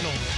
Cardinals. 0.00 0.34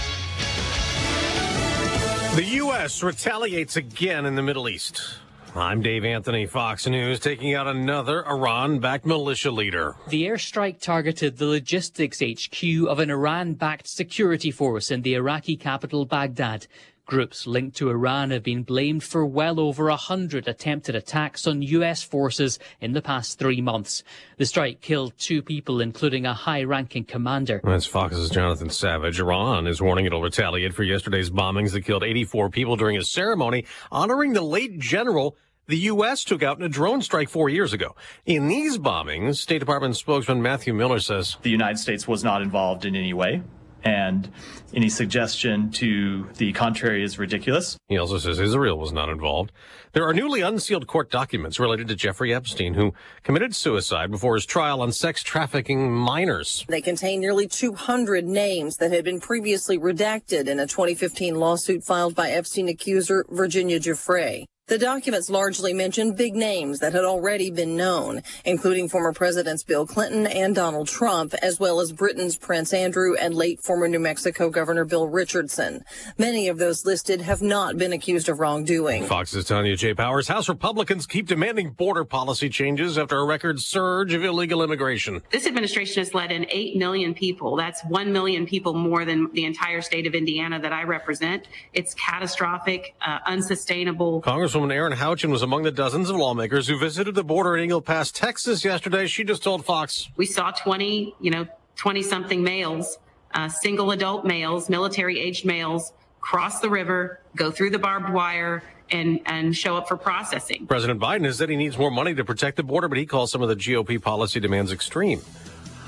The 2.37 2.45
U.S. 2.57 3.03
retaliates 3.03 3.77
again 3.77 4.27
in 4.27 4.35
the 4.35 4.43
Middle 4.43 4.69
East. 4.69 5.19
I'm 5.55 5.83
Dave 5.83 6.05
Anthony, 6.07 6.47
Fox 6.47 6.87
News, 6.87 7.21
taking 7.21 7.55
out 7.55 7.67
another 7.67 8.27
Iran 8.27 8.79
backed 8.79 9.05
militia 9.05 9.51
leader. 9.51 9.97
The 10.09 10.25
airstrike 10.25 10.81
targeted 10.81 11.37
the 11.37 11.45
logistics 11.45 12.23
HQ 12.23 12.89
of 12.89 12.99
an 12.99 13.11
Iran 13.11 13.53
backed 13.53 13.87
security 13.87 14.51
force 14.51 14.91
in 14.91 15.03
the 15.03 15.13
Iraqi 15.13 15.59
capital, 15.59 16.07
Baghdad. 16.07 16.67
Groups 17.13 17.47
linked 17.47 17.77
to 17.77 17.91
Iran 17.91 18.31
have 18.31 18.43
been 18.43 18.63
blamed 18.63 19.03
for 19.03 19.27
well 19.27 19.61
over 19.61 19.91
a 19.91 19.97
hundred 19.97 20.49
attempted 20.49 20.95
attacks 20.95 21.47
on 21.47 21.61
U.S. 21.61 22.03
forces 22.03 22.59
in 22.81 22.93
the 22.93 23.03
past 23.03 23.39
three 23.39 23.61
months. 23.61 24.03
The 24.39 24.47
strike 24.47 24.81
killed 24.81 25.13
two 25.19 25.43
people, 25.43 25.83
including 25.83 26.25
a 26.25 26.33
high-ranking 26.33 27.05
commander. 27.05 27.61
That's 27.63 27.85
Fox's 27.85 28.31
Jonathan 28.31 28.71
Savage. 28.71 29.21
Iran 29.21 29.67
is 29.67 29.83
warning 29.83 30.07
it'll 30.07 30.23
retaliate 30.23 30.73
for 30.73 30.85
yesterday's 30.85 31.29
bombings 31.29 31.73
that 31.73 31.83
killed 31.83 32.03
84 32.03 32.49
people 32.49 32.77
during 32.77 32.97
a 32.97 33.05
ceremony 33.05 33.67
honoring 33.91 34.33
the 34.33 34.41
late 34.41 34.79
general 34.79 35.37
the 35.67 35.77
U.S. 35.77 36.25
took 36.25 36.43
out 36.43 36.57
in 36.57 36.65
a 36.65 36.69
drone 36.71 37.03
strike 37.03 37.29
four 37.29 37.51
years 37.51 37.75
ago. 37.75 37.95
In 38.25 38.49
these 38.49 38.79
bombings, 38.79 39.37
State 39.37 39.59
Department 39.59 39.97
spokesman 39.97 40.41
Matthew 40.41 40.73
Miller 40.73 40.99
says 40.99 41.37
the 41.43 41.51
United 41.51 41.77
States 41.77 42.09
was 42.09 42.25
not 42.25 42.41
involved 42.41 42.87
in 42.87 42.97
any 42.97 43.13
way 43.13 43.43
and 43.85 44.31
any 44.75 44.89
suggestion 44.89 45.71
to 45.73 46.29
the 46.39 46.53
contrary 46.53 47.05
is 47.05 47.19
ridiculous. 47.19 47.77
He 47.89 47.99
also 47.99 48.19
says 48.19 48.39
Israel 48.39 48.79
was 48.79 48.93
not 48.93 49.09
involved. 49.09 49.53
There 49.93 50.07
are 50.07 50.15
newly 50.15 50.41
unsealed 50.41 50.87
court 50.87 51.11
documents 51.11 51.61
related 51.61 51.89
to 51.89 51.95
Jeffrey 51.95 52.35
Epstein, 52.35 52.75
who 52.75 52.95
committed 53.23 53.55
suicide 53.55 54.11
before 54.11 54.35
his 54.35 54.47
trial 54.47 54.81
on 54.81 54.93
sex 54.93 55.23
trafficking 55.23 55.93
minors. 55.93 56.65
They 56.69 56.81
contain 56.81 57.21
nearly 57.21 57.47
200 57.47 58.25
names 58.25 58.79
that 58.79 58.93
had 58.93 59.05
been 59.05 59.21
previously 59.21 59.79
redacted 59.79 60.49
in 60.49 60.59
a 60.59 60.67
2015 60.67 61.35
lawsuit 61.35 61.85
filed 61.85 62.15
by 62.15 62.31
Epstein 62.31 62.69
accuser 62.69 63.27
Virginia 63.29 63.79
Giuffre. 63.79 64.47
The 64.69 64.79
documents 64.79 65.29
largely 65.29 65.75
mentioned 65.75 66.17
big 66.17 66.37
names 66.37 66.79
that 66.79 66.93
had 66.93 67.05
already 67.05 67.51
been 67.51 67.77
known, 67.77 68.23
including 68.45 68.89
former 68.89 69.13
Presidents 69.13 69.65
Bill 69.65 69.85
Clinton 69.85 70.25
and 70.25 70.55
Donald 70.55 70.87
Trump, 70.87 71.35
as 71.43 71.59
well 71.59 71.81
as 71.81 71.93
Britain's 71.93 72.37
Prince 72.37 72.73
Andrew 72.73 73.17
and 73.21 73.35
late 73.35 73.61
former 73.61 73.89
New 73.89 73.99
Mexico 73.99 74.51
Governor 74.51 74.85
Bill 74.85 75.09
Richardson. 75.09 75.85
Many 76.17 76.47
of 76.47 76.59
those 76.59 76.87
listed 76.87 77.23
have 77.23 77.43
not 77.43 77.77
been 77.77 77.93
accused 77.93 78.29
of 78.29 78.39
wrongdoing. 78.39 79.05
Fox's 79.07 79.47
Tanya 79.47 79.75
J. 79.75 79.95
Powers. 79.95 80.29
House 80.29 80.49
Republicans 80.49 81.07
keep 81.07 81.27
demanding 81.27 81.71
border 81.71 82.05
policy 82.05 82.49
changes 82.49 82.97
after 82.97 83.19
a 83.19 83.25
record 83.25 83.61
surge 83.61 84.15
of 84.15 84.23
illegal 84.23 84.63
immigration. 84.63 85.23
This 85.33 85.47
administration 85.47 86.03
has 86.03 86.15
let 86.15 86.31
in 86.31 86.47
8 86.49 86.77
million 86.77 87.15
people. 87.15 87.57
That's 87.57 87.83
1 87.87 88.13
million 88.13 88.47
people 88.47 88.75
more 88.75 89.05
than 89.05 89.29
the 89.33 89.45
entire 89.45 89.83
state 89.83 90.07
of 90.07 90.15
Indiana 90.15 90.61
that 90.61 90.73
I 90.73 90.85
represent. 90.85 91.49
It's 91.73 91.95
catastrophic, 91.95 92.95
uh, 93.05 93.19
unsustainable. 93.27 94.23
Congresswoman 94.23 94.52
Congresswoman 94.53 94.73
Erin 94.75 94.93
Houchin 94.93 95.31
was 95.31 95.41
among 95.41 95.63
the 95.63 95.71
dozens 95.71 96.11
of 96.11 96.17
lawmakers 96.17 96.69
who 96.69 96.79
visited 96.79 97.15
the 97.15 97.25
border 97.25 97.57
in 97.57 97.65
Eagle 97.65 97.81
Pass, 97.81 98.11
Texas 98.13 98.63
yesterday. 98.63 99.07
She 99.07 99.25
just 99.25 99.43
told 99.43 99.65
Fox. 99.65 100.11
We 100.17 100.27
saw 100.27 100.51
20, 100.51 101.15
you 101.21 101.31
know, 101.31 101.47
20 101.77 102.03
something 102.03 102.43
males, 102.43 102.99
uh, 103.33 103.49
single 103.49 103.93
adult 103.93 104.27
males, 104.27 104.69
military 104.69 105.19
aged 105.21 105.47
males 105.47 105.95
cross 106.21 106.61
the 106.61 106.69
river, 106.69 107.21
go 107.35 107.51
through 107.51 107.71
the 107.71 107.79
barbed 107.79 108.13
wire, 108.13 108.63
and, 108.91 109.21
and 109.25 109.57
show 109.57 109.75
up 109.77 109.89
for 109.89 109.97
processing. 109.97 110.67
President 110.67 111.01
Biden 111.01 111.25
has 111.25 111.39
said 111.39 111.49
he 111.49 111.57
needs 111.57 111.79
more 111.79 111.91
money 111.91 112.15
to 112.15 112.25
protect 112.25 112.59
the 112.59 112.63
border, 112.63 112.89
but 112.89 112.99
he 112.99 113.07
calls 113.07 113.33
some 113.33 113.41
of 113.41 113.49
the 113.49 113.57
GOP 113.57 114.01
policy 114.01 114.39
demands 114.39 114.71
extreme. 114.71 115.23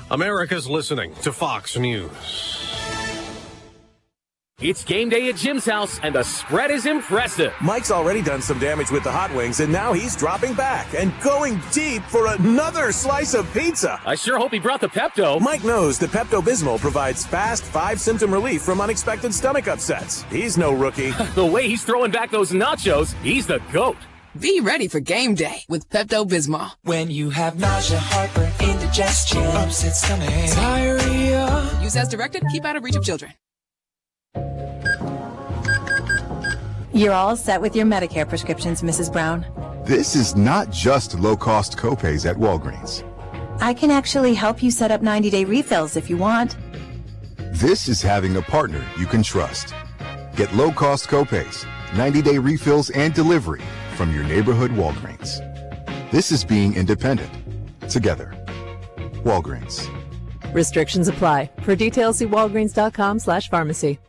America's 0.09 0.67
listening 0.67 1.13
to 1.21 1.31
Fox 1.31 1.77
News. 1.77 2.74
It's 4.61 4.85
game 4.85 5.09
day 5.09 5.27
at 5.27 5.35
Jim's 5.35 5.65
house, 5.65 5.99
and 6.01 6.15
the 6.15 6.23
spread 6.23 6.71
is 6.71 6.85
impressive. 6.85 7.53
Mike's 7.59 7.91
already 7.91 8.21
done 8.21 8.41
some 8.41 8.57
damage 8.57 8.89
with 8.89 9.03
the 9.03 9.11
hot 9.11 9.35
wings, 9.35 9.59
and 9.59 9.69
now 9.69 9.91
he's 9.91 10.15
dropping 10.15 10.53
back 10.53 10.93
and 10.93 11.13
going 11.21 11.59
deep 11.73 12.01
for 12.03 12.33
another 12.33 12.93
slice 12.93 13.33
of 13.33 13.51
pizza. 13.51 13.99
I 14.05 14.15
sure 14.15 14.37
hope 14.37 14.53
he 14.53 14.59
brought 14.59 14.79
the 14.79 14.87
Pepto. 14.87 15.41
Mike 15.41 15.65
knows 15.65 15.99
that 15.99 16.11
Pepto 16.11 16.41
Bismol 16.41 16.79
provides 16.79 17.25
fast, 17.25 17.65
five 17.65 17.99
symptom 17.99 18.31
relief 18.33 18.61
from 18.61 18.79
unexpected 18.79 19.33
stomach 19.33 19.67
upsets. 19.67 20.23
He's 20.31 20.57
no 20.57 20.71
rookie. 20.71 21.11
the 21.35 21.45
way 21.45 21.67
he's 21.67 21.83
throwing 21.83 22.11
back 22.11 22.31
those 22.31 22.51
nachos, 22.51 23.11
he's 23.23 23.45
the 23.45 23.59
GOAT. 23.73 23.97
Be 24.39 24.61
ready 24.61 24.87
for 24.87 25.01
game 25.01 25.35
day 25.35 25.65
with 25.67 25.89
Pepto 25.89 26.25
Bismol. 26.25 26.71
When 26.83 27.11
you 27.11 27.29
have 27.29 27.59
nausea, 27.59 27.99
heartburn, 27.99 28.53
indigestion, 28.61 29.43
upset 29.43 29.95
stomach, 29.95 30.29
diarrhea. 30.55 31.79
Use 31.81 31.97
as 31.97 32.07
directed, 32.07 32.43
keep 32.53 32.63
out 32.63 32.77
of 32.77 32.85
reach 32.85 32.95
of 32.95 33.03
children. 33.03 33.33
You're 36.95 37.11
all 37.11 37.35
set 37.35 37.59
with 37.59 37.75
your 37.75 37.85
Medicare 37.85 38.27
prescriptions, 38.27 38.81
Mrs. 38.81 39.11
Brown. 39.11 39.45
This 39.85 40.15
is 40.15 40.33
not 40.37 40.69
just 40.69 41.19
low-cost 41.19 41.75
copays 41.75 42.25
at 42.25 42.37
Walgreens. 42.37 43.03
I 43.59 43.73
can 43.73 43.91
actually 43.91 44.33
help 44.33 44.63
you 44.63 44.71
set 44.71 44.91
up 44.91 45.01
90-day 45.01 45.43
refills 45.43 45.97
if 45.97 46.09
you 46.09 46.15
want. 46.15 46.55
This 47.51 47.89
is 47.89 48.01
having 48.01 48.37
a 48.37 48.41
partner 48.41 48.81
you 48.97 49.07
can 49.07 49.23
trust. 49.23 49.73
Get 50.37 50.53
low-cost 50.55 51.09
copays, 51.09 51.65
90-day 51.89 52.37
refills, 52.37 52.89
and 52.91 53.13
delivery 53.13 53.61
from 53.97 54.15
your 54.15 54.23
neighborhood 54.23 54.71
Walgreens. 54.71 55.41
This 56.11 56.31
is 56.31 56.45
being 56.45 56.75
independent. 56.75 57.29
Together. 57.89 58.33
Walgreens. 59.25 59.85
Restrictions 60.53 61.09
apply. 61.09 61.49
For 61.63 61.75
details, 61.75 62.19
see 62.19 62.25
walgreens.com 62.25 63.19
slash 63.19 63.49
pharmacy. 63.49 63.99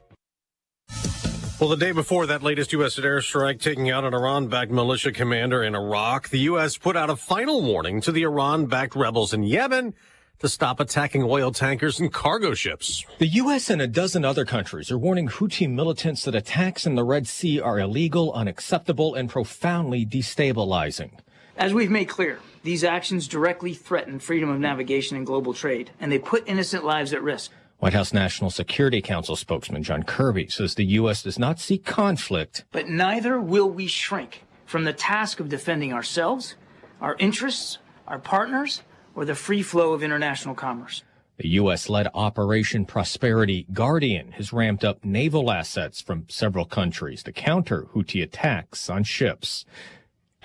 Well, 1.59 1.71
the 1.71 1.77
day 1.79 1.93
before 1.93 2.27
that 2.27 2.43
latest 2.43 2.75
U.S. 2.75 3.01
airstrike 3.01 3.63
taking 3.63 3.91
out 3.91 4.05
an 4.05 4.13
Iran-backed 4.13 4.71
militia 4.71 5.11
commander 5.11 5.63
in 5.63 5.75
Iraq, 5.75 6.29
the 6.29 6.41
U.S. 6.41 6.77
put 6.77 6.99
out 6.99 7.09
a 7.09 7.17
final 7.17 7.63
warning 7.63 8.03
to 8.03 8.13
the 8.13 8.25
Iran-backed 8.25 8.95
rebels 8.95 9.33
in 9.33 9.43
Yemen 9.43 9.95
to 10.41 10.51
stop 10.51 10.81
attacking 10.81 11.23
oil 11.23 11.51
tankers 11.51 11.99
and 11.99 12.13
cargo 12.13 12.53
ships. 12.53 13.07
The 13.21 13.29
U.S. 13.29 13.71
and 13.71 13.81
a 13.81 13.87
dozen 13.87 14.23
other 14.23 14.45
countries 14.45 14.91
are 14.91 14.99
warning 14.99 15.29
Houthi 15.29 15.67
militants 15.67 16.25
that 16.25 16.35
attacks 16.35 16.85
in 16.85 16.95
the 16.95 17.05
Red 17.05 17.27
Sea 17.27 17.59
are 17.59 17.81
illegal, 17.81 18.35
unacceptable, 18.35 19.15
and 19.15 19.31
profoundly 19.31 20.05
destabilizing. 20.05 21.13
As 21.57 21.73
we've 21.73 21.91
made 21.91 22.11
clear, 22.11 22.39
these 22.65 22.85
actions 22.85 23.27
directly 23.27 23.73
threaten 23.73 24.19
freedom 24.19 24.51
of 24.51 24.61
navigation 24.61 25.17
and 25.17 25.25
global 25.25 25.55
trade, 25.55 25.91
and 26.01 26.13
they 26.13 26.19
put 26.19 26.47
innocent 26.47 26.85
lives 26.85 27.15
at 27.15 27.23
risk. 27.23 27.51
White 27.79 27.93
House 27.93 28.15
National 28.15 28.49
Security 28.49 29.03
Council 29.03 29.37
spokesman 29.37 29.83
John 29.83 30.03
Kirby 30.03 30.49
says 30.49 30.75
the 30.75 30.85
U.S. 30.85 31.23
does 31.23 31.39
not 31.39 31.61
seek 31.61 31.85
conflict. 31.85 32.65
But 32.73 32.89
neither 32.89 33.39
will 33.39 33.69
we 33.69 33.87
shrink 33.87 34.45
from 34.65 34.85
the 34.85 34.95
task 34.95 35.41
of 35.41 35.51
defending 35.51 35.93
ourselves, 35.93 36.57
our 37.03 37.17
interests, 37.19 37.79
our 38.09 38.19
partners, 38.19 38.83
or 39.15 39.27
the 39.27 39.35
free 39.35 39.63
flow 39.63 39.93
of 39.93 40.03
international 40.03 40.55
commerce. 40.55 41.03
The 41.37 41.49
U.S. 41.49 41.91
led 41.91 42.09
Operation 42.15 42.87
Prosperity 42.87 43.67
Guardian 43.71 44.33
has 44.33 44.55
ramped 44.55 44.83
up 44.83 45.05
naval 45.05 45.51
assets 45.51 46.01
from 46.01 46.25
several 46.31 46.65
countries 46.65 47.23
to 47.25 47.33
counter 47.33 47.89
Houthi 47.95 48.23
attacks 48.23 48.89
on 48.89 49.05
ships 49.05 49.67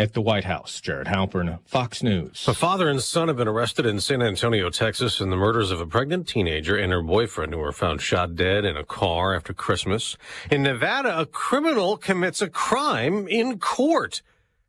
at 0.01 0.13
the 0.13 0.21
White 0.21 0.45
House. 0.45 0.81
Jared 0.81 1.05
Halpern, 1.07 1.59
Fox 1.65 2.01
News. 2.01 2.47
A 2.47 2.55
father 2.55 2.89
and 2.89 3.01
son 3.01 3.27
have 3.27 3.37
been 3.37 3.47
arrested 3.47 3.85
in 3.85 3.99
San 3.99 4.23
Antonio, 4.23 4.71
Texas, 4.71 5.19
in 5.19 5.29
the 5.29 5.35
murders 5.35 5.69
of 5.69 5.79
a 5.79 5.85
pregnant 5.85 6.27
teenager 6.27 6.75
and 6.75 6.91
her 6.91 7.03
boyfriend 7.03 7.53
who 7.53 7.59
were 7.59 7.71
found 7.71 8.01
shot 8.01 8.35
dead 8.35 8.65
in 8.65 8.75
a 8.75 8.83
car 8.83 9.35
after 9.35 9.53
Christmas. 9.53 10.17
In 10.49 10.63
Nevada, 10.63 11.19
a 11.19 11.27
criminal 11.27 11.97
commits 11.97 12.41
a 12.41 12.49
crime 12.49 13.27
in 13.27 13.59
court 13.59 14.23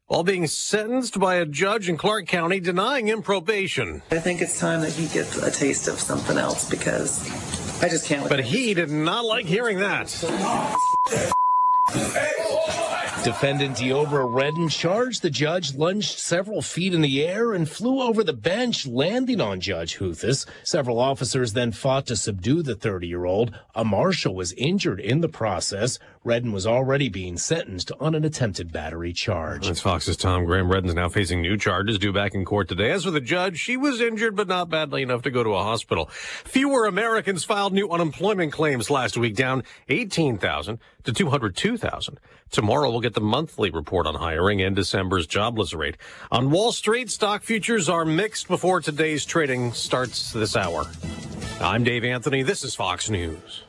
while 0.06 0.22
being 0.22 0.47
sentenced 0.47 1.19
by 1.19 1.37
a 1.37 1.47
judge 1.47 1.88
in 1.88 1.97
Clark 1.97 2.26
County 2.26 2.60
denying 2.60 3.09
him 3.09 3.22
probation. 3.22 4.03
I 4.10 4.19
think 4.19 4.43
it's 4.43 4.60
time 4.60 4.82
that 4.82 4.93
he 4.93 5.06
gets 5.06 5.38
a 5.38 5.50
taste 5.50 5.88
of 5.88 5.99
something 5.99 6.37
else 6.37 6.69
because 6.69 7.26
I 7.82 7.88
just 7.88 8.04
can't. 8.04 8.28
But 8.28 8.41
he 8.41 8.75
did 8.75 8.91
not 8.91 9.25
like 9.25 9.47
hearing 9.47 9.78
that. 9.78 10.12
Defendant 13.25 13.77
Deobra 13.77 14.27
Redden 14.29 14.69
charged 14.69 15.23
the 15.23 15.31
judge 15.31 15.77
lunged 15.77 16.19
several 16.19 16.61
feet 16.61 16.93
in 16.93 17.03
the 17.03 17.25
air 17.25 17.53
and 17.53 17.69
flew 17.69 18.03
over 18.03 18.25
the 18.25 18.33
bench, 18.33 18.85
landing 18.85 19.41
on 19.41 19.61
Judge 19.61 19.99
Holthus. 19.99 20.45
Several 20.65 20.99
officers 20.99 21.53
then 21.53 21.71
fought 21.71 22.05
to 22.07 22.17
subdue 22.17 22.65
the 22.65 22.75
30-year-old. 22.75 23.57
A 23.77 23.85
marshal 23.85 24.35
was 24.35 24.53
injured 24.55 24.99
in 24.99 25.21
the 25.21 25.29
process. 25.29 26.01
Redden 26.25 26.53
was 26.53 26.69
already 26.69 27.09
being 27.09 27.37
sentenced 27.37 27.91
on 27.99 28.15
an 28.15 28.25
attempted 28.25 28.71
battery 28.71 29.13
charge. 29.13 29.67
That's 29.67 29.81
Fox's 29.81 30.17
Tom 30.17 30.45
Graham. 30.45 30.71
Redden's 30.71 30.95
now 30.95 31.09
facing 31.09 31.43
new 31.43 31.57
charges 31.57 31.99
due 31.99 32.13
back 32.13 32.33
in 32.33 32.45
court 32.45 32.69
today. 32.69 32.93
As 32.93 33.03
for 33.05 33.11
the 33.11 33.21
judge, 33.21 33.59
she 33.59 33.77
was 33.77 34.01
injured, 34.01 34.37
but 34.37 34.47
not 34.47 34.69
badly 34.69 35.03
enough 35.03 35.23
to 35.23 35.33
go 35.33 35.43
to 35.43 35.51
a 35.51 35.65
hospital. 35.65 36.07
Fewer 36.45 36.87
Americans 36.87 37.43
filed 37.43 37.73
new 37.73 37.89
unemployment 37.89 38.53
claims 38.53 38.89
last 38.89 39.17
week, 39.17 39.35
down 39.35 39.65
18,000 39.89 40.79
to 41.03 41.13
202,000. 41.13 42.21
Tomorrow 42.53 42.93
we'll 42.93 43.01
get 43.01 43.15
the 43.15 43.21
monthly 43.21 43.71
report 43.71 44.07
on 44.07 44.15
hiring 44.15 44.63
and 44.63 44.77
December's 44.77 45.27
jobless 45.27 45.75
rate. 45.75 45.97
On 46.31 46.53
Wall 46.53 46.71
Street, 46.71 47.11
stock 47.11 47.43
futures 47.43 47.89
are 47.89 48.05
mixed 48.05 48.47
before 48.47 48.81
today's 48.81 49.25
trading 49.25 49.73
starts 49.73 50.33
this 50.33 50.55
hour. 50.55 50.85
I'm 51.61 51.83
Dave 51.83 52.05
Anthony. 52.05 52.45
This 52.45 52.63
is 52.63 52.77
Fox 52.77 53.11
News. 53.11 53.65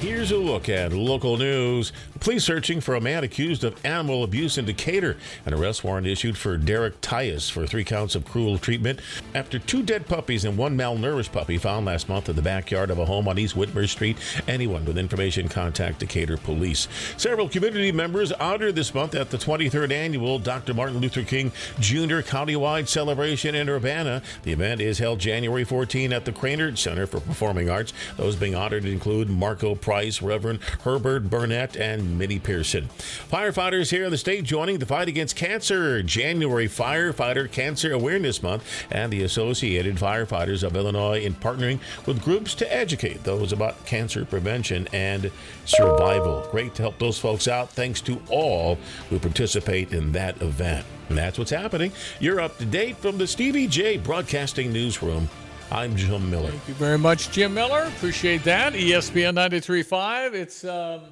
Here's 0.00 0.30
a 0.30 0.36
look 0.36 0.68
at 0.68 0.92
local 0.92 1.36
news. 1.36 1.77
News. 1.78 1.92
Police 2.20 2.44
searching 2.44 2.80
for 2.80 2.94
a 2.94 3.00
man 3.00 3.22
accused 3.22 3.62
of 3.62 3.84
animal 3.84 4.24
abuse 4.24 4.58
in 4.58 4.64
Decatur. 4.64 5.16
An 5.46 5.54
arrest 5.54 5.84
warrant 5.84 6.06
issued 6.06 6.36
for 6.36 6.56
Derek 6.56 7.00
Tyus 7.00 7.50
for 7.50 7.66
three 7.66 7.84
counts 7.84 8.14
of 8.14 8.24
cruel 8.24 8.58
treatment 8.58 9.00
after 9.34 9.58
two 9.58 9.82
dead 9.82 10.06
puppies 10.06 10.44
and 10.44 10.58
one 10.58 10.76
malnourished 10.76 11.32
puppy 11.32 11.58
found 11.58 11.86
last 11.86 12.08
month 12.08 12.28
in 12.28 12.34
the 12.34 12.42
backyard 12.42 12.90
of 12.90 12.98
a 12.98 13.04
home 13.04 13.28
on 13.28 13.38
East 13.38 13.54
Whitmer 13.54 13.88
Street. 13.88 14.16
Anyone 14.48 14.84
with 14.84 14.98
information 14.98 15.48
contact 15.48 16.00
Decatur 16.00 16.36
Police. 16.38 16.88
Several 17.16 17.48
community 17.48 17.92
members 17.92 18.32
honored 18.32 18.74
this 18.74 18.92
month 18.94 19.14
at 19.14 19.30
the 19.30 19.38
23rd 19.38 19.92
annual 19.92 20.38
Dr. 20.38 20.74
Martin 20.74 20.98
Luther 20.98 21.22
King 21.22 21.52
Jr. 21.78 22.20
countywide 22.20 22.88
celebration 22.88 23.54
in 23.54 23.68
Urbana. 23.68 24.22
The 24.42 24.52
event 24.52 24.80
is 24.80 24.98
held 24.98 25.20
January 25.20 25.64
14 25.64 26.12
at 26.12 26.24
the 26.24 26.32
Krannert 26.32 26.78
Center 26.78 27.06
for 27.06 27.20
Performing 27.20 27.70
Arts. 27.70 27.92
Those 28.16 28.34
being 28.34 28.54
honored 28.56 28.84
include 28.84 29.30
Marco 29.30 29.74
Price, 29.74 30.20
Reverend 30.20 30.60
Herbert 30.82 31.30
Burnett, 31.30 31.76
and 31.76 32.07
Minnie 32.16 32.38
Pearson. 32.38 32.88
Firefighters 33.30 33.90
here 33.90 34.04
in 34.04 34.10
the 34.10 34.16
state 34.16 34.44
joining 34.44 34.78
the 34.78 34.86
fight 34.86 35.08
against 35.08 35.36
cancer. 35.36 36.02
January 36.02 36.68
Firefighter 36.68 37.50
Cancer 37.50 37.92
Awareness 37.92 38.42
Month 38.42 38.64
and 38.90 39.12
the 39.12 39.22
Associated 39.22 39.96
Firefighters 39.96 40.62
of 40.62 40.76
Illinois 40.76 41.20
in 41.20 41.34
partnering 41.34 41.80
with 42.06 42.22
groups 42.22 42.54
to 42.54 42.74
educate 42.74 43.24
those 43.24 43.52
about 43.52 43.84
cancer 43.84 44.24
prevention 44.24 44.88
and 44.92 45.30
survival. 45.64 46.46
Great 46.50 46.74
to 46.76 46.82
help 46.82 46.98
those 46.98 47.18
folks 47.18 47.48
out. 47.48 47.70
Thanks 47.70 48.00
to 48.02 48.22
all 48.30 48.78
who 49.10 49.18
participate 49.18 49.92
in 49.92 50.12
that 50.12 50.40
event. 50.40 50.86
And 51.08 51.18
that's 51.18 51.38
what's 51.38 51.50
happening. 51.50 51.92
You're 52.20 52.40
up 52.40 52.58
to 52.58 52.64
date 52.64 52.96
from 52.96 53.18
the 53.18 53.26
Stevie 53.26 53.66
Jay 53.66 53.96
Broadcasting 53.96 54.72
Newsroom. 54.72 55.28
I'm 55.70 55.96
Jim 55.96 56.30
Miller. 56.30 56.50
Thank 56.50 56.68
you 56.68 56.74
very 56.74 56.98
much, 56.98 57.30
Jim 57.30 57.52
Miller. 57.52 57.84
Appreciate 57.84 58.42
that. 58.44 58.72
ESPN 58.72 59.34
93.5. 59.34 60.34
It's 60.34 60.64
um, 60.64 61.02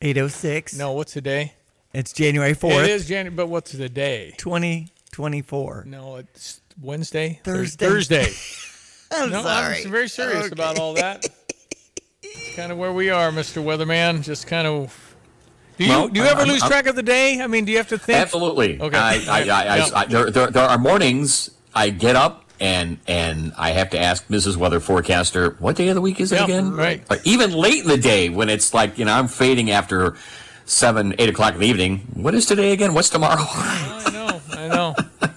806. 0.00 0.76
no, 0.78 0.92
what's 0.92 1.14
the 1.14 1.20
day? 1.20 1.54
It's 1.92 2.12
January 2.12 2.54
4th. 2.54 2.84
It 2.84 2.90
is 2.90 3.08
January, 3.08 3.34
but 3.34 3.48
what's 3.48 3.72
the 3.72 3.88
day? 3.88 4.34
2024. 4.38 5.84
No, 5.86 6.16
it's 6.16 6.60
Wednesday. 6.80 7.40
Thursday. 7.42 7.86
Thursday. 7.86 8.26
I'm 9.10 9.30
no, 9.30 9.42
sorry. 9.42 9.82
I'm 9.84 9.90
very 9.90 10.08
serious 10.08 10.44
Okay. 10.46 10.52
about 10.52 10.78
all 10.78 10.94
that. 10.94 11.26
It's 12.22 12.56
kind 12.56 12.70
of 12.70 12.78
where 12.78 12.92
we 12.92 13.10
are, 13.10 13.30
Mr. 13.30 13.62
Weatherman. 13.64 14.22
Just 14.22 14.46
kind 14.46 14.66
of. 14.66 15.16
Do 15.78 15.84
you 15.84 15.90
Well, 15.90 16.08
do 16.08 16.20
you 16.20 16.26
ever 16.26 16.40
I'm- 16.40 16.48
lose 16.48 16.62
I'm- 16.62 16.70
track 16.70 16.86
of 16.86 16.94
the 16.94 17.02
day? 17.02 17.40
I 17.40 17.46
mean, 17.46 17.64
do 17.64 17.72
you 17.72 17.78
have 17.78 17.88
to 17.88 17.98
think? 17.98 18.18
Absolutely. 18.18 18.80
Okay. 18.80 18.96
I, 18.96 19.14
I, 19.14 19.18
I, 19.28 19.40
I, 19.40 19.76
Yeah. 19.78 19.88
I- 19.94 20.04
there, 20.06 20.30
there, 20.30 20.50
there 20.50 20.64
are 20.68 20.78
mornings 20.78 21.50
I 21.74 21.90
get 21.90 22.16
up 22.16 22.44
and 22.60 22.98
and 23.06 23.52
I 23.56 23.70
have 23.70 23.90
to 23.90 23.98
ask 23.98 24.26
Mrs. 24.28 24.56
Weather 24.56 24.80
Forecaster, 24.80 25.50
what 25.58 25.76
day 25.76 25.88
of 25.88 25.94
the 25.94 26.00
week 26.00 26.20
is 26.20 26.32
it 26.32 26.40
again? 26.42 26.72
right. 26.72 27.02
Or 27.10 27.18
even 27.24 27.52
late 27.52 27.82
in 27.82 27.88
the 27.88 27.96
day 27.98 28.28
when 28.28 28.48
it's 28.48 28.72
like 28.74 28.98
you 28.98 29.04
know 29.04 29.12
I'm 29.12 29.28
fading 29.28 29.70
after 29.70 30.16
seven, 30.64 31.14
eight 31.18 31.28
o'clock 31.28 31.54
in 31.54 31.60
the 31.60 31.66
evening. 31.66 31.98
What 32.14 32.34
is 32.34 32.46
today 32.46 32.72
again? 32.72 32.94
What's 32.94 33.08
tomorrow? 33.10 33.36
I 33.48 34.10
know. 34.12 34.40
I 34.56 34.68
know. 34.68 34.94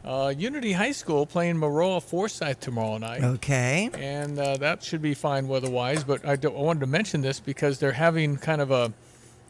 Uh, 0.02 0.32
Unity 0.34 0.72
High 0.72 0.92
School 0.92 1.26
playing 1.26 1.56
Maroa 1.56 2.02
Forsyth 2.02 2.60
tomorrow 2.60 2.96
night. 2.96 3.22
Okay. 3.22 3.90
And 3.92 4.38
uh, 4.38 4.56
that 4.56 4.82
should 4.82 5.02
be 5.02 5.12
fine 5.12 5.48
weather-wise. 5.48 6.02
But 6.02 6.26
I, 6.26 6.36
do, 6.36 6.48
I 6.48 6.62
wanted 6.62 6.80
to 6.80 6.86
mention 6.86 7.20
this 7.20 7.40
because 7.40 7.78
they're 7.78 7.92
having 7.92 8.38
kind 8.38 8.62
of 8.62 8.70
a 8.70 8.90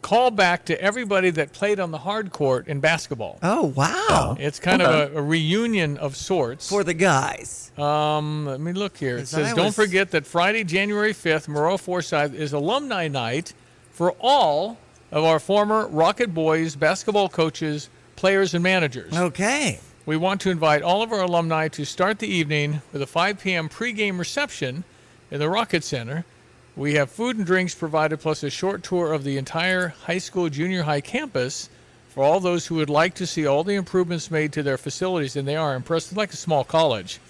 callback 0.03 0.65
to 0.65 0.81
everybody 0.81 1.31
that 1.31 1.53
played 1.53 1.81
on 1.81 1.91
the 1.91 1.99
hard 1.99 2.33
court 2.33 2.69
in 2.69 2.81
basketball. 2.81 3.39
Oh, 3.43 3.67
wow. 3.67 4.37
It's 4.39 4.59
kind 4.59 4.83
of 4.83 5.15
a, 5.15 5.19
a 5.19 5.23
reunion 5.23 5.97
of 5.97 6.17
sorts. 6.17 6.69
For 6.69 6.85
the 6.85 6.95
guys. 6.95 7.71
Um, 7.79 8.47
let 8.47 8.61
me 8.61 8.73
look 8.73 8.97
here. 8.97 9.19
It 9.19 9.29
says, 9.29 9.53
I 9.53 9.57
don't 9.57 9.75
forget 9.75 10.11
that 10.11 10.27
Friday, 10.27 10.65
January 10.65 11.15
5th, 11.15 11.49
Moreau 11.49 11.77
Forsyth 11.79 12.35
is 12.35 12.53
alumni 12.53 13.09
night 13.09 13.55
for 13.93 14.13
all 14.21 14.77
of 15.11 15.25
our 15.25 15.39
former 15.39 15.87
Rocket 15.87 16.35
Boys 16.35 16.75
basketball 16.77 17.29
coaches, 17.29 17.89
players, 18.17 18.55
and 18.55 18.63
managers. 18.63 19.17
Okay. 19.17 19.81
We 20.05 20.17
want 20.17 20.41
to 20.43 20.51
invite 20.51 20.83
all 20.83 21.03
of 21.03 21.13
our 21.13 21.21
alumni 21.21 21.69
to 21.69 21.85
start 21.85 22.19
the 22.19 22.27
evening 22.27 22.83
with 22.93 23.03
a 23.03 23.07
5 23.07 23.41
p.m. 23.41 23.69
pregame 23.69 24.19
reception 24.19 24.85
in 25.31 25.39
the 25.39 25.49
Rocket 25.49 25.85
Center. 25.85 26.25
We 26.75 26.95
have 26.95 27.11
food 27.11 27.37
and 27.37 27.45
drinks 27.47 27.75
provided, 27.75 28.21
plus 28.21 28.43
a 28.43 28.51
short 28.51 28.83
tour 28.83 29.13
of 29.13 29.25
the 29.25 29.37
entire 29.37 29.89
high 29.89 30.19
school, 30.19 30.49
junior 30.49 30.83
high 30.85 31.03
campus 31.03 31.69
for 32.09 32.25
all 32.25 32.41
those 32.41 32.67
who 32.67 32.77
would 32.77 32.91
like 32.91 33.15
to 33.17 33.27
see 33.27 33.47
all 33.47 33.63
the 33.65 33.75
improvements 33.75 34.31
made 34.31 34.53
to 34.55 34.63
their 34.63 34.79
facilities, 34.79 35.37
and 35.37 35.47
they 35.47 35.57
are 35.57 35.75
impressive, 35.75 36.17
like 36.17 36.33
a 36.33 36.37
small 36.37 36.65
college. 36.65 37.21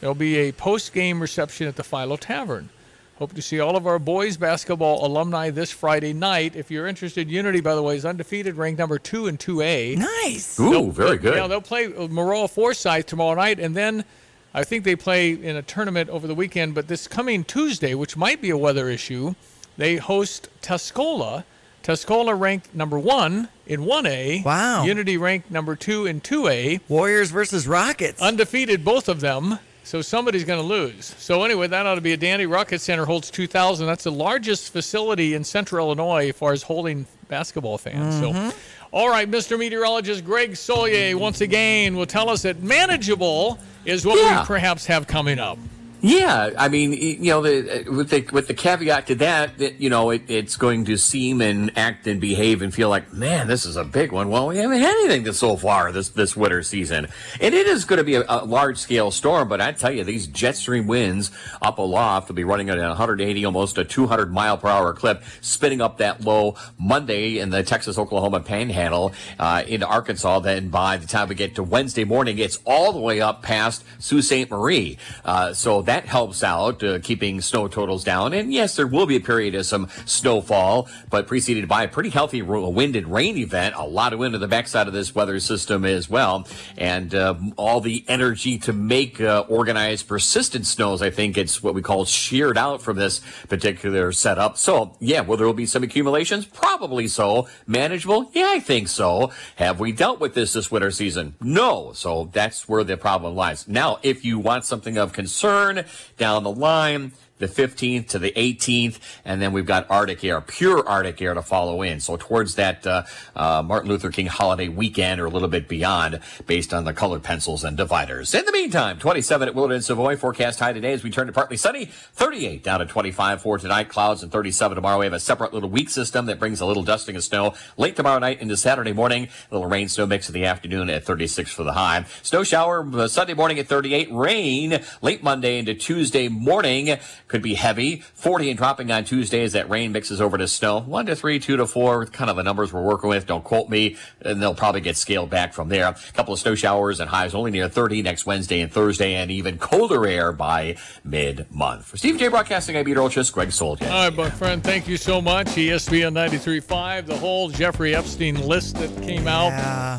There'll 0.00 0.14
be 0.16 0.36
a 0.36 0.52
post 0.52 0.92
game 0.92 1.20
reception 1.20 1.68
at 1.68 1.76
the 1.76 1.84
Philo 1.84 2.16
Tavern. 2.16 2.70
Hope 3.18 3.34
to 3.34 3.42
see 3.42 3.60
all 3.60 3.76
of 3.76 3.86
our 3.86 4.00
boys 4.00 4.36
basketball 4.36 5.06
alumni 5.06 5.50
this 5.50 5.70
Friday 5.70 6.12
night. 6.12 6.56
If 6.56 6.72
you're 6.72 6.88
interested, 6.88 7.30
Unity, 7.30 7.60
by 7.60 7.76
the 7.76 7.82
way, 7.82 7.94
is 7.94 8.04
undefeated, 8.04 8.56
ranked 8.56 8.80
number 8.80 8.98
two 8.98 9.28
in 9.28 9.38
2A. 9.38 9.96
Nice. 9.96 10.58
Ooh, 10.58 10.70
They'll- 10.70 10.90
very 10.90 11.18
good. 11.18 11.36
Yeah, 11.36 11.46
they'll 11.46 11.60
play 11.60 11.86
uh, 11.86 12.08
Maroa 12.08 12.50
Forsyth 12.50 13.06
tomorrow 13.06 13.36
night, 13.36 13.60
and 13.60 13.76
then 13.76 14.04
I 14.54 14.64
think 14.64 14.84
they 14.84 14.96
play 14.96 15.30
in 15.30 15.56
a 15.56 15.62
tournament 15.62 16.10
over 16.10 16.26
the 16.26 16.34
weekend. 16.34 16.74
But 16.74 16.88
this 16.88 17.08
coming 17.08 17.44
Tuesday, 17.44 17.94
which 17.94 18.16
might 18.16 18.42
be 18.42 18.50
a 18.50 18.58
weather 18.58 18.88
issue, 18.88 19.34
they 19.76 19.96
host 19.96 20.48
Tuscola. 20.60 21.44
Tuscola 21.82 22.38
ranked 22.38 22.74
number 22.74 22.98
one 22.98 23.48
in 23.66 23.80
1A. 23.80 24.44
Wow. 24.44 24.84
Unity 24.84 25.16
ranked 25.16 25.50
number 25.50 25.74
two 25.74 26.06
in 26.06 26.20
2A. 26.20 26.80
Warriors 26.88 27.30
versus 27.30 27.66
Rockets. 27.66 28.20
Undefeated, 28.22 28.84
both 28.84 29.08
of 29.08 29.20
them. 29.20 29.58
So 29.84 30.00
somebody's 30.00 30.44
going 30.44 30.60
to 30.60 30.66
lose. 30.66 31.06
So 31.18 31.42
anyway, 31.42 31.66
that 31.66 31.86
ought 31.86 31.96
to 31.96 32.00
be 32.00 32.12
a 32.12 32.16
dandy. 32.16 32.46
Rocket 32.46 32.80
Center 32.80 33.04
holds 33.04 33.30
2,000. 33.30 33.86
That's 33.86 34.04
the 34.04 34.12
largest 34.12 34.72
facility 34.72 35.34
in 35.34 35.42
Central 35.42 35.86
Illinois 35.86 36.28
as 36.28 36.36
far 36.36 36.52
as 36.52 36.62
holding 36.62 37.06
basketball 37.28 37.78
fans. 37.78 38.14
Mm-hmm. 38.14 38.50
So, 38.50 38.56
all 38.92 39.08
right, 39.08 39.30
Mr. 39.30 39.58
Meteorologist 39.58 40.24
Greg 40.24 40.52
Solier 40.52 41.14
once 41.14 41.40
again 41.40 41.96
will 41.96 42.06
tell 42.06 42.28
us 42.28 42.42
that 42.42 42.62
manageable 42.62 43.58
is 43.84 44.04
what 44.06 44.18
Yeah. 44.18 44.40
we 44.40 44.46
perhaps 44.46 44.86
have 44.86 45.06
coming 45.06 45.38
up. 45.38 45.58
Yeah, 46.04 46.50
I 46.58 46.68
mean, 46.68 46.92
you 46.92 47.30
know, 47.30 47.42
the, 47.42 47.84
with 47.88 48.10
the 48.10 48.28
with 48.32 48.48
the 48.48 48.54
caveat 48.54 49.06
to 49.06 49.14
that, 49.16 49.58
that 49.58 49.80
you 49.80 49.88
know, 49.88 50.10
it, 50.10 50.22
it's 50.26 50.56
going 50.56 50.84
to 50.86 50.96
seem 50.96 51.40
and 51.40 51.70
act 51.78 52.08
and 52.08 52.20
behave 52.20 52.60
and 52.60 52.74
feel 52.74 52.88
like, 52.88 53.12
man, 53.12 53.46
this 53.46 53.64
is 53.64 53.76
a 53.76 53.84
big 53.84 54.10
one. 54.10 54.28
Well, 54.28 54.48
we 54.48 54.56
haven't 54.56 54.80
had 54.80 54.96
anything 54.96 55.22
this 55.22 55.38
so 55.38 55.56
far 55.56 55.92
this 55.92 56.08
this 56.08 56.36
winter 56.36 56.64
season, 56.64 57.06
and 57.40 57.54
it 57.54 57.68
is 57.68 57.84
going 57.84 57.98
to 57.98 58.04
be 58.04 58.16
a, 58.16 58.24
a 58.28 58.44
large 58.44 58.78
scale 58.78 59.12
storm. 59.12 59.48
But 59.48 59.60
I 59.60 59.70
tell 59.70 59.92
you, 59.92 60.02
these 60.02 60.26
jet 60.26 60.56
stream 60.56 60.88
winds 60.88 61.30
up 61.62 61.78
aloft 61.78 62.26
will 62.26 62.34
be 62.34 62.42
running 62.42 62.68
at 62.68 62.78
180, 62.78 63.44
almost 63.44 63.78
a 63.78 63.84
200 63.84 64.32
mile 64.32 64.58
per 64.58 64.66
hour 64.66 64.92
clip, 64.94 65.22
spinning 65.40 65.80
up 65.80 65.98
that 65.98 66.22
low 66.22 66.56
Monday 66.80 67.38
in 67.38 67.50
the 67.50 67.62
Texas 67.62 67.96
Oklahoma 67.96 68.40
Panhandle 68.40 69.12
uh, 69.38 69.62
into 69.68 69.86
Arkansas. 69.86 70.40
Then 70.40 70.68
by 70.68 70.96
the 70.96 71.06
time 71.06 71.28
we 71.28 71.36
get 71.36 71.54
to 71.54 71.62
Wednesday 71.62 72.02
morning, 72.02 72.40
it's 72.40 72.58
all 72.64 72.92
the 72.92 72.98
way 72.98 73.20
up 73.20 73.42
past 73.42 73.84
Sault 74.00 74.24
Ste. 74.24 74.50
Marie. 74.50 74.98
Uh, 75.24 75.54
so 75.54 75.82
that 75.82 75.91
helps 76.00 76.42
out, 76.42 76.82
uh, 76.82 76.98
keeping 77.00 77.40
snow 77.40 77.68
totals 77.68 78.04
down. 78.04 78.32
And 78.32 78.52
yes, 78.52 78.76
there 78.76 78.86
will 78.86 79.06
be 79.06 79.16
a 79.16 79.20
period 79.20 79.54
of 79.54 79.66
some 79.66 79.88
snowfall, 80.06 80.88
but 81.10 81.26
preceded 81.26 81.68
by 81.68 81.84
a 81.84 81.88
pretty 81.88 82.10
healthy 82.10 82.42
wind 82.42 82.96
and 82.96 83.12
rain 83.12 83.36
event. 83.36 83.74
A 83.76 83.86
lot 83.86 84.12
of 84.12 84.18
wind 84.18 84.32
to 84.32 84.38
the 84.38 84.48
backside 84.48 84.86
of 84.86 84.92
this 84.92 85.14
weather 85.14 85.38
system 85.40 85.84
as 85.84 86.08
well. 86.08 86.46
And 86.76 87.14
uh, 87.14 87.34
all 87.56 87.80
the 87.80 88.04
energy 88.08 88.58
to 88.58 88.72
make 88.72 89.20
uh, 89.20 89.44
organized 89.48 90.08
persistent 90.08 90.66
snows, 90.66 91.02
I 91.02 91.10
think 91.10 91.36
it's 91.36 91.62
what 91.62 91.74
we 91.74 91.82
call 91.82 92.04
sheared 92.04 92.58
out 92.58 92.82
from 92.82 92.96
this 92.96 93.20
particular 93.48 94.12
setup. 94.12 94.58
So, 94.58 94.96
yeah, 95.00 95.20
will 95.20 95.36
there 95.36 95.46
will 95.46 95.54
be 95.54 95.66
some 95.66 95.82
accumulations? 95.82 96.46
Probably 96.46 97.08
so. 97.08 97.48
Manageable? 97.66 98.30
Yeah, 98.32 98.48
I 98.48 98.60
think 98.60 98.88
so. 98.88 99.32
Have 99.56 99.80
we 99.80 99.92
dealt 99.92 100.20
with 100.20 100.34
this 100.34 100.52
this 100.52 100.70
winter 100.70 100.90
season? 100.90 101.34
No. 101.40 101.92
So 101.92 102.30
that's 102.32 102.68
where 102.68 102.84
the 102.84 102.96
problem 102.96 103.34
lies. 103.34 103.68
Now, 103.68 103.98
if 104.02 104.24
you 104.24 104.38
want 104.38 104.64
something 104.64 104.98
of 104.98 105.12
concern 105.12 105.81
down 106.16 106.44
the 106.44 106.52
line, 106.52 107.12
the 107.42 107.48
15th 107.48 108.08
to 108.08 108.18
the 108.18 108.30
18th, 108.30 108.98
and 109.24 109.42
then 109.42 109.52
we've 109.52 109.66
got 109.66 109.90
Arctic 109.90 110.22
air, 110.24 110.40
pure 110.40 110.88
Arctic 110.88 111.20
air 111.20 111.34
to 111.34 111.42
follow 111.42 111.82
in. 111.82 112.00
So 112.00 112.16
towards 112.16 112.54
that 112.54 112.86
uh, 112.86 113.02
uh, 113.34 113.62
Martin 113.62 113.90
Luther 113.90 114.10
King 114.10 114.26
holiday 114.26 114.68
weekend 114.68 115.20
or 115.20 115.26
a 115.26 115.30
little 115.30 115.48
bit 115.48 115.68
beyond, 115.68 116.20
based 116.46 116.72
on 116.72 116.84
the 116.84 116.92
colored 116.92 117.22
pencils 117.22 117.64
and 117.64 117.76
dividers. 117.76 118.32
In 118.34 118.44
the 118.44 118.52
meantime, 118.52 118.98
27 118.98 119.48
at 119.48 119.54
Willard 119.54 119.72
and 119.72 119.84
Savoy. 119.84 120.16
Forecast 120.16 120.60
high 120.60 120.72
today 120.72 120.92
as 120.92 121.02
we 121.02 121.10
turn 121.10 121.26
to 121.26 121.32
partly 121.32 121.56
sunny. 121.56 121.86
38 121.86 122.62
down 122.62 122.78
to 122.78 122.86
25 122.86 123.42
for 123.42 123.58
tonight. 123.58 123.88
Clouds 123.88 124.22
and 124.22 124.30
37 124.30 124.76
tomorrow. 124.76 125.00
We 125.00 125.06
have 125.06 125.12
a 125.12 125.20
separate 125.20 125.52
little 125.52 125.68
weak 125.68 125.90
system 125.90 126.26
that 126.26 126.38
brings 126.38 126.60
a 126.60 126.66
little 126.66 126.84
dusting 126.84 127.16
of 127.16 127.24
snow 127.24 127.54
late 127.76 127.96
tomorrow 127.96 128.20
night 128.20 128.40
into 128.40 128.56
Saturday 128.56 128.92
morning. 128.92 129.28
A 129.50 129.54
little 129.54 129.68
rain 129.68 129.88
snow 129.88 130.06
mix 130.06 130.28
in 130.28 130.34
the 130.34 130.44
afternoon 130.44 130.88
at 130.90 131.04
36 131.04 131.50
for 131.50 131.64
the 131.64 131.72
high. 131.72 132.04
Snow 132.22 132.44
shower 132.44 132.88
uh, 132.94 133.08
Sunday 133.08 133.34
morning 133.34 133.58
at 133.58 133.66
38. 133.66 134.12
Rain 134.12 134.80
late 135.00 135.22
Monday 135.24 135.58
into 135.58 135.74
Tuesday 135.74 136.28
morning 136.28 136.98
could 137.32 137.42
be 137.42 137.54
heavy. 137.54 137.96
40 138.12 138.50
and 138.50 138.58
dropping 138.58 138.90
on 138.92 139.04
Tuesday 139.04 139.42
as 139.42 139.54
that 139.54 139.70
rain 139.70 139.90
mixes 139.90 140.20
over 140.20 140.36
to 140.36 140.46
snow. 140.46 140.80
One 140.80 141.06
to 141.06 141.16
three, 141.16 141.38
two 141.40 141.56
to 141.56 141.66
four, 141.66 142.04
kind 142.04 142.28
of 142.28 142.36
the 142.36 142.42
numbers 142.42 142.74
we're 142.74 142.82
working 142.82 143.08
with. 143.08 143.26
Don't 143.26 143.42
quote 143.42 143.70
me. 143.70 143.96
And 144.20 144.40
they'll 144.42 144.54
probably 144.54 144.82
get 144.82 144.98
scaled 144.98 145.30
back 145.30 145.54
from 145.54 145.70
there. 145.70 145.88
A 145.88 146.12
couple 146.12 146.34
of 146.34 146.40
snow 146.40 146.54
showers 146.54 147.00
and 147.00 147.08
highs 147.08 147.34
only 147.34 147.50
near 147.50 147.70
30 147.70 148.02
next 148.02 148.26
Wednesday 148.26 148.60
and 148.60 148.70
Thursday, 148.70 149.14
and 149.14 149.30
even 149.30 149.56
colder 149.56 150.06
air 150.06 150.30
by 150.30 150.76
mid 151.04 151.50
month. 151.50 151.86
For 151.86 151.96
Steve 151.96 152.18
J. 152.18 152.28
Broadcasting, 152.28 152.76
I'm 152.76 152.84
Peter 152.84 153.00
Olchis, 153.00 153.32
Greg 153.32 153.50
Sold. 153.50 153.82
All 153.82 153.88
right, 153.88 154.14
my 154.14 154.28
friend, 154.28 154.62
thank 154.62 154.86
you 154.86 154.98
so 154.98 155.22
much. 155.22 155.46
ESPN 155.46 156.12
93.5, 156.12 157.06
the 157.06 157.16
whole 157.16 157.48
Jeffrey 157.48 157.94
Epstein 157.94 158.46
list 158.46 158.76
that 158.76 158.90
came 159.02 159.26
out. 159.26 159.98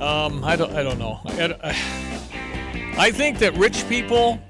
Um, 0.00 0.42
I 0.42 0.56
don't, 0.56 0.72
I 0.72 0.82
don't 0.82 0.98
know. 0.98 1.20
I, 1.26 1.76
I 2.98 3.10
think 3.10 3.38
that 3.40 3.54
rich 3.58 3.86
people 3.90 4.40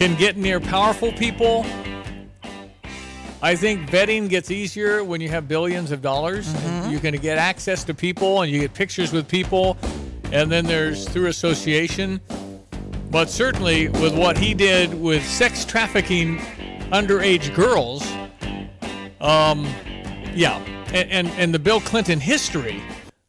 can 0.00 0.16
get 0.16 0.38
near 0.38 0.58
powerful 0.60 1.12
people. 1.12 1.66
I 3.42 3.54
think 3.54 3.90
vetting 3.90 4.30
gets 4.30 4.50
easier 4.50 5.04
when 5.04 5.20
you 5.20 5.28
have 5.28 5.46
billions 5.46 5.90
of 5.90 6.00
dollars. 6.00 6.48
Mm-hmm. 6.48 6.90
You 6.90 6.98
can 7.00 7.14
get 7.16 7.36
access 7.36 7.84
to 7.84 7.92
people 7.92 8.40
and 8.40 8.50
you 8.50 8.60
get 8.60 8.72
pictures 8.72 9.12
with 9.12 9.28
people. 9.28 9.76
And 10.32 10.50
then 10.50 10.64
there's 10.64 11.06
through 11.06 11.26
association. 11.26 12.18
But 13.10 13.28
certainly 13.28 13.88
with 13.88 14.16
what 14.16 14.38
he 14.38 14.54
did 14.54 14.94
with 14.98 15.22
sex 15.22 15.66
trafficking 15.66 16.38
underage 16.92 17.54
girls, 17.54 18.10
um, 19.20 19.66
yeah. 20.34 20.64
And, 20.94 21.10
and, 21.10 21.28
and 21.36 21.52
the 21.52 21.58
Bill 21.58 21.80
Clinton 21.80 22.20
history. 22.20 22.82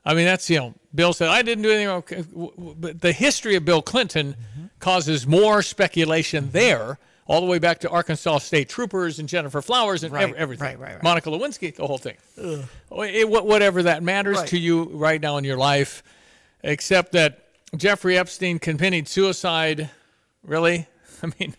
I 0.05 0.13
mean, 0.13 0.23
that's, 0.23 0.49
you 0.49 0.57
know, 0.57 0.73
Bill 0.95 1.11
said, 1.11 1.27
I 1.27 1.41
didn't 1.41 1.63
do 1.63 1.69
anything 1.69 1.87
wrong. 1.89 1.97
Okay, 1.97 2.21
w- 2.21 2.51
w- 2.55 2.75
But 2.79 3.01
the 3.01 3.11
history 3.11 3.55
of 3.55 3.65
Bill 3.65 3.81
Clinton 3.81 4.37
causes 4.81 5.25
more 5.25 5.61
speculation 5.61 6.49
there, 6.51 6.97
all 7.27 7.39
the 7.39 7.47
way 7.47 7.59
back 7.59 7.79
to 7.79 7.89
Arkansas 7.89 8.39
State 8.39 8.67
Troopers 8.67 9.19
and 9.19 9.29
Gennifer 9.29 9.61
Flowers 9.63 10.03
and 10.03 10.13
ev- 10.15 10.33
everything. 10.33 10.65
right, 10.65 10.79
right, 10.79 10.93
right. 10.95 11.03
Monica 11.03 11.29
Lewinsky, 11.29 11.73
the 11.73 11.87
whole 11.87 11.97
thing. 11.97 12.17
It- 12.37 13.29
whatever 13.29 13.83
that 13.83 14.03
matters 14.03 14.37
Right. 14.37 14.47
to 14.49 14.57
you 14.59 14.83
right 14.85 15.21
now 15.21 15.37
in 15.37 15.43
your 15.45 15.57
life, 15.57 16.03
except 16.63 17.13
that 17.13 17.47
Jeffrey 17.77 18.17
Epstein 18.17 18.59
committed 18.59 19.07
suicide. 19.07 19.89
Really? 20.43 20.87
I 21.23 21.31
mean, 21.39 21.55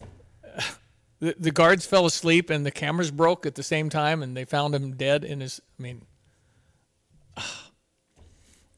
the, 1.20 1.34
the 1.38 1.50
guards 1.50 1.84
fell 1.84 2.06
asleep 2.06 2.48
and 2.48 2.64
the 2.64 2.70
cameras 2.70 3.10
broke 3.10 3.44
at 3.44 3.56
the 3.56 3.62
same 3.62 3.90
time 3.90 4.22
and 4.22 4.36
they 4.36 4.44
found 4.46 4.74
him 4.74 4.92
dead 4.96 5.24
in 5.24 5.40
his. 5.40 5.60
I 5.78 5.82
mean, 5.82 6.06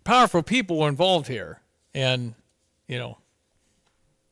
powerful 0.05 0.43
people 0.43 0.79
were 0.79 0.89
involved 0.89 1.27
here. 1.29 1.61
And, 1.95 2.35
you 2.87 2.99
know, 2.99 3.19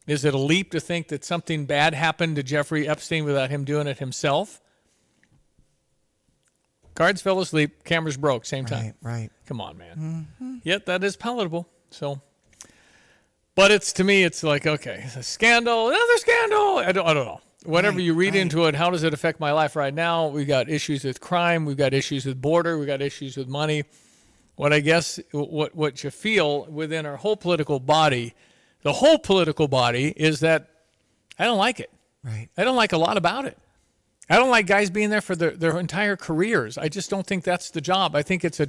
is 0.09 0.25
it 0.25 0.35
a 0.35 0.39
leap 0.39 0.73
to 0.73 0.81
think 0.81 1.09
that 1.09 1.23
something 1.23 1.67
bad 1.67 1.95
happened 1.95 2.37
to 2.37 2.43
Jeffrey 2.43 2.89
Epstein 2.89 3.25
without 3.25 3.51
him 3.51 3.65
doing 3.65 3.87
it 3.87 3.99
himself? 3.99 4.61
Guards 6.95 7.23
fell 7.23 7.39
asleep, 7.39 7.85
cameras 7.85 8.17
broke, 8.17 8.45
same 8.45 8.65
time. 8.65 8.95
Right, 9.03 9.13
right. 9.13 9.31
Come 9.47 9.61
on, 9.61 9.79
man. 9.79 10.27
Mm-hmm. 10.41 10.57
Yet 10.65 10.87
that 10.87 11.05
is 11.05 11.17
palatable. 11.17 11.69
So, 11.91 12.21
but 13.55 13.71
it's 13.71 13.93
to 13.95 14.05
me, 14.05 14.25
it's 14.25 14.43
like 14.43 14.67
okay, 14.67 15.03
it's 15.05 15.15
a 15.15 15.23
scandal, 15.23 15.89
another 15.89 16.17
scandal. 16.17 16.79
I 16.79 16.91
don't, 16.91 17.07
I 17.07 17.15
don't 17.15 17.27
know. 17.27 17.41
Whatever 17.65 18.01
you 18.01 18.15
read 18.15 18.35
into 18.35 18.65
it, 18.65 18.75
how 18.75 18.91
does 18.91 19.03
it 19.03 19.13
affect 19.13 19.41
my 19.41 19.53
life 19.53 19.77
right 19.77 19.93
now? 19.93 20.29
We've 20.29 20.49
got 20.49 20.69
issues 20.71 21.05
with 21.05 21.21
crime, 21.21 21.67
we've 21.67 21.77
got 21.77 21.93
issues 21.93 22.25
with 22.25 22.41
border, 22.41 22.79
we've 22.79 22.87
got 22.87 23.03
issues 23.03 23.37
with 23.37 23.47
money. 23.47 23.85
What 24.57 24.73
I 24.73 24.81
guess 24.81 25.21
what 25.33 25.77
what 25.77 26.03
you 26.03 26.11
feel 26.11 26.65
within 26.65 27.07
our 27.07 27.17
whole 27.17 27.37
political 27.37 27.79
body, 27.79 28.35
the 28.89 28.95
whole 28.95 29.19
political 29.19 29.69
body 29.69 30.15
is 30.17 30.41
that 30.41 30.71
I 31.39 31.45
don't 31.45 31.59
like 31.59 31.79
it. 31.79 31.91
Right. 32.25 32.49
I 32.57 32.65
don't 32.65 32.75
like 32.75 32.95
a 32.95 32.97
lot 32.97 33.19
about 33.19 33.45
it. 33.45 33.59
I 34.31 34.37
don't 34.37 34.49
like 34.49 34.67
guys 34.67 34.89
being 34.89 35.11
there 35.11 35.21
for 35.21 35.37
their, 35.37 35.51
their 35.51 35.79
entire 35.79 36.17
careers. 36.17 36.79
I 36.79 36.89
just 36.89 37.11
don't 37.11 37.27
think 37.27 37.45
that's 37.45 37.69
the 37.71 37.83
job. 37.83 38.17
I 38.17 38.23
think 38.23 38.47
it's 38.47 38.61
a, 38.61 38.69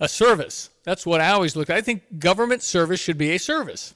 a 0.00 0.08
service. 0.08 0.70
That's 0.82 1.06
what 1.06 1.20
I 1.20 1.30
always 1.30 1.54
look 1.54 1.70
at. 1.70 1.76
I 1.76 1.82
think 1.82 2.18
government 2.18 2.62
service 2.62 2.98
should 2.98 3.16
be 3.16 3.30
a 3.30 3.38
service. 3.38 3.94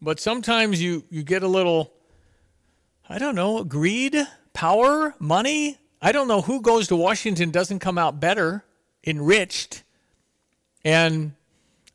But 0.00 0.18
sometimes 0.18 0.82
you, 0.82 1.04
you 1.08 1.22
get 1.22 1.44
a 1.44 1.48
little, 1.48 1.92
I 3.08 3.20
don't 3.20 3.36
know, 3.36 3.62
greed, 3.62 4.16
power, 4.52 5.14
money. 5.20 5.78
I 6.00 6.10
don't 6.10 6.26
know 6.26 6.40
who 6.40 6.60
goes 6.60 6.88
to 6.88 6.96
Washington 6.96 7.52
doesn't 7.52 7.78
come 7.78 7.98
out 7.98 8.18
better, 8.18 8.64
enriched. 9.06 9.84
And 10.84 11.34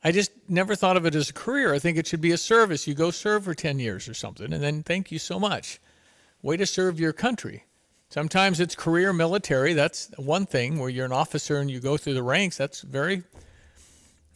I 0.07 0.11
just 0.13 0.31
never 0.47 0.73
thought 0.73 0.95
of 0.95 1.05
it 1.05 1.15
as 1.15 1.31
a 1.31 1.33
career. 1.33 1.73
I 1.73 1.79
think 1.79 1.97
it 1.97 2.07
should 2.07 2.21
be 2.21 2.31
a 2.31 2.37
service. 2.37 2.87
You 2.87 2.93
go 2.93 3.11
serve 3.11 3.43
for 3.43 3.53
10 3.53 3.77
years 3.77 4.07
or 4.07 4.13
something, 4.13 4.53
and 4.53 4.63
then 4.63 4.81
thank 4.81 5.11
you 5.11 5.19
so 5.19 5.37
much. 5.37 5.81
Way 6.41 6.55
to 6.55 6.65
serve 6.65 6.97
your 6.97 7.11
country. 7.11 7.65
Sometimes 8.07 8.61
it's 8.61 8.73
career 8.73 9.11
military. 9.11 9.73
That's 9.73 10.09
one 10.15 10.45
thing 10.45 10.79
where 10.79 10.87
you're 10.89 11.07
an 11.07 11.11
officer 11.11 11.57
and 11.57 11.69
you 11.69 11.81
go 11.81 11.97
through 11.97 12.13
the 12.13 12.23
ranks. 12.23 12.55
That's 12.55 12.83
very, 12.83 13.23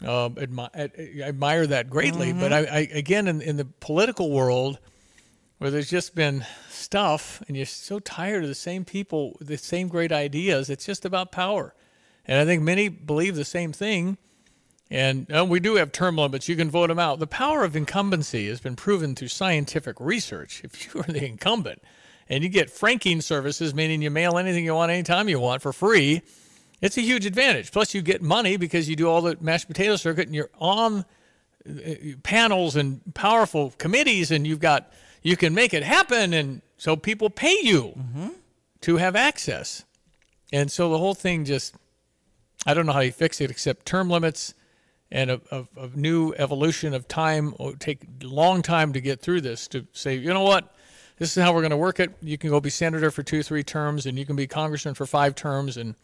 uh, 0.03 0.27
admi- 0.31 0.75
I 0.75 1.25
admire 1.25 1.65
that 1.67 1.89
greatly. 1.89 2.33
But 2.33 2.51
I, 2.51 2.59
I 2.59 2.79
again, 2.91 3.29
in, 3.29 3.41
in 3.41 3.55
the 3.55 3.63
political 3.79 4.29
world, 4.29 4.77
where 5.59 5.71
there's 5.71 5.89
just 5.89 6.15
been 6.15 6.45
stuff 6.69 7.41
and 7.47 7.55
you're 7.55 7.65
so 7.65 7.99
tired 7.99 8.43
of 8.43 8.49
the 8.49 8.55
same 8.55 8.83
people, 8.83 9.37
the 9.39 9.57
same 9.57 9.87
great 9.87 10.11
ideas, 10.11 10.69
it's 10.69 10.85
just 10.85 11.05
about 11.05 11.31
power. 11.31 11.73
And 12.25 12.37
I 12.37 12.43
think 12.43 12.61
many 12.61 12.89
believe 12.89 13.37
the 13.37 13.45
same 13.45 13.71
thing. 13.71 14.17
And 14.91 15.33
uh, 15.33 15.45
we 15.45 15.61
do 15.61 15.75
have 15.75 15.93
term 15.93 16.17
limits. 16.17 16.49
You 16.49 16.57
can 16.57 16.69
vote 16.69 16.87
them 16.87 16.99
out. 16.99 17.19
The 17.19 17.25
power 17.25 17.63
of 17.63 17.77
incumbency 17.77 18.49
has 18.49 18.59
been 18.59 18.75
proven 18.75 19.15
through 19.15 19.29
scientific 19.29 19.95
research. 20.01 20.61
If 20.65 20.93
you 20.93 20.99
are 20.99 21.05
the 21.05 21.25
incumbent 21.25 21.81
and 22.27 22.43
you 22.43 22.49
get 22.49 22.69
franking 22.69 23.21
services, 23.21 23.73
meaning 23.73 24.01
you 24.01 24.11
mail 24.11 24.37
anything 24.37 24.65
you 24.65 24.75
want 24.75 24.91
anytime 24.91 25.29
you 25.29 25.39
want 25.39 25.61
for 25.61 25.71
free, 25.71 26.21
it's 26.81 26.97
a 26.97 27.01
huge 27.01 27.25
advantage. 27.25 27.71
Plus, 27.71 27.93
you 27.93 28.01
get 28.01 28.21
money 28.21 28.57
because 28.57 28.89
you 28.89 28.97
do 28.97 29.07
all 29.07 29.21
the 29.21 29.37
mashed 29.39 29.67
potato 29.67 29.95
circuit 29.95 30.27
and 30.27 30.35
you're 30.35 30.49
on 30.59 31.05
uh, 31.65 31.71
panels 32.23 32.75
and 32.75 33.01
powerful 33.13 33.73
committees 33.77 34.29
and 34.29 34.45
you've 34.45 34.59
got, 34.59 34.91
you 35.21 35.37
can 35.37 35.53
make 35.53 35.73
it 35.73 35.83
happen. 35.83 36.33
And 36.33 36.61
so 36.75 36.97
people 36.97 37.29
pay 37.29 37.57
you 37.61 37.93
to 38.81 38.97
have 38.97 39.15
access. 39.15 39.85
And 40.51 40.69
so 40.69 40.89
the 40.89 40.97
whole 40.97 41.13
thing 41.13 41.45
just, 41.45 41.75
I 42.65 42.73
don't 42.73 42.85
know 42.85 42.91
how 42.91 42.99
you 42.99 43.13
fix 43.13 43.39
it 43.39 43.49
except 43.49 43.85
term 43.85 44.09
limits 44.09 44.53
and 45.11 45.31
a, 45.31 45.41
a, 45.51 45.65
a 45.77 45.87
new 45.95 46.33
evolution 46.37 46.93
of 46.93 47.07
time. 47.07 47.53
Will 47.59 47.73
take 47.73 48.03
a 48.23 48.27
long 48.27 48.61
time 48.61 48.93
to 48.93 49.01
get 49.01 49.21
through 49.21 49.41
this 49.41 49.67
to 49.69 49.85
say, 49.91 50.15
you 50.15 50.33
know 50.33 50.43
what, 50.43 50.73
this 51.17 51.35
is 51.35 51.43
how 51.43 51.53
we're 51.53 51.61
going 51.61 51.71
to 51.71 51.77
work 51.77 51.99
it. 51.99 52.11
You 52.21 52.37
can 52.37 52.49
go 52.49 52.59
be 52.59 52.69
senator 52.69 53.11
for 53.11 53.23
two, 53.23 53.43
three 53.43 53.63
terms, 53.63 54.05
and 54.05 54.17
you 54.17 54.25
can 54.25 54.35
be 54.35 54.47
congressman 54.47 54.95
for 54.95 55.05
five 55.05 55.35
terms, 55.35 55.77
and 55.77 55.95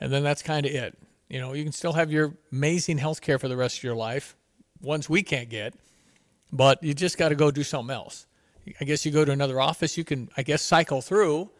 and 0.00 0.12
then 0.12 0.22
that's 0.22 0.42
kind 0.42 0.66
of 0.66 0.72
it. 0.72 0.98
You 1.28 1.40
know, 1.40 1.52
you 1.52 1.62
can 1.64 1.72
still 1.72 1.92
have 1.92 2.10
your 2.10 2.34
amazing 2.52 2.98
health 2.98 3.20
care 3.20 3.38
for 3.38 3.48
the 3.48 3.56
rest 3.56 3.78
of 3.78 3.84
your 3.84 3.94
life, 3.94 4.36
ones 4.80 5.08
we 5.08 5.22
can't 5.22 5.48
get, 5.48 5.74
but 6.52 6.82
you 6.82 6.94
just 6.94 7.18
got 7.18 7.30
to 7.30 7.34
go 7.34 7.50
do 7.50 7.62
something 7.62 7.94
else. 7.94 8.26
I 8.80 8.84
guess 8.84 9.04
you 9.04 9.12
go 9.12 9.24
to 9.24 9.32
another 9.32 9.60
office, 9.60 9.98
you 9.98 10.04
can, 10.04 10.30
I 10.36 10.42
guess, 10.42 10.62
cycle 10.62 11.02
through. 11.02 11.50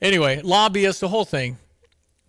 Anyway, 0.00 0.40
lobbyists, 0.42 1.00
the 1.00 1.08
whole 1.08 1.24
thing. 1.24 1.58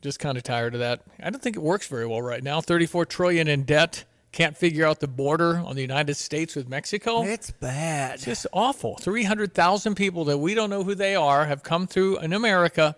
Just 0.02 0.20
kind 0.20 0.38
of 0.38 0.44
tired 0.44 0.74
of 0.74 0.80
that. 0.80 1.02
I 1.22 1.30
don't 1.30 1.42
think 1.42 1.56
it 1.56 1.62
works 1.62 1.88
very 1.88 2.08
well 2.08 2.22
right 2.22 2.44
now. 2.44 2.60
34 2.60 3.06
trillion 3.06 3.48
in 3.48 3.64
debt. 3.64 4.04
Can't 4.32 4.56
figure 4.56 4.86
out 4.86 5.00
the 5.00 5.08
border 5.08 5.58
on 5.58 5.76
the 5.76 5.82
United 5.82 6.16
States 6.16 6.56
with 6.56 6.68
Mexico. 6.68 7.24
It's 7.24 7.52
bad. 7.52 8.16
It's 8.16 8.26
just 8.26 8.48
awful. 8.54 8.96
300,000 8.96 9.96
people 9.96 10.26
that 10.26 10.38
we 10.38 10.54
don't 10.54 10.70
know 10.70 10.84
who 10.84 10.96
they 10.96 11.16
are 11.16 11.46
have 11.46 11.64
come 11.64 11.86
through 11.86 12.20
in 12.20 12.32
America 12.32 12.96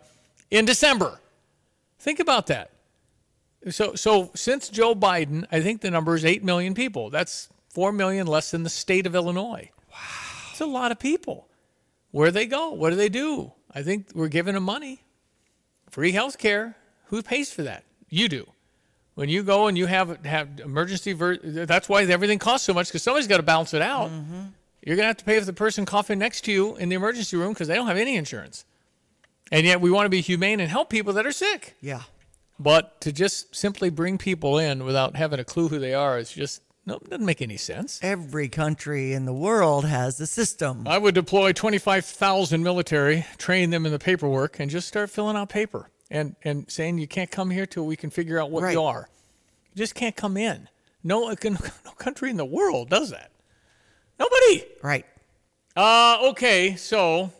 in 0.52 0.66
December. 0.66 1.20
Think 2.00 2.20
about 2.20 2.48
that. 2.48 2.70
So, 3.70 3.96
so 3.96 4.32
since 4.36 4.70
Joe 4.70 4.94
Biden, 4.94 5.46
I 5.52 5.62
think 5.62 5.82
the 5.82 5.90
number 5.90 6.16
is 6.16 6.24
8 6.24 6.44
million 6.44 6.74
people. 6.76 7.10
That's 7.10 7.50
4 7.70 7.92
million 7.92 8.28
less 8.28 8.52
than 8.52 8.64
the 8.64 8.70
state 8.70 9.08
of 9.08 9.16
Illinois. 9.16 9.72
Wow. 9.92 9.98
It's 10.52 10.62
a 10.62 10.66
lot 10.66 10.92
of 10.92 11.00
people. 11.00 11.48
Where 12.12 12.28
do 12.28 12.32
they 12.32 12.46
go? 12.46 12.72
What 12.72 12.92
do 12.92 12.96
they 12.96 13.10
do? 13.10 13.54
I 13.74 13.82
think 13.82 14.10
we're 14.14 14.28
giving 14.28 14.54
them 14.54 14.64
money. 14.64 15.02
Free 15.90 16.12
health 16.12 16.38
care. 16.38 16.76
Who 17.06 17.22
pays 17.22 17.52
for 17.52 17.64
that? 17.64 17.84
You 18.10 18.30
do. 18.30 18.48
When 19.16 19.30
you 19.30 19.44
go 19.44 19.68
and 19.68 19.78
you 19.78 19.86
have 19.86 20.26
have 20.26 20.60
emergency, 20.60 21.14
ver- 21.14 21.38
that's 21.38 21.88
why 21.88 22.04
everything 22.04 22.40
costs 22.40 22.66
so 22.66 22.74
much 22.74 22.88
because 22.88 23.04
somebody's 23.04 23.28
got 23.28 23.38
to 23.38 23.44
balance 23.44 23.74
it 23.74 23.82
out. 23.82 24.10
Mm-hmm. 24.10 24.42
You're 24.86 24.96
going 24.96 25.04
to 25.04 25.08
have 25.08 25.18
to 25.18 25.26
pay 25.26 25.40
for 25.40 25.46
the 25.46 25.54
person 25.54 25.86
coughing 25.86 26.20
next 26.20 26.42
to 26.46 26.52
you 26.52 26.76
in 26.76 26.90
the 26.90 26.96
emergency 26.96 27.38
room 27.38 27.54
because 27.54 27.68
they 27.68 27.76
don't 27.76 27.88
have 27.88 27.98
any 27.98 28.16
insurance. 28.16 28.66
And 29.52 29.66
yet 29.66 29.82
we 29.82 29.92
want 29.92 30.06
to 30.06 30.10
be 30.10 30.22
humane 30.22 30.60
and 30.60 30.70
help 30.70 30.90
people 30.90 31.14
that 31.14 31.26
are 31.26 31.32
sick. 31.32 31.76
Yeah. 31.80 32.02
But 32.60 33.00
to 33.02 33.12
just 33.12 33.56
simply 33.56 33.90
bring 33.90 34.18
people 34.18 34.58
in 34.58 34.84
without 34.84 35.16
having 35.16 35.40
a 35.40 35.44
clue 35.44 35.70
who 35.70 35.80
they 35.80 35.94
are 35.94 36.18
is 36.18 36.32
just 36.32 36.62
no, 36.86 37.00
doesn't 37.00 37.26
make 37.26 37.42
any 37.42 37.56
sense. 37.56 38.00
Every 38.02 38.50
country 38.50 39.14
in 39.14 39.26
the 39.26 39.34
world 39.34 39.86
has 39.86 40.20
a 40.20 40.28
system. 40.28 40.86
I 40.86 40.98
would 40.98 41.16
deploy 41.16 41.54
25,000 41.54 42.62
military, 42.62 43.26
train 43.38 43.70
them 43.70 43.86
in 43.86 43.94
the 43.94 44.00
paperwork, 44.00 44.60
and 44.60 44.70
just 44.70 44.88
start 44.90 45.10
filling 45.10 45.38
out 45.38 45.48
paper 45.48 45.90
and, 46.14 46.36
and 46.44 46.70
saying 46.72 47.00
you 47.00 47.08
can't 47.08 47.30
come 47.32 47.50
here 47.50 47.66
till 47.66 47.86
we 47.86 47.98
can 47.98 48.10
figure 48.10 48.40
out 48.40 48.52
what 48.52 48.64
Right. 48.64 48.72
you 48.74 48.82
are. 48.84 49.10
You 49.74 49.80
just 49.80 49.96
can't 49.96 50.16
come 50.16 50.38
in. 50.38 50.70
No, 51.04 51.28
no 51.44 51.92
country 51.98 52.30
in 52.30 52.38
the 52.38 52.46
world 52.46 52.90
does 52.90 53.10
that. 53.10 53.32
Nobody. 54.20 54.64
Right. 54.82 55.06
Uh, 55.76 56.20
okay, 56.30 56.76
so 56.76 57.32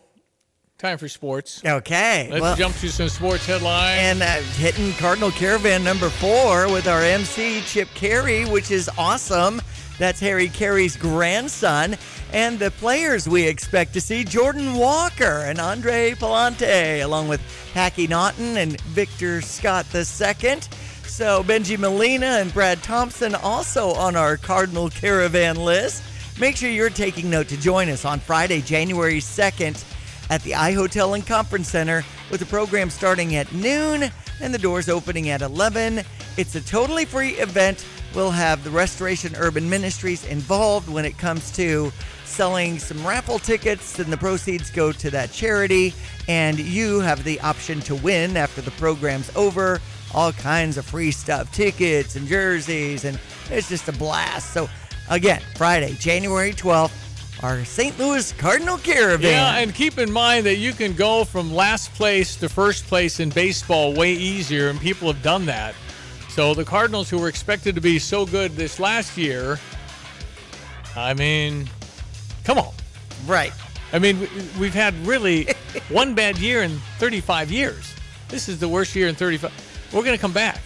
time 0.80 0.98
for 0.98 1.08
sports. 1.08 1.62
Okay. 1.64 2.28
Let's 2.32 2.42
well- 2.42 2.56
jump 2.56 2.76
to 2.78 2.90
some 2.90 3.08
sports 3.10 3.46
headlines. 3.46 4.00
And 4.02 4.24
uh, 4.24 4.42
hitting 4.58 4.92
Cardinal 4.94 5.32
Caravan 5.32 5.84
number 5.84 6.10
four 6.10 6.68
with 6.72 6.88
our 6.88 7.02
MC 7.04 7.62
Chip 7.62 7.88
Caray, 7.94 8.46
which 8.46 8.72
is 8.72 8.90
awesome. 8.98 9.62
That's 10.00 10.20
Harry 10.20 10.50
Caray's 10.50 10.96
grandson. 10.96 11.96
And 12.32 12.58
the 12.58 12.72
players 12.72 13.30
we 13.30 13.48
expect 13.48 13.94
to 13.94 14.02
see 14.02 14.24
Jordan 14.24 14.74
Walker 14.74 15.44
and 15.46 15.60
Andre 15.60 16.12
Pallante, 16.12 17.04
along 17.04 17.28
with 17.28 17.42
Packy 17.74 18.08
Naughton 18.08 18.58
and 18.58 18.80
Victor 18.82 19.42
Scott 19.42 19.86
II. 19.94 20.04
So 21.06 21.44
Bengie 21.44 21.78
Molina 21.78 22.26
and 22.26 22.52
Brad 22.54 22.82
Thompson 22.82 23.36
also 23.36 23.92
on 23.92 24.16
our 24.16 24.36
Cardinal 24.36 24.90
Caravan 24.90 25.58
list. 25.58 26.04
Make 26.40 26.56
sure 26.56 26.72
you're 26.72 26.90
taking 26.90 27.30
note 27.30 27.48
to 27.50 27.58
join 27.58 27.90
us 27.90 28.06
on 28.06 28.20
Friday, 28.20 28.62
January 28.62 29.20
2nd 29.20 29.84
at 30.32 30.42
the 30.42 30.52
iHotel 30.52 31.14
and 31.14 31.26
Conference 31.26 31.70
Center 31.70 32.04
with 32.32 32.40
the 32.40 32.46
program 32.48 32.90
starting 32.90 33.36
at 33.36 33.54
noon 33.54 34.10
and 34.42 34.54
the 34.54 34.58
doors 34.58 34.90
opening 34.90 35.30
at 35.30 35.44
11. 35.44 36.02
It's 36.38 36.56
a 36.56 36.62
totally 36.62 37.06
free 37.06 37.34
event. 37.34 37.86
We'll 38.14 38.32
have 38.32 38.64
the 38.64 38.70
Restoration 38.70 39.36
Urban 39.36 39.68
Ministries 39.68 40.24
involved 40.26 40.88
when 40.88 41.04
it 41.04 41.18
comes 41.18 41.52
to 41.56 41.92
selling 42.26 42.78
some 42.78 43.06
raffle 43.06 43.40
tickets, 43.40 43.98
and 43.98 44.14
the 44.14 44.18
proceeds 44.18 44.70
go 44.70 44.92
to 44.92 45.10
that 45.12 45.32
charity. 45.32 45.94
And 46.28 46.60
you 46.60 47.00
have 47.00 47.24
the 47.24 47.40
option 47.42 47.80
to 47.82 47.96
win 47.96 48.38
after 48.38 48.62
the 48.62 48.72
program's 48.72 49.36
over. 49.36 49.82
All 50.14 50.32
kinds 50.32 50.78
of 50.78 50.86
free 50.86 51.10
stuff, 51.10 51.52
tickets 51.52 52.16
and 52.16 52.28
jerseys, 52.28 53.04
and 53.06 53.20
it's 53.50 53.68
just 53.68 53.88
a 53.88 53.92
blast. 53.94 54.54
So, 54.54 54.70
again, 55.10 55.42
Friday, 55.56 55.94
January 56.00 56.54
12th, 56.54 56.92
our 57.42 57.66
St. 57.66 57.98
Louis 57.98 58.32
Cardinal 58.34 58.78
Caravan. 58.78 59.32
Yeah, 59.32 59.58
and 59.58 59.74
keep 59.74 59.98
in 59.98 60.12
mind 60.12 60.46
that 60.46 60.58
you 60.58 60.74
can 60.74 60.94
go 60.94 61.24
from 61.24 61.52
last 61.52 61.92
place 61.94 62.36
to 62.38 62.48
first 62.48 62.86
place 62.86 63.20
in 63.20 63.30
baseball 63.30 63.94
way 63.94 64.14
easier, 64.14 64.70
and 64.70 64.80
people 64.80 65.12
have 65.12 65.24
done 65.24 65.48
that. 65.48 65.74
So 66.34 66.56
the 66.56 66.66
Cardinals, 66.66 67.12
who 67.12 67.20
were 67.20 67.28
expected 67.30 67.76
to 67.76 67.82
be 67.82 68.00
so 68.00 68.26
good 68.26 68.54
this 68.56 68.80
last 68.80 69.18
year, 69.20 69.60
I 70.96 71.14
mean, 71.14 71.70
come 72.44 72.58
on. 72.58 72.74
Right. 73.28 73.52
I 73.92 74.00
mean, 74.00 74.20
we- 74.20 74.28
we've 74.60 74.74
had 74.74 74.96
really 75.06 75.48
one 75.90 76.16
bad 76.16 76.40
year 76.40 76.64
in 76.64 76.80
35 76.98 77.52
years. 77.52 77.94
This 78.30 78.50
is 78.50 78.60
the 78.60 78.68
worst 78.68 78.96
year 78.96 79.08
in 79.10 79.14
35. 79.16 79.52
We're 79.94 80.02
going 80.02 80.18
to 80.18 80.22
come 80.22 80.34
back. 80.34 80.60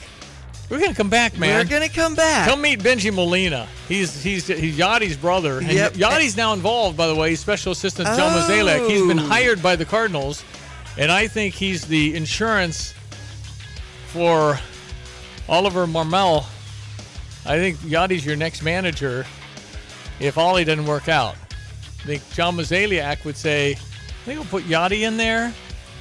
We're 0.70 0.80
going 0.80 0.92
to 0.92 0.96
come 0.96 1.10
back, 1.10 1.38
man. 1.38 1.66
We're 1.66 1.70
gonna 1.70 1.88
come 1.88 2.14
back. 2.16 2.50
Come 2.50 2.62
meet 2.62 2.80
Bengie 2.80 3.14
Molina. 3.14 3.68
He's 3.88 4.22
he's 4.22 4.48
he's 4.48 4.78
Yadi's 4.78 5.16
brother. 5.16 5.60
And 5.60 5.72
Yep. 5.72 5.94
Yadi's 5.94 6.36
now 6.36 6.52
involved, 6.52 6.98
by 6.98 7.08
the 7.08 7.16
way. 7.16 7.30
He's 7.30 7.40
special 7.40 7.72
assistant 7.72 8.06
John 8.10 8.34
oh. 8.34 8.46
Mozeliak. 8.50 8.90
He's 8.90 9.08
been 9.08 9.18
Oh. 9.20 9.28
hired 9.28 9.64
by 9.64 9.78
the 9.78 9.86
Cardinals, 9.86 10.44
and 10.98 11.10
I 11.10 11.28
think 11.30 11.54
he's 11.54 11.86
the 11.86 12.16
insurance 12.18 12.94
for 14.08 14.60
Oliver 15.50 15.86
Marmol. 15.88 16.46
I 17.46 17.58
think 17.58 17.78
Yadi's 17.78 18.26
your 18.26 18.36
next 18.36 18.62
manager 18.62 19.26
if 20.20 20.38
Ollie 20.38 20.64
doesn't 20.66 20.86
work 20.86 21.08
out. 21.08 21.36
I 22.00 22.04
think 22.04 22.30
John 22.34 22.56
Mozeliak 22.58 23.24
would 23.26 23.38
say, 23.38 23.72
I 23.72 23.76
think 24.26 24.40
we'll 24.40 24.50
put 24.50 24.64
Yadi 24.64 25.02
in 25.08 25.18
there. 25.18 25.54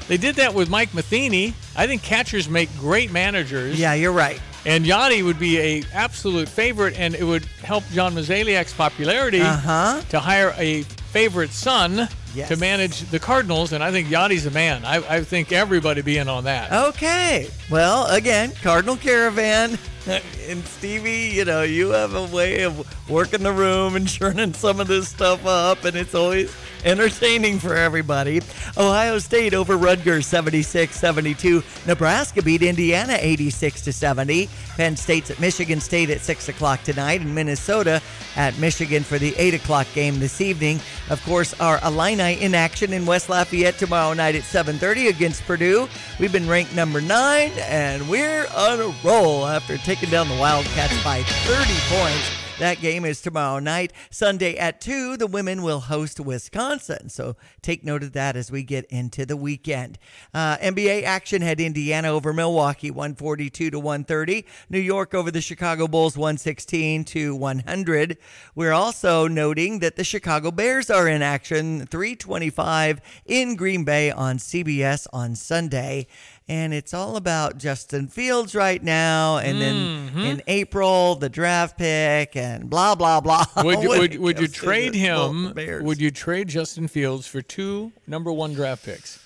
They 0.09 0.17
did 0.17 0.37
that 0.37 0.55
with 0.55 0.69
Mike 0.71 0.95
Matheny. 0.95 1.55
I 1.77 1.87
think 1.87 2.03
catchers 2.03 2.49
make 2.49 2.69
great 2.79 3.11
managers. 3.13 3.79
Yeah, 3.79 3.95
you're 3.95 4.13
right. 4.13 4.41
And 4.65 4.85
Yadi 4.85 5.25
would 5.25 5.39
be 5.39 5.59
a 5.59 5.83
absolute 5.93 6.49
favorite, 6.49 6.95
and 6.99 7.15
it 7.15 7.23
would 7.25 7.45
help 7.63 7.85
John 7.93 8.15
Mozeliak's 8.15 8.73
popularity 8.73 9.41
Uh-huh. 9.41 10.01
to 10.11 10.19
hire 10.21 10.55
a 10.57 10.83
favorite 10.83 11.51
son 11.51 12.09
Yes. 12.37 12.49
to 12.49 12.57
manage 12.57 13.01
the 13.11 13.19
Cardinals. 13.19 13.73
And 13.73 13.83
I 13.83 13.91
think 13.91 14.09
Yadi's 14.09 14.45
a 14.45 14.51
man. 14.51 14.85
I, 14.85 14.97
I 15.17 15.25
think 15.25 15.53
everybody 15.53 16.03
be 16.03 16.19
in 16.19 16.29
on 16.29 16.45
that. 16.45 16.71
Okay. 16.89 17.49
Well, 17.71 18.07
again, 18.07 18.53
Cardinal 18.63 18.97
Caravan. 18.97 19.79
And 20.49 20.65
Stevie, 20.65 21.35
you 21.35 21.45
know, 21.45 21.63
you 21.63 21.89
have 21.89 22.15
a 22.15 22.25
way 22.25 22.63
of 22.63 23.11
working 23.11 23.43
the 23.43 23.53
room 23.53 23.97
and 23.97 24.07
churning 24.07 24.53
some 24.53 24.79
of 24.79 24.87
this 24.87 25.09
stuff 25.09 25.45
up, 25.45 25.85
and 25.85 25.97
it's 25.97 26.15
always 26.15 26.55
entertaining 26.85 27.59
for 27.59 27.75
everybody. 27.75 28.41
Ohio 28.77 29.19
State 29.19 29.55
over 29.55 29.77
Rutgers 29.77 30.25
76 30.27 30.95
72. 30.95 31.65
Nebraska 31.85 32.43
beat 32.43 32.63
Indiana 32.63 33.17
86 33.19 33.83
70. 33.83 34.49
Penn 34.77 34.95
State's 34.95 35.31
at 35.31 35.41
Michigan 35.41 35.81
State 35.81 36.11
at 36.11 36.21
6 36.21 36.49
o'clock 36.49 36.83
tonight, 36.85 37.23
and 37.23 37.35
Minnesota 37.35 38.01
at 38.37 38.57
Michigan 38.59 39.03
for 39.03 39.19
the 39.19 39.35
8 39.37 39.55
o'clock 39.55 39.87
game 39.95 40.21
this 40.21 40.41
evening. 40.41 40.79
Of 41.11 41.25
course, 41.25 41.59
our 41.61 41.81
Illini 41.85 42.35
in 42.35 42.55
action 42.55 42.93
in 42.93 43.05
West 43.05 43.29
Lafayette 43.29 43.79
tomorrow 43.79 44.13
night 44.13 44.37
at 44.37 44.45
7:30 44.45 45.09
against 45.09 45.45
Purdue. 45.45 45.89
We've 46.21 46.33
been 46.33 46.49
ranked 46.49 46.75
number 46.75 47.01
nine, 47.01 47.51
and 47.63 48.09
we're 48.09 48.47
on 48.55 48.81
a 48.81 48.95
roll 49.03 49.47
after 49.47 49.77
taking 49.79 49.96
down 50.05 50.29
the 50.29 50.37
Wildcats 50.37 51.03
by 51.03 51.23
30 51.23 51.73
points. 51.89 52.47
That 52.59 52.81
game 52.81 53.05
is 53.05 53.21
tomorrow 53.21 53.59
night. 53.59 53.93
Sunday 54.11 54.57
at 54.57 54.81
2, 54.81 55.19
the 55.19 55.27
women 55.27 55.63
will 55.63 55.81
host 55.81 56.19
Wisconsin. 56.19 57.11
So 57.11 57.37
take 57.61 57.85
note 57.85 58.03
of 58.03 58.13
that 58.13 58.35
as 58.35 58.51
we 58.51 58.63
get 58.63 58.87
into 58.87 59.27
the 59.27 59.37
weekend. 59.37 59.99
Uh, 60.33 60.57
NBA 60.59 61.03
action 61.03 61.43
had 61.43 61.61
Indiana 61.61 62.09
over 62.09 62.33
Milwaukee 62.33 62.91
142 62.91 63.71
to 63.71 63.79
130. 63.79 64.47
New 64.71 64.79
York 64.79 65.13
over 65.13 65.31
the 65.31 65.43
Chicago 65.43 65.87
Bulls 65.87 66.17
116 66.17 67.05
to 67.05 67.35
100. 67.35 68.17
We're 68.55 68.73
also 68.73 69.29
noting 69.29 69.81
that 69.81 69.97
the 69.97 70.05
Chicago 70.05 70.51
Bears 70.51 70.89
are 70.89 71.09
in 71.09 71.21
action 71.21 71.87
325 71.87 73.03
in 73.27 73.57
Green 73.57 73.85
Bay 73.85 74.11
on 74.11 74.39
CBS 74.39 75.07
on 75.13 75.37
Sunday. 75.37 76.07
And 76.49 76.73
it's 76.73 76.95
all 76.95 77.17
about 77.17 77.59
Justin 77.59 78.07
Fields 78.07 78.55
right 78.55 78.81
now. 78.81 79.39
And 79.39 79.61
then 79.61 80.11
Mhm. 80.11 80.25
in 80.25 80.43
April, 80.47 81.17
the 81.17 81.29
draft 81.29 81.77
pick 81.77 82.37
and 82.37 82.71
blah, 82.71 82.95
blah, 82.95 83.21
blah. 83.21 83.45
Would 83.65 83.83
you, 83.83 83.89
would, 83.89 84.19
would 84.19 84.39
you 84.39 84.47
trade 84.47 84.95
him? 84.95 85.53
Would 85.83 86.01
you 86.01 86.13
trade 86.13 86.47
Justin 86.49 86.87
Fields 86.87 87.27
for 87.27 87.43
two 87.43 87.91
number 88.07 88.31
one 88.33 88.55
draft 88.55 88.85
picks? 88.85 89.19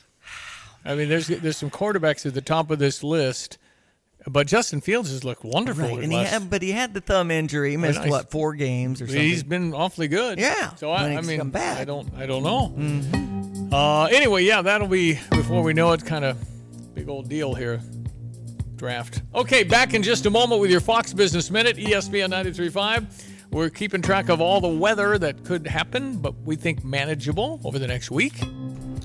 I 0.82 0.94
mean, 0.94 1.10
there's 1.10 1.26
there's 1.26 1.58
some 1.58 1.68
quarterbacks 1.70 2.24
at 2.24 2.32
the 2.32 2.40
top 2.40 2.70
of 2.70 2.78
this 2.78 3.04
list, 3.04 3.58
but 4.26 4.46
Justin 4.46 4.80
Fields 4.80 5.10
has 5.10 5.22
looked 5.22 5.44
wonderful. 5.44 5.84
Right, 5.88 6.02
and 6.02 6.10
he 6.10 6.24
had, 6.24 6.48
but 6.48 6.62
he 6.62 6.72
had 6.72 6.94
the 6.94 7.02
thumb 7.02 7.30
injury. 7.30 7.72
He 7.72 7.76
missed 7.76 8.00
I- 8.00 8.08
what 8.08 8.30
four 8.30 8.54
games 8.54 9.02
or 9.02 9.06
something. 9.06 9.22
He's 9.22 9.42
been 9.42 9.74
awfully 9.74 10.08
good. 10.08 10.38
Yeah, 10.38 10.74
So 10.76 10.90
I, 10.90 11.16
I 11.16 11.20
mean. 11.20 11.54
I 11.54 11.84
don't, 11.84 12.08
I 12.16 12.24
don't 12.24 12.42
know. 12.42 13.76
Uh, 13.76 14.04
anyway, 14.06 14.42
yeah, 14.44 14.62
that'll 14.62 14.88
be 14.88 15.18
before 15.30 15.62
we 15.62 15.74
know 15.74 15.92
it. 15.92 16.06
Kind 16.06 16.24
of 16.24 16.38
old 17.10 17.28
deal 17.28 17.54
here. 17.54 17.80
Draft. 18.76 19.22
Okay, 19.34 19.62
back 19.62 19.92
in 19.92 20.02
just 20.02 20.24
a 20.24 20.30
moment 20.30 20.60
with 20.60 20.70
your 20.70 20.80
Fox 20.80 21.12
Business 21.12 21.50
Minute, 21.50 21.76
ESPN 21.76 22.30
93.5. 22.30 23.26
We're 23.50 23.68
keeping 23.68 24.00
track 24.00 24.28
of 24.28 24.40
all 24.40 24.60
the 24.60 24.68
weather 24.68 25.18
that 25.18 25.44
could 25.44 25.66
happen, 25.66 26.18
but 26.18 26.34
we 26.42 26.56
think 26.56 26.84
manageable 26.84 27.60
over 27.64 27.78
the 27.78 27.86
next 27.88 28.10
week. 28.10 28.40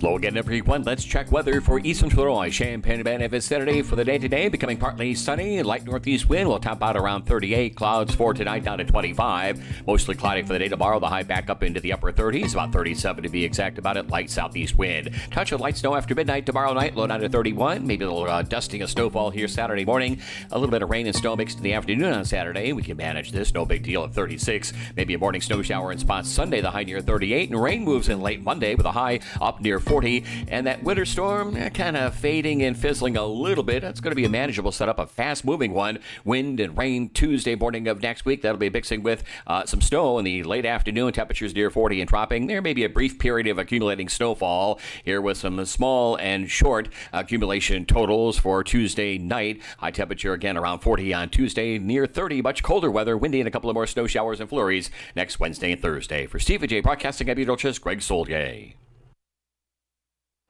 Low 0.02 0.18
again 0.18 0.36
every 0.36 0.62
one. 0.62 0.84
Let's 0.84 1.06
check 1.06 1.32
weather 1.32 1.62
for 1.62 1.80
eastern 1.80 2.12
Illinois. 2.12 2.50
Champaign 2.50 3.00
Urbana 3.00 3.30
vicinity 3.30 3.82
for 3.82 3.96
the 3.96 4.04
day 4.04 4.18
today, 4.18 4.50
becoming 4.50 4.78
partly 4.78 5.16
sunny. 5.16 5.64
Light 5.64 5.86
northeast 5.86 6.28
wind 6.28 6.50
will 6.50 6.60
top 6.60 6.84
out 6.84 6.98
around 6.98 7.24
38. 7.24 7.76
Clouds 7.76 8.14
for 8.14 8.34
tonight 8.34 8.66
down 8.66 8.78
to 8.80 8.84
25. 8.84 9.84
Mostly 9.88 10.16
cloudy 10.16 10.42
for 10.42 10.54
the 10.54 10.60
day 10.60 10.68
tomorrow. 10.68 11.00
The 11.00 11.08
high 11.08 11.24
back 11.24 11.50
up 11.50 11.64
into 11.64 11.80
the 11.80 11.94
upper 11.94 12.12
30s, 12.12 12.54
about 12.54 12.74
37 12.74 13.24
to 13.24 13.30
be 13.30 13.46
exact 13.46 13.78
about 13.78 13.96
it. 13.96 14.10
Light 14.10 14.30
southeast 14.30 14.78
wind. 14.78 15.12
Touch 15.32 15.54
of 15.54 15.62
light 15.62 15.78
snow 15.78 15.96
after 15.96 16.14
midnight 16.14 16.46
tomorrow 16.46 16.74
night. 16.74 16.96
Low 16.96 17.08
down 17.08 17.22
to 17.22 17.30
31. 17.30 17.88
Maybe 17.88 18.04
a 18.04 18.12
little 18.12 18.30
uh, 18.30 18.42
dusting 18.42 18.82
of 18.82 18.90
snowfall 18.90 19.30
here 19.30 19.48
Saturday 19.48 19.86
morning. 19.86 20.20
A 20.52 20.60
little 20.60 20.72
bit 20.72 20.82
of 20.82 20.90
rain 20.90 21.08
and 21.08 21.16
snow 21.16 21.38
mixed 21.38 21.58
in 21.58 21.64
the 21.64 21.74
afternoon 21.74 22.14
on 22.14 22.26
Saturday. 22.26 22.74
We 22.74 22.84
can 22.84 22.98
manage 22.98 23.32
this. 23.32 23.54
No 23.54 23.66
big 23.66 23.84
deal 23.84 24.04
at 24.04 24.14
36. 24.14 24.74
Maybe 24.98 25.14
a 25.14 25.18
morning 25.18 25.42
snow 25.42 25.62
shower 25.62 25.94
in 25.94 26.00
spots 26.00 26.30
Sunday. 26.30 26.60
The 26.60 26.72
high 26.72 26.84
near 26.84 27.00
38. 27.00 27.50
And 27.50 27.62
rain 27.62 27.84
moves 27.84 28.10
in 28.10 28.22
late 28.22 28.44
Monday 28.44 28.76
with 28.76 28.86
a 28.86 28.92
high 28.92 29.22
up 29.40 29.62
near 29.62 29.80
40. 29.86 30.26
And 30.48 30.68
that 30.68 30.84
winter 30.84 31.06
storm 31.06 31.56
eh, 31.56 31.70
kind 31.70 31.96
of 31.96 32.16
fading 32.16 32.64
and 32.64 32.78
fizzling 32.78 33.16
a 33.16 33.26
little 33.26 33.64
bit. 33.64 33.84
It's 33.84 34.00
going 34.00 34.12
to 34.12 34.16
be 34.16 34.26
a 34.26 34.30
manageable 34.30 34.72
setup, 34.72 35.00
a 35.00 35.08
fast 35.08 35.46
moving 35.46 35.74
one. 35.74 36.00
Wind 36.24 36.60
and 36.60 36.78
rain 36.78 37.10
Tuesday 37.10 37.56
morning 37.56 37.88
of 37.88 38.02
next 38.02 38.26
week. 38.26 38.42
That'll 38.42 38.58
be 38.58 38.70
mixing 38.70 39.04
with 39.04 39.24
uh, 39.48 39.66
some 39.66 39.82
snow 39.82 40.18
in 40.18 40.26
the 40.26 40.44
late 40.44 40.66
afternoon. 40.66 41.14
Temperatures 41.14 41.54
near 41.54 41.70
40 41.70 42.02
and 42.02 42.10
dropping. 42.10 42.48
There 42.48 42.62
may 42.62 42.74
be 42.74 42.84
a 42.84 42.90
brief 42.90 43.20
period 43.20 43.48
of 43.48 43.58
accumulating 43.58 44.10
snowfall 44.10 44.80
here 45.04 45.22
with 45.22 45.38
some 45.38 45.64
small 45.66 46.16
and 46.18 46.50
short 46.50 46.90
accumulation 47.14 47.86
totals 47.86 48.38
for 48.38 48.64
Tuesday 48.64 49.18
night. 49.18 49.62
High 49.78 49.92
temperature 49.92 50.34
again 50.34 50.58
around 50.58 50.80
40 50.80 51.14
on 51.14 51.30
Tuesday, 51.30 51.78
near 51.78 52.06
30. 52.06 52.42
Much 52.42 52.64
colder 52.64 52.92
weather, 52.92 53.18
windy, 53.18 53.40
and 53.40 53.48
a 53.48 53.52
couple 53.52 53.70
of 53.70 53.74
more 53.74 53.88
snow 53.88 54.08
showers 54.08 54.40
and 54.40 54.50
flurries 54.50 54.90
next 55.16 55.40
Wednesday 55.40 55.72
and 55.72 55.82
Thursday. 55.82 56.26
For 56.26 56.40
Steve 56.40 56.66
J. 56.68 56.82
Broadcasting 56.82 57.30
at 57.30 57.38
Beetlejuice, 57.38 57.80
Greg 57.82 58.02
Soldier 58.02 58.85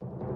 you 0.02 0.35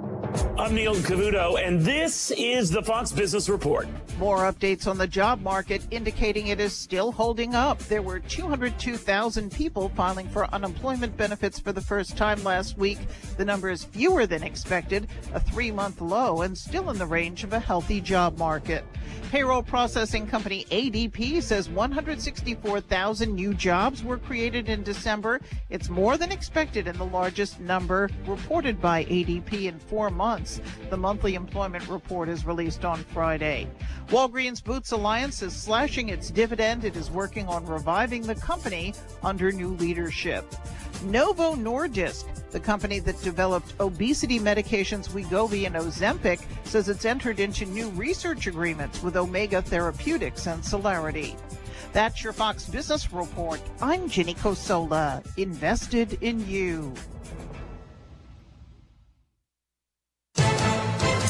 I'm 0.61 0.75
Neil 0.75 0.95
Cavuto, 0.95 1.59
and 1.61 1.81
this 1.81 2.31
is 2.31 2.71
the 2.71 2.83
Fox 2.83 3.11
Business 3.11 3.49
Report. 3.49 3.89
More 4.19 4.41
updates 4.41 4.87
on 4.87 4.97
the 4.97 5.07
job 5.07 5.41
market 5.41 5.83
indicating 5.91 6.49
it 6.49 6.61
is 6.61 6.73
still 6.73 7.11
holding 7.11 7.55
up. 7.55 7.79
There 7.81 8.03
were 8.03 8.21
202,000 8.21 9.51
people 9.51 9.89
filing 9.97 10.29
for 10.29 10.47
unemployment 10.55 11.17
benefits 11.17 11.59
for 11.59 11.73
the 11.73 11.81
first 11.81 12.17
time 12.17 12.45
last 12.45 12.79
week. 12.79 12.99
The 13.39 13.45
number 13.45 13.71
is 13.71 13.85
fewer 13.85 14.27
than 14.27 14.43
expected, 14.43 15.09
a 15.35 15.41
three 15.41 15.73
month 15.73 16.01
low, 16.01 16.43
and 16.43 16.57
still 16.57 16.91
in 16.91 16.99
the 16.99 17.07
range 17.07 17.43
of 17.43 17.53
a 17.53 17.59
healthy 17.59 18.01
job 18.01 18.39
market. 18.39 18.85
Payroll 19.31 19.63
processing 19.63 20.27
company 20.27 20.67
ADP 20.71 21.43
says 21.43 21.69
164,000 21.71 23.35
new 23.35 23.55
jobs 23.55 24.05
were 24.05 24.19
created 24.19 24.69
in 24.69 24.83
December. 24.83 25.41
It's 25.71 25.89
more 25.89 26.17
than 26.17 26.33
expected 26.33 26.87
and 26.89 26.99
the 26.99 27.05
largest 27.05 27.61
number 27.61 28.11
reported 28.27 28.81
by 28.81 29.05
ADP 29.05 29.67
in 29.67 29.79
four 29.79 30.11
months. 30.11 30.20
The 30.91 30.99
monthly 30.99 31.35
employment 31.35 31.89
report 31.89 32.29
is 32.29 32.45
released 32.45 32.85
on 32.85 32.99
Friday. 33.05 33.67
Walgreens 34.09 34.63
Boots 34.63 34.93
Alliance 34.93 35.41
is 35.41 35.57
slashing 35.57 36.11
its 36.11 36.31
dividend. 36.31 36.85
It 36.85 36.95
is 36.95 37.11
working 37.11 37.49
on 37.49 37.65
reviving 37.65 38.23
the 38.23 38.35
company 38.35 38.93
under 39.23 39.51
new 39.51 39.69
leadership. 39.77 40.45
Novo 41.05 41.55
Nordisk, 41.55 42.27
the 42.51 42.61
company 42.61 42.99
that 42.99 43.19
developed 43.23 43.73
obesity 43.81 44.39
medications 44.39 45.09
Wegovy 45.09 45.65
and 45.65 45.75
Ozempic, 45.75 46.45
says 46.65 46.91
it's 46.91 47.07
entered 47.07 47.41
into 47.41 47.65
new 47.65 47.89
research 47.91 48.47
agreements 48.47 49.03
with 49.03 49.17
Omega 49.17 49.63
Therapeutics 49.63 50.47
and 50.47 50.63
Cellarity. 50.63 51.35
That's 51.95 52.23
your 52.23 52.35
Fox 52.35 52.67
Business 52.67 53.11
Report. 53.11 53.61
I'm 53.81 54.07
Jenny 54.11 54.35
Cosola, 54.35 55.25
invested 55.39 56.19
in 56.21 56.47
you. 56.47 56.93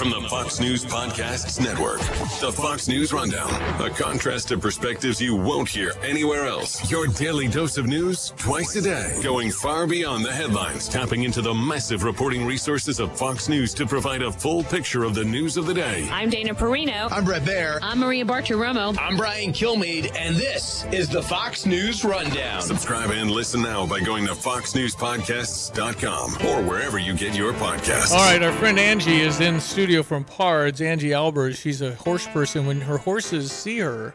From 0.00 0.08
the 0.08 0.26
Fox 0.30 0.58
News 0.60 0.82
Podcasts 0.82 1.60
Network, 1.60 2.00
the 2.40 2.50
Fox 2.50 2.88
News 2.88 3.12
Rundown, 3.12 3.52
a 3.82 3.90
contrast 3.90 4.50
of 4.50 4.62
perspectives 4.62 5.20
you 5.20 5.36
won't 5.36 5.68
hear 5.68 5.92
anywhere 6.02 6.46
else. 6.46 6.90
Your 6.90 7.06
daily 7.06 7.48
dose 7.48 7.76
of 7.76 7.86
news 7.86 8.32
twice 8.38 8.74
a 8.76 8.80
day, 8.80 9.20
going 9.22 9.50
far 9.50 9.86
beyond 9.86 10.24
the 10.24 10.32
headlines, 10.32 10.88
tapping 10.88 11.24
into 11.24 11.42
the 11.42 11.52
massive 11.52 12.02
reporting 12.02 12.46
resources 12.46 12.98
of 12.98 13.14
Fox 13.14 13.50
News 13.50 13.74
to 13.74 13.84
provide 13.84 14.22
a 14.22 14.32
full 14.32 14.64
picture 14.64 15.04
of 15.04 15.14
the 15.14 15.22
news 15.22 15.58
of 15.58 15.66
the 15.66 15.74
day. 15.74 16.08
I'm 16.10 16.30
Dana 16.30 16.54
Perino. 16.54 17.12
I'm 17.12 17.26
Bret 17.26 17.42
Baier. 17.42 17.78
I'm 17.82 17.98
Maria 17.98 18.24
Bartiromo. 18.24 18.96
I'm 18.98 19.18
Brian 19.18 19.52
Kilmeade, 19.52 20.16
and 20.16 20.34
this 20.34 20.86
is 20.92 21.10
the 21.10 21.22
Fox 21.22 21.66
News 21.66 22.06
Rundown. 22.06 22.62
Subscribe 22.62 23.10
and 23.10 23.30
listen 23.30 23.60
now 23.60 23.86
by 23.86 24.00
going 24.00 24.24
to 24.28 24.32
foxnewspodcasts.com 24.32 26.46
or 26.46 26.62
wherever 26.66 26.98
you 26.98 27.12
get 27.12 27.36
your 27.36 27.52
podcasts. 27.52 28.12
All 28.12 28.24
right, 28.24 28.42
our 28.42 28.52
friend 28.52 28.78
Angie 28.78 29.20
is 29.20 29.40
in 29.40 29.60
studio 29.60 29.89
from 30.03 30.24
Pards. 30.24 30.81
Angie 30.81 31.11
Albers. 31.11 31.57
She's 31.61 31.83
a 31.83 31.94
horse 31.94 32.26
person. 32.29 32.66
When 32.66 32.81
her 32.83 32.98
horses 32.98 33.50
see 33.53 33.79
her, 33.79 34.14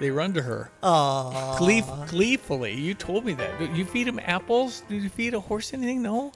they 0.00 0.10
run 0.10 0.32
to 0.34 0.42
her. 0.42 0.70
Aww. 0.82 1.58
Glee- 1.58 1.84
gleefully. 2.08 2.74
You 2.74 2.94
told 2.94 3.24
me 3.24 3.34
that. 3.34 3.74
You 3.74 3.84
feed 3.84 4.06
them 4.06 4.20
apples? 4.22 4.82
Did 4.88 5.02
you 5.02 5.08
feed 5.08 5.34
a 5.34 5.40
horse 5.40 5.72
anything? 5.74 6.02
No. 6.02 6.32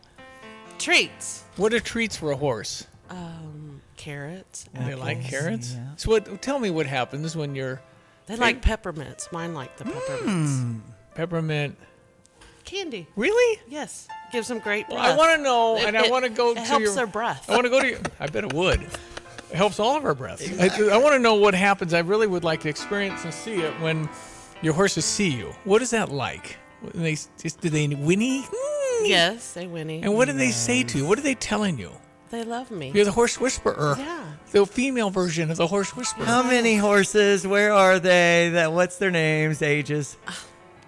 Treats. 0.78 1.44
What 1.56 1.72
are 1.72 1.80
treats 1.80 2.16
for 2.16 2.32
a 2.32 2.36
horse? 2.36 2.86
Um, 3.08 3.80
carrots. 3.96 4.66
And 4.74 4.88
they 4.88 4.94
like 4.94 5.18
apples. 5.18 5.30
carrots. 5.30 5.76
So 5.96 6.10
what? 6.10 6.42
Tell 6.42 6.58
me 6.58 6.70
what 6.70 6.86
happens 6.86 7.36
when 7.36 7.54
you're. 7.54 7.80
They 8.26 8.36
like 8.36 8.62
peppermints. 8.62 9.30
Mine 9.32 9.54
like 9.54 9.76
the 9.76 9.84
peppermints. 9.84 10.58
Hmm. 10.60 10.78
Peppermint. 11.14 11.76
Candy. 12.64 13.06
Really? 13.16 13.60
Yes. 13.68 14.08
Gives 14.32 14.48
them 14.48 14.58
great 14.60 14.88
breath. 14.88 14.98
I 14.98 15.14
want 15.16 15.36
to 15.36 15.42
know, 15.42 15.76
It- 15.76 15.84
and 15.88 15.96
I 15.98 16.08
want 16.08 16.24
to 16.24 16.30
go 16.30 16.54
to 16.54 16.60
helps 16.60 16.84
your. 16.84 16.94
their 16.94 17.06
breath. 17.06 17.48
I 17.50 17.52
want 17.54 17.64
to 17.64 17.70
go 17.70 17.80
to. 17.80 17.88
Your, 17.90 17.98
I 18.18 18.26
bet 18.26 18.44
it 18.44 18.52
would. 18.54 18.80
It 18.82 19.56
helps 19.56 19.78
all 19.78 19.96
of 19.96 20.04
our 20.06 20.14
breath. 20.14 20.40
I, 20.58 20.68
I 20.90 20.96
want 20.96 21.12
to 21.14 21.18
know 21.18 21.34
what 21.34 21.54
happens. 21.54 21.92
I 21.92 21.98
really 21.98 22.26
would 22.26 22.42
like 22.42 22.60
to 22.62 22.68
experience 22.70 23.24
and 23.24 23.34
see 23.34 23.56
it 23.60 23.72
when 23.80 24.08
your 24.62 24.72
horses 24.72 25.04
see 25.04 25.28
you. 25.28 25.54
What 25.64 25.82
is 25.82 25.90
that 25.90 26.10
like? 26.10 26.56
When 26.80 27.02
they 27.04 27.12
just 27.40 27.60
do 27.60 27.68
they 27.68 27.86
whinny? 27.88 28.44
Hmm. 28.50 29.04
Yes, 29.04 29.52
they 29.52 29.66
whinny. 29.66 30.02
And 30.02 30.14
what 30.14 30.26
do 30.28 30.32
they 30.32 30.50
say 30.50 30.82
to 30.84 30.98
you? 30.98 31.06
What 31.06 31.18
are 31.18 31.22
they 31.22 31.34
telling 31.34 31.78
you? 31.78 31.90
They 32.30 32.44
love 32.44 32.70
me. 32.70 32.90
You're 32.94 33.04
the 33.04 33.12
horse 33.12 33.38
whisperer. 33.38 33.96
Yeah. 33.98 34.24
The 34.52 34.64
female 34.64 35.10
version 35.10 35.50
of 35.50 35.58
the 35.58 35.66
horse 35.66 35.94
whisperer. 35.94 36.24
How 36.24 36.42
many 36.42 36.76
horses? 36.76 37.46
Where 37.46 37.72
are 37.74 37.98
they? 37.98 38.48
That 38.54 38.72
what's 38.72 38.96
their 38.96 39.10
names, 39.10 39.60
ages? 39.60 40.16
Ah, 40.26 40.42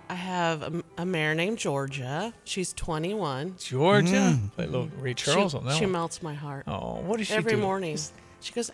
I 0.08 0.14
have 0.14 0.62
a, 0.62 0.82
a 0.98 1.06
mare 1.06 1.34
named 1.34 1.58
Georgia. 1.58 2.34
She's 2.44 2.72
21. 2.74 3.56
Georgia? 3.58 4.08
Mm. 4.38 4.52
Play 4.52 4.64
a 4.64 4.68
little 4.68 4.88
Ray 4.98 5.14
Charles 5.14 5.52
she, 5.52 5.58
on 5.58 5.64
that 5.66 5.76
She 5.76 5.84
one. 5.84 5.92
melts 5.92 6.22
my 6.22 6.34
heart. 6.34 6.64
Oh, 6.66 6.96
what 7.02 7.18
does 7.18 7.28
she 7.28 7.34
Every 7.34 7.52
do? 7.52 7.58
morning. 7.58 7.98
She 8.40 8.52
goes, 8.52 8.70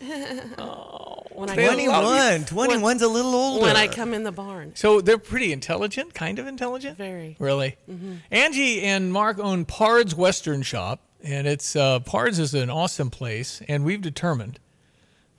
oh, 0.58 1.22
when 1.32 1.48
I 1.48 1.54
21. 1.54 2.44
21's 2.44 3.02
a 3.02 3.08
little 3.08 3.34
older. 3.34 3.62
When 3.62 3.76
I 3.76 3.86
come 3.86 4.12
in 4.14 4.24
the 4.24 4.32
barn. 4.32 4.72
So 4.74 5.00
they're 5.00 5.18
pretty 5.18 5.52
intelligent, 5.52 6.12
kind 6.14 6.38
of 6.40 6.46
intelligent. 6.48 6.98
Very. 6.98 7.36
Really? 7.38 7.76
Mhm. 7.88 8.18
Angie 8.32 8.82
and 8.82 9.12
Mark 9.12 9.38
own 9.38 9.64
Pard's 9.64 10.14
Western 10.16 10.62
Shop, 10.62 11.00
and 11.22 11.46
it's 11.46 11.76
uh, 11.76 12.00
Pard's 12.00 12.40
is 12.40 12.52
an 12.54 12.68
awesome 12.70 13.10
place, 13.10 13.62
and 13.68 13.84
we've 13.84 14.02
determined 14.02 14.58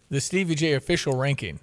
the 0.10 0.21
Stevie 0.21 0.56
Jay 0.56 0.73
official 0.73 1.17
ranking. 1.17 1.60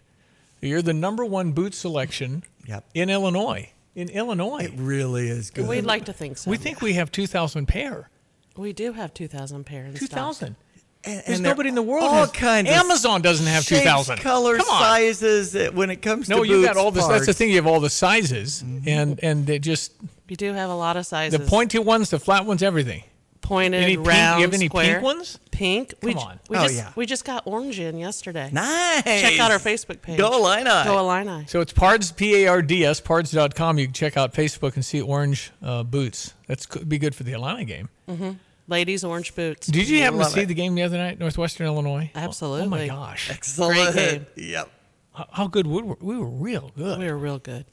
You're 0.61 0.83
the 0.83 0.93
number 0.93 1.25
one 1.25 1.53
boot 1.53 1.73
selection 1.75 2.43
Yep. 2.67 2.85
in 2.93 3.09
Illinois. 3.09 3.71
In 3.95 4.09
Illinois, 4.11 4.65
It 4.65 4.73
really 4.77 5.29
is 5.29 5.51
good. 5.51 5.67
We'd 5.67 5.85
like 5.85 6.05
to 6.05 6.13
think 6.13 6.39
so. 6.39 6.51
we 6.51 6.57
think 6.57 6.81
we 6.81 6.93
have 6.95 7.11
2,000 7.11 7.67
pair. 7.67 8.11
We 8.57 8.73
do 8.73 8.93
have 8.93 9.13
2,000 9.15 9.65
pair 9.65 9.85
in 9.87 9.95
2,000. 9.95 10.57
And, 11.05 11.17
There's 11.27 11.37
and 11.37 11.45
they're 11.45 11.53
nobody 11.53 11.69
in 11.69 11.75
the 11.77 11.83
world 11.83 12.05
All 12.05 12.15
has- 12.15 12.31
kinds. 12.33 12.69
of 12.69 12.75
Amazon 12.75 13.23
doesn't 13.23 13.47
have 13.47 13.63
shapes, 13.65 13.83
2,000. 13.83 14.19
colors, 14.19 14.59
Come 14.59 14.69
on. 14.69 14.83
sizes. 14.83 15.55
uh, 15.55 15.71
When 15.73 15.91
it 15.91 16.03
comes 16.03 16.29
No, 16.29 16.43
to 16.43 16.49
no, 16.49 16.55
you 16.57 16.63
got 16.65 16.75
boots, 16.75 16.85
all 16.85 16.91
this. 16.91 17.07
That's 17.07 17.27
the 17.27 17.33
thing. 17.35 17.51
You 17.51 17.57
have 17.57 17.69
all 17.69 17.79
the 17.81 17.89
sizes, 17.91 18.63
and 18.85 19.19
and 19.23 19.47
they 19.47 19.61
just 19.61 19.93
You 20.29 20.37
do 20.37 20.53
have 20.55 20.71
a 20.71 20.75
lot 20.75 20.97
of 20.97 21.07
sizes. 21.07 21.39
the 21.39 21.47
pointy 21.47 21.79
ones, 21.79 22.11
the 22.11 22.19
flat 22.19 22.47
ones, 22.47 22.63
everything. 22.65 23.05
Pointed, 23.49 23.83
Any 23.83 23.97
pink- 23.97 24.07
you 24.07 24.13
have 24.13 24.55
any 24.55 24.69
pink 24.69 25.03
ones? 25.03 25.39
Pink. 25.51 25.95
we, 26.03 26.13
Come 26.13 26.23
j- 26.23 26.29
on. 26.29 26.41
We 26.49 26.57
Oh, 26.57 26.63
just, 26.63 26.75
yeah. 26.77 26.93
We 26.95 27.07
just 27.07 27.25
got 27.25 27.43
orange 27.47 27.81
in 27.81 27.97
yesterday. 27.99 28.51
Nice. 28.53 29.03
Check 29.05 29.41
out 29.41 29.51
our 29.51 29.59
Facebook 29.59 30.03
page. 30.03 30.19
Go 30.19 30.33
Illini. 30.39 30.65
Go 30.85 30.99
Illini. 30.99 31.47
So 31.49 31.61
it's 31.61 31.73
Pards, 31.73 32.13
P 32.13 32.45
A 32.45 32.49
R 32.49 32.63
D 32.63 32.85
S, 32.85 33.01
Pards.com. 33.01 33.79
You 33.79 33.87
can 33.87 33.95
check 33.95 34.17
out 34.17 34.33
Facebook 34.35 34.75
and 34.75 34.85
see 34.85 35.01
orange 35.01 35.51
uh, 35.63 35.83
boots. 35.83 36.35
That's 36.47 36.67
could 36.67 36.89
be 36.89 36.99
good 36.99 37.15
for 37.15 37.25
the 37.25 37.33
Atlanta 37.33 37.65
game. 37.65 37.89
Mm-hmm. 38.09 38.31
Ladies 38.69 39.03
orange 39.03 39.35
boots. 39.35 39.67
Did 39.67 39.89
you 39.89 40.01
happen 40.03 40.19
to 40.19 40.27
see 40.27 40.41
it. 40.43 40.47
the 40.47 40.55
game 40.55 40.75
the 40.75 40.83
other 40.83 40.99
night, 40.99 41.19
Northwestern 41.19 41.67
Illinois? 41.67 42.11
Oh- 42.15 42.19
Absolutely. 42.19 42.67
Oh, 42.67 42.71
my 42.71 42.87
gosh. 42.87 43.31
Excellent. 43.31 43.95
Great 43.95 43.95
game. 43.95 44.27
Yep. 44.37 44.71
How, 45.15 45.27
how 45.33 45.47
good 45.49 45.67
we 45.67 45.83
were. 45.83 45.97
We 46.01 46.17
were 46.19 46.27
real 46.29 46.71
good. 46.77 46.99
We 46.99 47.07
were 47.07 47.17
real 47.19 47.39
good. 47.39 47.65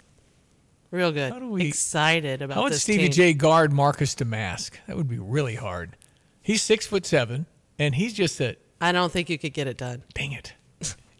Real 0.91 1.11
good. 1.11 1.31
How 1.33 1.39
do 1.39 1.49
we- 1.49 1.67
Excited 1.67 2.41
about 2.41 2.55
How 2.55 2.63
would 2.63 2.73
Stevie 2.75 3.03
team. 3.03 3.11
J 3.11 3.33
guard 3.33 3.73
Marcus 3.73 4.15
Domask? 4.15 4.71
That 4.87 4.95
would 4.97 5.07
be 5.09 5.19
really 5.19 5.55
hard. 5.55 5.97
He's 6.41 6.61
six 6.61 6.85
foot 6.85 7.05
seven, 7.05 7.47
and 7.79 7.95
he's 7.95 8.13
just 8.13 8.39
a 8.39 8.55
I 8.79 8.91
don't 8.91 9.11
think 9.11 9.29
you 9.29 9.37
could 9.39 9.53
get 9.53 9.67
it 9.67 9.77
done. 9.77 10.03
dang 10.13 10.31
it. 10.31 10.53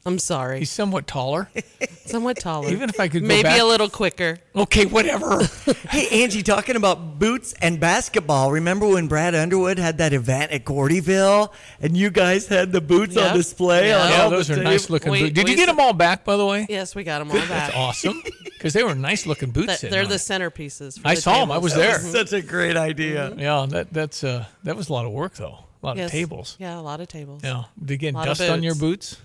I'm 0.08 0.20
sorry. 0.20 0.60
He's 0.60 0.70
somewhat 0.70 1.08
taller. 1.08 1.50
somewhat 2.06 2.38
taller. 2.38 2.70
Even 2.70 2.90
if 2.90 3.00
I 3.00 3.08
could 3.08 3.24
go 3.24 3.28
maybe 3.28 3.44
back- 3.44 3.60
a 3.60 3.64
little 3.64 3.90
quicker. 3.90 4.38
Okay, 4.56 4.86
whatever. 4.86 5.42
Hey, 5.90 6.24
Angie, 6.24 6.44
talking 6.44 6.76
about 6.76 7.20
boots 7.20 7.54
and 7.62 7.80
basketball. 7.80 8.52
Remember 8.52 8.86
when 8.88 9.08
Brad 9.08 9.34
Underwood 9.34 9.78
had 9.80 9.98
that 10.00 10.12
event 10.14 10.52
at 10.52 10.66
Gordyville 10.66 11.52
and 11.80 11.96
you 11.96 12.10
guys 12.10 12.48
had 12.48 12.72
the 12.72 12.82
boots 12.82 13.16
Yep. 13.16 13.32
on 13.32 13.38
display? 13.38 13.88
Yeah. 13.90 14.02
on 14.04 14.10
yeah, 14.12 14.22
all 14.24 14.30
those 14.30 14.48
the 14.50 14.60
are 14.60 14.64
nice 14.64 14.90
looking 14.90 15.12
We- 15.12 15.22
boots. 15.22 15.34
Did 15.34 15.46
we 15.46 15.52
you 15.52 15.58
get 15.58 15.68
them 15.68 15.80
all 15.80 15.94
back, 15.94 16.24
by 16.26 16.36
the 16.38 16.46
way? 16.46 16.66
Yes, 16.70 16.94
we 16.96 17.04
got 17.04 17.20
them 17.20 17.32
all 17.32 17.38
back. 17.38 17.48
That's 17.50 17.76
awesome. 17.76 18.22
Because 18.56 18.74
they 18.74 18.84
were 18.84 18.96
nice 18.96 19.26
looking 19.28 19.52
boots. 19.52 19.68
That- 19.68 19.80
sitting 19.80 19.92
they're 19.94 20.04
on 20.04 20.10
the 20.10 20.16
it. 20.16 20.18
centerpieces. 20.20 21.00
For 21.00 21.08
I 21.08 21.16
the 21.16 21.22
saw 21.22 21.42
'em. 21.44 21.52
I 21.52 21.56
tables. 21.56 21.64
was 21.64 21.74
That 21.74 21.80
there. 21.80 21.92
was 22.12 22.12
such 22.12 22.34
a 22.34 22.42
great 22.42 22.76
idea. 22.76 23.32
Yeah, 23.38 23.66
that 23.70 23.94
that's 23.94 24.24
uh 24.24 24.46
that 24.64 24.76
was 24.76 24.90
a 24.90 24.94
lot 24.94 25.06
of 25.06 25.12
work 25.12 25.36
though. 25.36 25.60
A 25.84 25.86
lot 25.86 25.98
Yes. 25.98 26.08
of 26.08 26.12
tables. 26.12 26.56
Yeah, 26.60 26.80
a 26.80 26.82
lot 26.82 27.00
of 27.00 27.08
tables. 27.08 27.42
Yeah. 27.44 27.66
Did 27.80 27.92
you 27.92 27.98
get 27.98 28.14
Lot 28.16 28.28
of 28.28 28.38
dust 28.38 28.50
on 28.50 28.64
your 28.64 28.74
boots? 28.76 29.18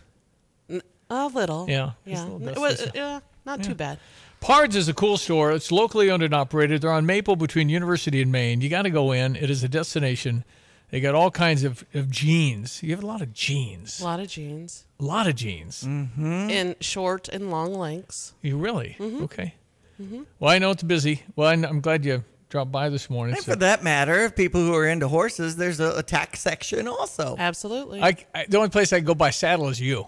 A 1.11 1.27
little. 1.27 1.66
Yeah, 1.68 1.90
Yeah. 2.07 2.25
little 2.25 2.49
It 2.49 2.59
was- 2.59 2.87
yeah, 2.94 3.20
not 3.44 3.62
too 3.62 3.75
bad. 3.75 3.99
Pards 4.40 4.75
is 4.75 4.88
a 4.88 4.94
cool 4.94 5.18
store. 5.18 5.53
It's 5.53 5.70
locally 5.70 6.11
owned 6.11 6.23
and 6.23 6.33
operated. 6.33 6.81
They're 6.81 6.92
on 6.92 7.05
Maple 7.05 7.37
between 7.37 7.68
University 7.68 8.23
and 8.23 8.33
Main. 8.33 8.61
You 8.62 8.70
got 8.70 8.83
to 8.83 8.90
go 8.90 9.12
in. 9.12 9.37
It 9.37 9.51
is 9.51 9.62
a 9.62 9.68
destination. 9.68 10.44
They 10.90 11.01
got 11.01 11.14
all 11.14 11.31
kinds 11.31 11.62
of, 11.62 11.85
of 11.94 12.11
jeans. 12.11 12.83
You 12.83 12.92
have 12.94 13.03
a 13.03 13.07
lot 13.07 13.20
of 13.20 13.33
jeans. 13.35 14.01
A 14.01 14.05
lot 14.05 14.18
of 14.18 14.29
jeans. 14.29 14.87
A 14.99 15.05
lot 15.05 15.27
of 15.27 15.35
jeans. 15.35 15.85
Mm-hmm. 15.85 16.51
In 16.51 16.75
short 16.81 17.29
and 17.29 17.51
long 17.51 17.75
lengths. 17.75 18.33
You 18.40 18.57
really? 18.57 18.96
Mhm. 18.99 19.23
Okay. 19.23 19.55
Mhm. 20.03 20.25
Well, 20.38 20.51
I 20.51 20.59
know 20.59 20.70
it's 20.70 20.83
busy. 20.83 21.23
Well, 21.37 21.49
I- 21.49 21.68
I'm 21.68 21.81
glad 21.81 22.05
you 22.07 22.25
dropped 22.49 22.73
by 22.73 22.88
this 22.88 23.11
morning. 23.11 23.35
And 23.37 23.44
so- 23.44 23.53
for 23.53 23.57
that 23.59 23.85
matter, 23.85 24.31
people 24.31 24.62
who 24.62 24.75
are 24.75 24.87
into 24.88 25.07
horses, 25.07 25.57
there's 25.57 25.79
a, 25.81 25.99
a 25.99 26.03
tack 26.03 26.37
section 26.37 26.88
also. 26.88 27.37
Absolutely. 27.38 28.01
I, 28.03 28.16
I- 28.35 28.46
the 28.49 28.57
only 28.57 28.70
place 28.70 28.92
I 28.92 28.96
can 28.99 29.05
go 29.07 29.14
buy 29.14 29.31
saddle 29.31 29.68
is 29.68 29.81
you. 29.81 30.07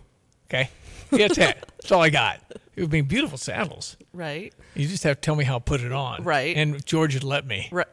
Okay, 0.49 0.69
get 1.17 1.35
that. 1.37 1.71
That's 1.81 1.93
all 1.93 2.03
I 2.03 2.11
got. 2.11 2.41
It 2.75 2.81
would 2.81 2.91
be 2.91 3.03
beautiful 3.03 3.37
saddles. 3.37 3.97
Right. 4.15 4.53
You 4.75 4.89
just 4.89 5.05
have 5.05 5.17
to 5.17 5.21
tell 5.21 5.37
me 5.37 5.45
how 5.45 5.59
to 5.59 5.65
put 5.65 5.83
it 5.83 5.93
on. 5.93 6.25
Right. 6.25 6.57
And 6.57 6.85
George 6.87 7.13
would 7.15 7.25
let 7.25 7.47
me. 7.47 7.69
Right. 7.71 7.87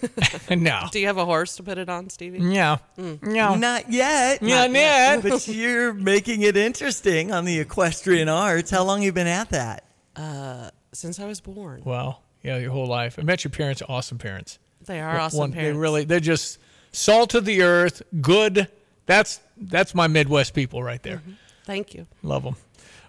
no. 0.50 0.84
Do 0.90 0.98
you 1.00 1.06
have 1.06 1.18
a 1.18 1.24
horse 1.26 1.56
to 1.56 1.62
put 1.62 1.76
it 1.76 1.90
on, 1.90 2.08
Stevie? 2.08 2.38
Yeah. 2.38 2.78
Mm. 2.98 3.22
No. 3.22 3.54
Not 3.56 3.92
yet. 3.92 4.40
Not 4.40 4.70
yet. 4.70 5.22
but 5.22 5.46
you're 5.48 5.92
making 5.92 6.42
it 6.42 6.56
interesting 6.56 7.30
on 7.30 7.44
the 7.44 7.60
equestrian 7.60 8.28
arts. 8.30 8.70
How 8.70 8.84
long 8.84 9.02
you 9.02 9.12
been 9.12 9.26
at 9.26 9.50
that? 9.50 9.84
Uh, 10.16 10.70
since 10.92 11.20
I 11.20 11.26
was 11.26 11.40
born. 11.40 11.82
Well, 11.84 12.22
yeah, 12.42 12.56
your 12.56 12.70
whole 12.70 12.86
life. 12.86 13.18
I 13.18 13.22
met 13.22 13.44
your 13.44 13.50
parents. 13.50 13.82
Awesome 13.86 14.16
parents. 14.18 14.58
They 14.86 15.00
are 15.00 15.18
awesome 15.18 15.50
They 15.50 15.58
parents. 15.58 15.78
really. 15.78 16.04
They're 16.04 16.20
just 16.20 16.58
salt 16.90 17.34
of 17.34 17.44
the 17.44 17.62
earth. 17.62 18.02
Good. 18.20 18.68
That's 19.06 19.40
that's 19.56 19.94
my 19.94 20.06
Midwest 20.06 20.54
people 20.54 20.82
right 20.82 21.02
there. 21.02 21.22
Thank 21.64 21.94
you. 21.94 22.06
Love 22.22 22.44
them. 22.44 22.56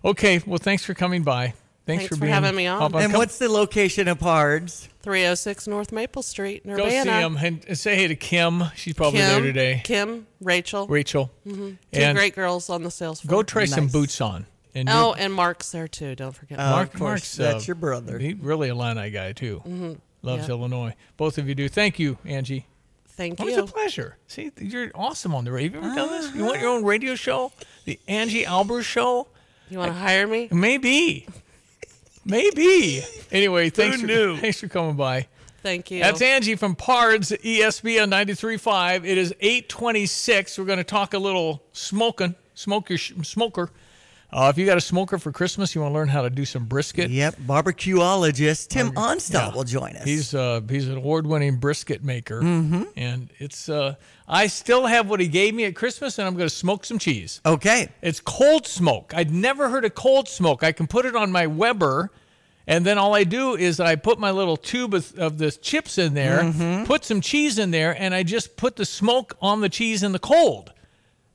Okay. 0.06 0.42
Well, 0.46 0.58
thanks 0.60 0.84
for 0.86 0.94
coming 0.94 1.24
by. 1.24 1.54
Thanks, 1.86 2.04
Thanks 2.04 2.08
for, 2.10 2.16
for 2.16 2.22
being, 2.22 2.34
having 2.34 2.56
me 2.56 2.66
on. 2.66 2.80
hop 2.80 2.94
And 2.94 3.12
Come- 3.12 3.20
what's 3.20 3.38
the 3.40 3.50
location 3.50 4.08
of 4.08 4.18
Pards? 4.20 4.88
306 5.02 5.68
North 5.68 5.92
Maple 5.92 6.22
Street, 6.24 6.66
Go 6.66 6.74
Urbana. 6.76 7.04
see 7.04 7.10
him 7.10 7.36
and 7.38 7.66
and 7.68 7.78
say 7.78 7.96
hey 7.98 8.08
to 8.08 8.16
Kim. 8.16 8.64
She's 8.76 8.94
probably 8.94 9.20
Kim, 9.20 9.30
there 9.30 9.42
today. 9.42 9.82
Kim, 9.84 10.26
Rachel. 10.40 10.88
Rachel. 10.88 11.30
hmm 11.44 11.72
Two 11.72 11.78
And 11.92 12.18
great 12.18 12.36
girls 12.36 12.70
on 12.70 12.84
the 12.84 12.92
sales 12.92 13.20
floor. 13.20 13.40
Go 13.40 13.44
try 13.44 13.66
some 13.66 13.88
boots 13.88 14.22
on. 14.22 14.46
And 14.74 14.90
oh, 14.90 15.14
and 15.14 15.34
Mark's 15.34 15.72
there 15.74 15.90
too. 15.90 16.16
Don't 16.16 16.32
forget. 16.32 16.58
Oh, 16.58 16.70
Mark, 16.72 16.94
of 16.94 17.00
course. 17.00 17.10
Mark's 17.10 17.36
That's 17.36 17.66
uh, 17.66 17.68
your 17.68 17.76
brother. 17.76 18.18
He 18.18 18.34
really 18.34 18.70
a 18.70 18.72
Illini 18.72 19.10
guy 19.10 19.34
too. 19.34 19.62
Mhm. 19.68 20.00
Loves 20.22 20.48
Yeah. 20.48 20.56
Illinois. 20.56 20.96
Both 21.18 21.38
of 21.38 21.50
you 21.50 21.54
do. 21.56 21.68
Thank 21.68 22.00
you, 22.00 22.18
Angie. 22.26 22.66
Thank 23.16 23.40
Always 23.40 23.56
you. 23.56 23.62
Always 23.62 23.72
a 23.72 23.74
pleasure. 23.74 24.18
See, 24.28 24.52
you're 24.60 24.92
awesome 24.96 25.36
on 25.36 25.46
the 25.46 25.52
radio. 25.52 25.82
Have 25.82 25.96
you 25.96 26.02
ever 26.02 26.10
done 26.10 26.22
this? 26.22 26.36
You 26.36 26.46
want 26.46 26.60
your 26.60 26.70
ah. 26.70 26.76
own 26.76 26.84
radio 26.84 27.16
show? 27.16 27.52
The 27.86 28.00
Angie 28.08 28.44
Albers 28.44 28.84
Show? 28.84 29.28
You 29.70 29.78
want 29.78 29.92
to 29.92 29.98
hire 29.98 30.28
me? 30.28 30.50
Maybe. 30.52 31.28
Maybe. 32.26 33.04
Anyway, 33.32 33.70
thanks 33.70 34.02
for, 34.02 34.08
knew? 34.08 34.38
thanks 34.42 34.60
for 34.60 34.68
coming 34.68 34.96
by. 34.96 35.28
Thank 35.62 35.92
you. 35.92 36.02
That's 36.02 36.22
Angie 36.22 36.56
from 36.56 36.76
Pards, 36.76 37.32
ESPN 37.32 38.10
93.5. 38.12 39.06
It 39.06 39.18
is 39.18 39.34
826. 39.40 40.58
We're 40.58 40.66
going 40.66 40.78
to 40.78 40.84
talk 40.84 41.14
a 41.14 41.20
little 41.20 41.64
smoking, 41.72 42.36
smoke 42.54 42.90
your 42.90 42.98
sh- 42.98 43.14
smoker. 43.24 43.70
Uh, 44.34 44.50
if 44.50 44.58
you 44.58 44.66
got 44.66 44.78
a 44.78 44.82
smoker 44.82 45.18
for 45.20 45.32
Christmas, 45.32 45.76
you 45.76 45.82
want 45.82 45.92
to 45.92 45.94
learn 45.94 46.08
how 46.08 46.24
to 46.24 46.30
do 46.30 46.44
some 46.44 46.66
brisket. 46.66 47.12
Yep, 47.12 47.36
barbecueologist 47.48 48.68
Tim 48.70 48.92
Onstott 48.94 49.34
Yeah. 49.50 49.54
will 49.56 49.64
join 49.64 49.96
us. 49.96 50.04
He's 50.06 50.34
uh, 50.34 50.62
he's 50.68 50.88
an 50.88 50.98
award-winning 50.98 51.58
brisket 51.58 52.04
maker, 52.04 52.42
Mhm. 52.42 52.88
and 52.98 53.30
it's 53.40 53.70
uh, 53.70 53.96
I 54.28 54.48
still 54.48 54.88
have 54.88 55.08
what 55.10 55.20
he 55.20 55.28
gave 55.28 55.54
me 55.54 55.66
at 55.66 55.76
Christmas, 55.76 56.18
and 56.18 56.28
I'm 56.28 56.36
going 56.36 56.50
to 56.50 56.56
smoke 56.56 56.86
some 56.86 56.98
cheese. 56.98 57.42
Okay. 57.46 57.90
It's 58.02 58.20
cold 58.20 58.66
smoke. 58.66 59.14
I'd 59.16 59.32
never 59.32 59.70
heard 59.70 59.86
of 59.86 59.94
cold 59.96 60.28
smoke. 60.28 60.64
I 60.64 60.72
can 60.72 60.88
put 60.88 61.06
it 61.06 61.16
on 61.16 61.32
my 61.32 61.46
Weber, 61.46 62.10
and 62.66 62.86
then 62.86 62.98
all 62.98 63.14
I 63.14 63.26
do 63.26 63.56
is 63.56 63.80
I 63.80 63.96
put 63.98 64.18
my 64.20 64.32
little 64.32 64.58
tube 64.58 64.94
of, 64.94 65.14
of 65.20 65.38
the 65.38 65.52
chips 65.52 65.98
in 65.98 66.14
there, 66.14 66.40
Mhm. 66.40 66.86
put 66.88 67.04
some 67.06 67.22
cheese 67.22 67.60
in 67.60 67.72
there, 67.72 67.96
and 68.02 68.16
I 68.16 68.24
just 68.24 68.56
put 68.58 68.78
the 68.78 68.86
smoke 68.86 69.36
on 69.42 69.62
the 69.62 69.70
cheese 69.70 70.02
in 70.04 70.12
the 70.14 70.20
cold. 70.20 70.72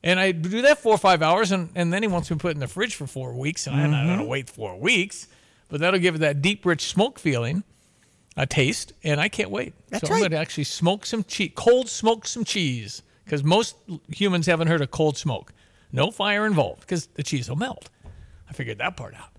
And 0.03 0.19
I 0.19 0.31
do 0.31 0.61
that 0.61 0.79
four 0.79 0.93
or 0.93 0.97
five 0.97 1.21
hours, 1.21 1.51
and, 1.51 1.69
and 1.75 1.91
then 1.91 2.01
he 2.03 2.07
wants 2.07 2.29
me 2.31 2.37
to 2.37 2.41
put 2.41 2.49
it 2.49 2.53
in 2.55 2.59
the 2.59 2.67
fridge 2.67 2.95
for 2.95 3.05
four 3.05 3.33
weeks, 3.33 3.67
and 3.67 3.75
I'm 3.75 3.91
not 3.91 4.05
going 4.05 4.19
to 4.19 4.23
Mhm. 4.25 4.29
wait 4.29 4.49
four 4.49 4.77
weeks, 4.79 5.27
but 5.67 5.81
that'll 5.81 5.99
give 5.99 6.15
it 6.15 6.19
that 6.19 6.41
deep, 6.41 6.65
rich 6.65 6.83
smoke 6.87 7.19
feeling, 7.19 7.63
a 8.37 8.45
taste, 8.45 8.93
and 9.03 9.19
I 9.19 9.27
can't 9.27 9.49
wait. 9.51 9.73
That's 9.89 10.07
so 10.07 10.13
I'm 10.13 10.19
going 10.19 10.31
to 10.31 10.37
actually 10.37 10.63
smoke 10.63 11.05
some 11.05 11.23
cheese, 11.25 11.51
cold 11.55 11.89
smoke 11.89 12.25
some 12.27 12.45
cheese, 12.45 13.01
because 13.25 13.43
most 13.43 13.75
humans 14.07 14.45
haven't 14.45 14.67
heard 14.69 14.81
of 14.81 14.89
cold 14.91 15.17
smoke. 15.17 15.51
No 15.91 16.11
fire 16.11 16.45
involved, 16.45 16.81
because 16.81 17.07
the 17.07 17.23
cheese 17.23 17.49
will 17.49 17.57
melt. 17.57 17.89
I 18.49 18.53
figured 18.53 18.77
that 18.77 18.95
part 18.95 19.15
out. 19.15 19.29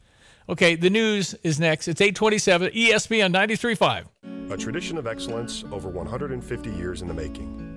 Okay, 0.48 0.74
the 0.74 0.90
news 0.90 1.34
is 1.42 1.58
next. 1.58 1.88
It's 1.88 2.00
827 2.02 2.72
ESPN 2.72 3.32
93.5. 3.32 4.04
A 4.52 4.56
tradition 4.58 4.98
of 4.98 5.06
excellence 5.06 5.64
over 5.72 5.88
150 5.88 6.70
years 6.70 7.00
in 7.02 7.08
the 7.08 7.14
making. 7.14 7.69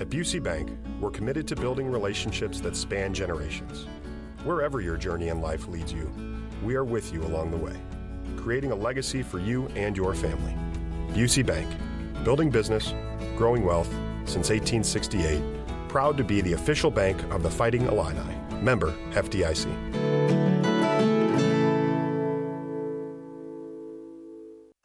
At 0.00 0.10
Busey 0.10 0.40
Bank, 0.40 0.70
we're 1.00 1.10
committed 1.10 1.48
to 1.48 1.56
building 1.56 1.90
relationships 1.90 2.60
that 2.60 2.76
span 2.76 3.12
generations. 3.12 3.88
Wherever 4.44 4.80
your 4.80 4.96
journey 4.96 5.26
in 5.26 5.40
life 5.40 5.66
leads 5.66 5.92
you, 5.92 6.08
we 6.62 6.76
are 6.76 6.84
with 6.84 7.12
you 7.12 7.20
along 7.24 7.50
the 7.50 7.56
way, 7.56 7.76
creating 8.36 8.70
a 8.70 8.76
legacy 8.76 9.24
for 9.24 9.40
you 9.40 9.66
and 9.74 9.96
your 9.96 10.14
family. 10.14 10.54
Busey 11.08 11.44
Bank, 11.44 11.68
building 12.22 12.48
business, 12.48 12.94
growing 13.36 13.64
wealth 13.64 13.90
since 14.24 14.50
1868, 14.50 15.42
proud 15.88 16.16
to 16.16 16.22
be 16.22 16.42
the 16.42 16.52
official 16.52 16.92
bank 16.92 17.20
of 17.32 17.42
the 17.42 17.50
Fighting 17.50 17.82
Illini. 17.82 18.20
Member 18.62 18.92
FDIC. 19.14 20.47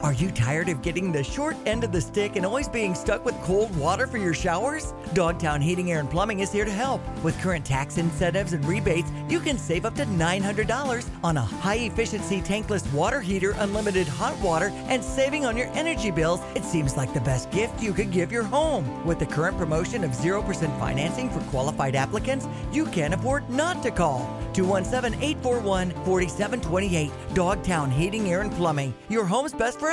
Are 0.04 0.12
you 0.12 0.32
tired 0.32 0.68
of 0.68 0.82
getting 0.82 1.13
the 1.13 1.24
short 1.24 1.56
end 1.66 1.86
of 1.86 1.94
the 1.94 2.02
stick 2.02 2.36
and 2.36 2.46
always 2.46 2.68
being 2.68 2.94
stuck 2.94 3.24
with 3.24 3.36
cold 3.42 3.74
water 3.78 4.06
for 4.06 4.18
your 4.18 4.34
showers? 4.34 4.94
Dogtown 5.13 5.62
Heating, 5.62 5.94
Air, 5.94 6.02
and 6.02 6.12
Plumbing 6.12 6.42
is 6.42 6.52
here 6.52 6.66
to 6.66 6.72
help. 6.72 7.02
With 7.24 7.39
current 7.39 7.66
tax 7.66 7.98
incentives 7.98 8.52
and 8.52 8.66
rebates, 8.66 9.10
you 9.30 9.39
can 9.39 9.58
save 9.58 9.86
up 9.86 9.96
to 9.96 10.04
$900 10.06 11.10
on 11.24 11.38
a 11.38 11.42
high 11.42 11.78
efficiency 11.78 12.42
tankless 12.42 12.92
water 12.92 13.22
heater, 13.22 13.56
unlimited 13.60 14.06
hot 14.06 14.38
water, 14.39 14.74
and 14.89 15.02
saving 15.02 15.46
on 15.46 15.56
your 15.56 15.68
energy 15.68 16.12
bills. 16.12 16.42
It 16.54 16.66
seems 16.66 16.98
like 16.98 17.13
the 17.13 17.22
best 17.22 17.50
gift 17.50 17.82
you 17.82 17.94
could 17.94 18.12
give 18.12 18.30
your 18.30 18.44
home. 18.44 19.06
With 19.06 19.20
the 19.20 19.26
current 19.26 19.58
promotion 19.58 20.04
of 20.04 20.12
0% 20.12 20.80
financing 20.80 21.30
for 21.30 21.39
qualified 21.50 21.96
applicants, 21.96 22.46
you 22.74 22.88
can't 22.88 23.13
afford 23.13 23.50
not 23.50 23.82
to 23.84 23.89
call. 23.89 24.28
217 24.52 25.18
841 25.24 25.92
4728. 26.04 27.10
Dogtown 27.34 27.89
Heating, 27.89 28.30
Air, 28.30 28.42
and 28.42 28.52
Plumbing, 28.52 28.94
your 29.08 29.24
home's 29.24 29.54
best 29.54 29.80
friend. 29.80 29.92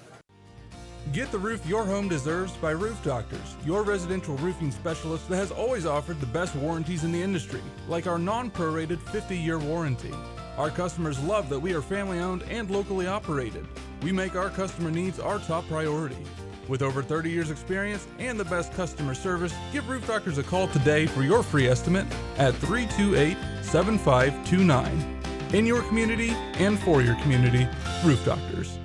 Get 1.13 1.29
the 1.29 1.37
roof 1.37 1.65
your 1.65 1.83
home 1.83 2.07
deserves 2.07 2.53
by 2.53 2.71
Roof 2.71 3.03
Doctors, 3.03 3.55
your 3.65 3.83
residential 3.83 4.37
roofing 4.37 4.71
specialist 4.71 5.27
that 5.27 5.35
has 5.35 5.51
always 5.51 5.85
offered 5.85 6.21
the 6.21 6.27
best 6.27 6.55
warranties 6.55 7.03
in 7.03 7.11
the 7.11 7.21
industry, 7.21 7.59
like 7.89 8.07
our 8.07 8.17
non 8.17 8.49
prorated 8.49 9.01
50 9.09 9.37
year 9.37 9.59
warranty. 9.59 10.13
Our 10.57 10.69
customers 10.69 11.19
love 11.23 11.49
that 11.49 11.59
we 11.59 11.73
are 11.73 11.81
family 11.81 12.19
owned 12.19 12.43
and 12.43 12.69
locally 12.69 13.07
operated. 13.07 13.67
We 14.03 14.13
make 14.13 14.35
our 14.35 14.49
customer 14.49 14.89
needs 14.89 15.19
our 15.19 15.39
top 15.39 15.67
priority. 15.67 16.23
With 16.69 16.81
over 16.81 17.03
30 17.03 17.29
years' 17.29 17.51
experience 17.51 18.07
and 18.17 18.39
the 18.39 18.45
best 18.45 18.71
customer 18.73 19.13
service, 19.13 19.53
give 19.73 19.89
Roof 19.89 20.07
Doctors 20.07 20.37
a 20.37 20.43
call 20.43 20.69
today 20.69 21.07
for 21.07 21.23
your 21.23 21.43
free 21.43 21.67
estimate 21.67 22.05
at 22.37 22.55
328 22.55 23.35
7529. 23.65 25.19
In 25.53 25.65
your 25.65 25.81
community 25.81 26.29
and 26.29 26.79
for 26.79 27.01
your 27.01 27.15
community, 27.15 27.67
Roof 28.05 28.23
Doctors. 28.23 28.77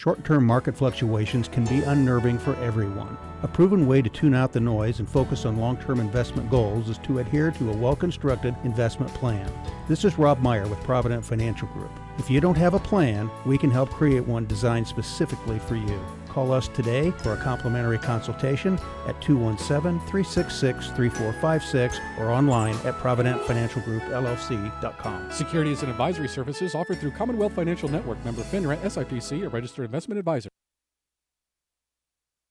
Short 0.00 0.24
term 0.24 0.46
market 0.46 0.74
fluctuations 0.74 1.46
can 1.46 1.66
be 1.66 1.82
unnerving 1.82 2.38
for 2.38 2.56
everyone. 2.56 3.18
A 3.42 3.48
proven 3.48 3.86
way 3.86 4.00
to 4.00 4.08
tune 4.08 4.32
out 4.32 4.50
the 4.50 4.58
noise 4.58 4.98
and 4.98 5.06
focus 5.06 5.44
on 5.44 5.58
long 5.58 5.76
term 5.76 6.00
investment 6.00 6.48
goals 6.48 6.88
is 6.88 6.96
to 7.00 7.18
adhere 7.18 7.50
to 7.50 7.70
a 7.70 7.76
well 7.76 7.94
constructed 7.94 8.56
investment 8.64 9.12
plan. 9.12 9.52
This 9.90 10.06
is 10.06 10.16
Rob 10.16 10.40
Meyer 10.40 10.66
with 10.66 10.82
Provident 10.84 11.22
Financial 11.22 11.68
Group. 11.68 11.90
If 12.16 12.30
you 12.30 12.40
don't 12.40 12.56
have 12.56 12.72
a 12.72 12.78
plan, 12.78 13.28
we 13.44 13.58
can 13.58 13.70
help 13.70 13.90
create 13.90 14.24
one 14.24 14.46
designed 14.46 14.88
specifically 14.88 15.58
for 15.58 15.76
you. 15.76 16.00
Call 16.32 16.52
us 16.52 16.68
today 16.68 17.10
for 17.18 17.32
a 17.32 17.36
complimentary 17.36 17.98
consultation 17.98 18.78
at 19.06 19.20
217 19.20 19.98
366 20.08 20.90
3456 20.90 21.98
or 22.18 22.30
online 22.30 22.76
at 22.84 22.96
ProvidentFinancialGroupLLC.com. 22.98 25.32
Securities 25.32 25.82
and 25.82 25.90
advisory 25.90 26.28
services 26.28 26.74
offered 26.74 26.98
through 27.00 27.10
Commonwealth 27.10 27.54
Financial 27.54 27.88
Network 27.88 28.24
member 28.24 28.42
FINRA 28.42 28.78
SIPC, 28.78 29.44
a 29.44 29.48
registered 29.48 29.84
investment 29.84 30.18
advisor. 30.18 30.48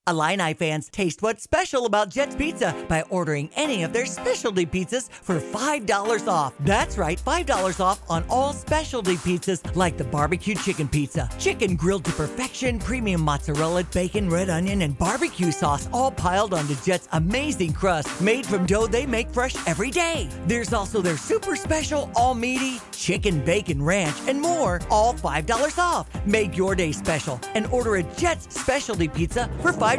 Illini 0.10 0.56
fans 0.56 0.90
taste 0.90 1.22
what's 1.22 1.44
special 1.44 1.86
about 1.86 2.10
Jet's 2.10 2.36
Pizza 2.36 2.74
by 2.88 3.04
ordering 3.12 3.48
any 3.56 3.84
of 3.84 3.94
their 3.94 4.08
specialty 4.08 4.66
pizzas 4.66 5.08
for 5.12 5.40
$5 5.40 6.28
off. 6.28 6.56
That's 6.62 6.98
right, 6.98 7.22
$5 7.24 7.80
off 7.80 8.02
on 8.10 8.26
all 8.28 8.52
specialty 8.52 9.18
pizzas 9.18 9.76
like 9.76 9.98
the 9.98 10.04
barbecue 10.06 10.56
chicken 10.56 10.88
pizza, 10.88 11.30
chicken 11.38 11.76
grilled 11.76 12.06
to 12.06 12.12
perfection, 12.14 12.80
premium 12.80 13.22
mozzarella, 13.22 13.84
bacon, 13.84 14.32
red 14.32 14.50
onion, 14.50 14.82
and 14.82 14.98
barbecue 14.98 15.52
sauce 15.52 15.88
all 15.94 16.12
piled 16.12 16.56
onto 16.56 16.74
Jet's 16.78 17.08
amazing 17.12 17.74
crust 17.74 18.20
made 18.20 18.48
from 18.48 18.66
dough 18.66 18.88
they 18.88 19.06
make 19.06 19.30
fresh 19.30 19.56
every 19.68 19.92
day. 19.92 20.28
There's 20.48 20.74
also 20.74 21.04
their 21.04 21.18
super 21.18 21.56
special 21.56 22.10
all 22.16 22.34
meaty 22.34 22.82
chicken 22.92 23.46
bacon 23.46 23.82
ranch 23.82 24.16
and 24.28 24.42
more, 24.42 24.82
all 24.90 25.14
$5 25.14 25.78
off. 25.78 26.08
Make 26.26 26.58
your 26.58 26.74
day 26.74 26.92
special 26.92 27.40
and 27.54 27.68
order 27.68 27.98
a 27.98 28.04
Jet's 28.18 28.54
specialty 28.60 29.08
pizza 29.08 29.48
for 29.62 29.72
$5 29.72 29.99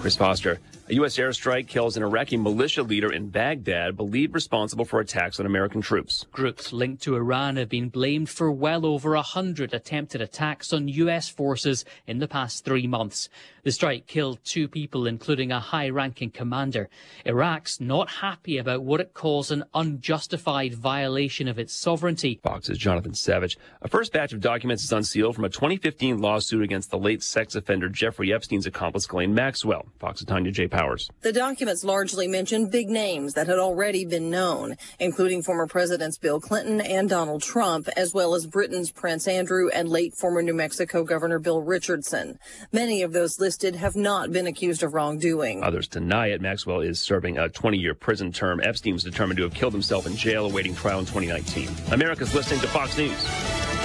Chris 0.00 0.16
Foster. 0.16 0.60
A 0.88 0.94
U.S. 0.94 1.16
airstrike 1.18 1.66
kills 1.66 1.96
an 1.96 2.02
Iraqi 2.02 2.36
militia 2.36 2.82
leader 2.82 3.12
in 3.12 3.28
Baghdad, 3.28 3.96
believed 3.96 4.32
responsible 4.32 4.84
for 4.84 5.00
attacks 5.00 5.38
on 5.38 5.44
American 5.44 5.82
troops. 5.82 6.24
Groups 6.32 6.72
linked 6.72 7.02
to 7.02 7.16
Iran 7.16 7.56
have 7.56 7.68
been 7.68 7.88
blamed 7.88 8.30
for 8.30 8.50
well 8.50 8.86
over 8.86 9.14
a 9.14 9.22
hundred 9.22 9.74
attempted 9.74 10.22
attacks 10.22 10.72
on 10.72 10.88
U.S. 10.88 11.28
forces 11.28 11.84
in 12.06 12.20
the 12.20 12.28
past 12.28 12.64
three 12.64 12.86
months. 12.86 13.28
The 13.68 13.72
strike 13.72 14.06
killed 14.06 14.38
two 14.44 14.66
people, 14.66 15.06
including 15.06 15.52
a 15.52 15.60
high-ranking 15.60 16.30
commander. 16.30 16.88
Iraq's 17.26 17.82
not 17.82 18.08
happy 18.08 18.56
about 18.56 18.82
what 18.82 18.98
it 18.98 19.12
calls 19.12 19.50
an 19.50 19.62
unjustified 19.74 20.72
violation 20.72 21.48
of 21.48 21.58
its 21.58 21.74
sovereignty. 21.74 22.40
Fox's 22.42 22.78
Jonathan 22.78 23.12
Savage. 23.12 23.58
A 23.82 23.88
first 23.88 24.14
batch 24.14 24.32
of 24.32 24.40
documents 24.40 24.84
is 24.84 24.92
unsealed 24.92 25.34
from 25.34 25.44
a 25.44 25.50
2015 25.50 26.16
lawsuit 26.16 26.62
against 26.62 26.90
the 26.90 26.98
late 26.98 27.22
sex 27.22 27.54
offender 27.56 27.90
Jeffrey 27.90 28.32
Epstein's 28.32 28.64
accomplice 28.64 29.04
Ghislaine 29.04 29.34
Maxwell. 29.34 29.84
Fox's 29.98 30.24
Tanya 30.24 30.50
J. 30.50 30.66
Powers. 30.66 31.10
The 31.20 31.34
documents 31.34 31.84
largely 31.84 32.26
mention 32.26 32.70
big 32.70 32.88
names 32.88 33.34
that 33.34 33.48
had 33.48 33.58
already 33.58 34.06
been 34.06 34.30
known, 34.30 34.76
including 34.98 35.42
former 35.42 35.66
Presidents 35.66 36.16
Bill 36.16 36.40
Clinton 36.40 36.80
and 36.80 37.10
Donald 37.10 37.42
Trump, 37.42 37.86
as 37.98 38.14
well 38.14 38.34
as 38.34 38.46
Britain's 38.46 38.90
Prince 38.90 39.28
Andrew 39.28 39.68
and 39.68 39.90
late 39.90 40.14
former 40.14 40.40
New 40.40 40.54
Mexico 40.54 41.04
Governor 41.04 41.38
Bill 41.38 41.60
Richardson. 41.60 42.38
Many 42.72 43.02
of 43.02 43.12
those 43.12 43.38
listed 43.38 43.57
have 43.62 43.96
not 43.96 44.32
been 44.32 44.46
accused 44.46 44.82
of 44.82 44.94
wrongdoing. 44.94 45.62
Others 45.62 45.88
deny 45.88 46.28
it. 46.28 46.40
Maxwell 46.40 46.80
is 46.80 47.00
serving 47.00 47.38
a 47.38 47.48
20 47.48 47.78
year 47.78 47.94
prison 47.94 48.32
term. 48.32 48.60
Epstein 48.62 48.94
was 48.94 49.04
determined 49.04 49.38
to 49.38 49.42
have 49.44 49.54
killed 49.54 49.72
himself 49.72 50.06
in 50.06 50.16
jail 50.16 50.46
awaiting 50.46 50.74
trial 50.74 51.00
in 51.00 51.06
2019. 51.06 51.68
America's 51.92 52.34
listening 52.34 52.60
to 52.60 52.68
Fox 52.68 52.96
News. 52.96 53.77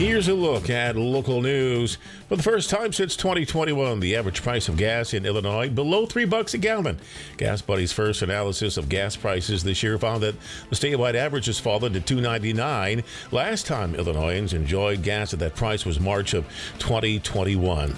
Here's 0.00 0.28
a 0.28 0.34
look 0.34 0.70
at 0.70 0.96
local 0.96 1.42
news. 1.42 1.98
For 2.30 2.36
the 2.36 2.42
first 2.42 2.70
time 2.70 2.90
since 2.90 3.16
2021, 3.16 4.00
the 4.00 4.16
average 4.16 4.40
price 4.40 4.66
of 4.66 4.78
gas 4.78 5.12
in 5.12 5.26
Illinois 5.26 5.68
below 5.68 6.06
three 6.06 6.24
bucks 6.24 6.54
a 6.54 6.58
gallon. 6.58 6.98
Gas 7.36 7.60
Buddy's 7.60 7.92
first 7.92 8.22
analysis 8.22 8.78
of 8.78 8.88
gas 8.88 9.14
prices 9.14 9.62
this 9.62 9.82
year 9.82 9.98
found 9.98 10.22
that 10.22 10.36
the 10.70 10.74
statewide 10.76 11.16
average 11.16 11.44
has 11.44 11.58
fallen 11.58 11.92
to 11.92 12.00
2.99. 12.00 13.04
Last 13.30 13.66
time 13.66 13.94
Illinoisans 13.94 14.54
enjoyed 14.54 15.02
gas 15.02 15.34
at 15.34 15.38
that 15.40 15.54
price 15.54 15.84
was 15.84 16.00
March 16.00 16.32
of 16.32 16.46
2021. 16.78 17.94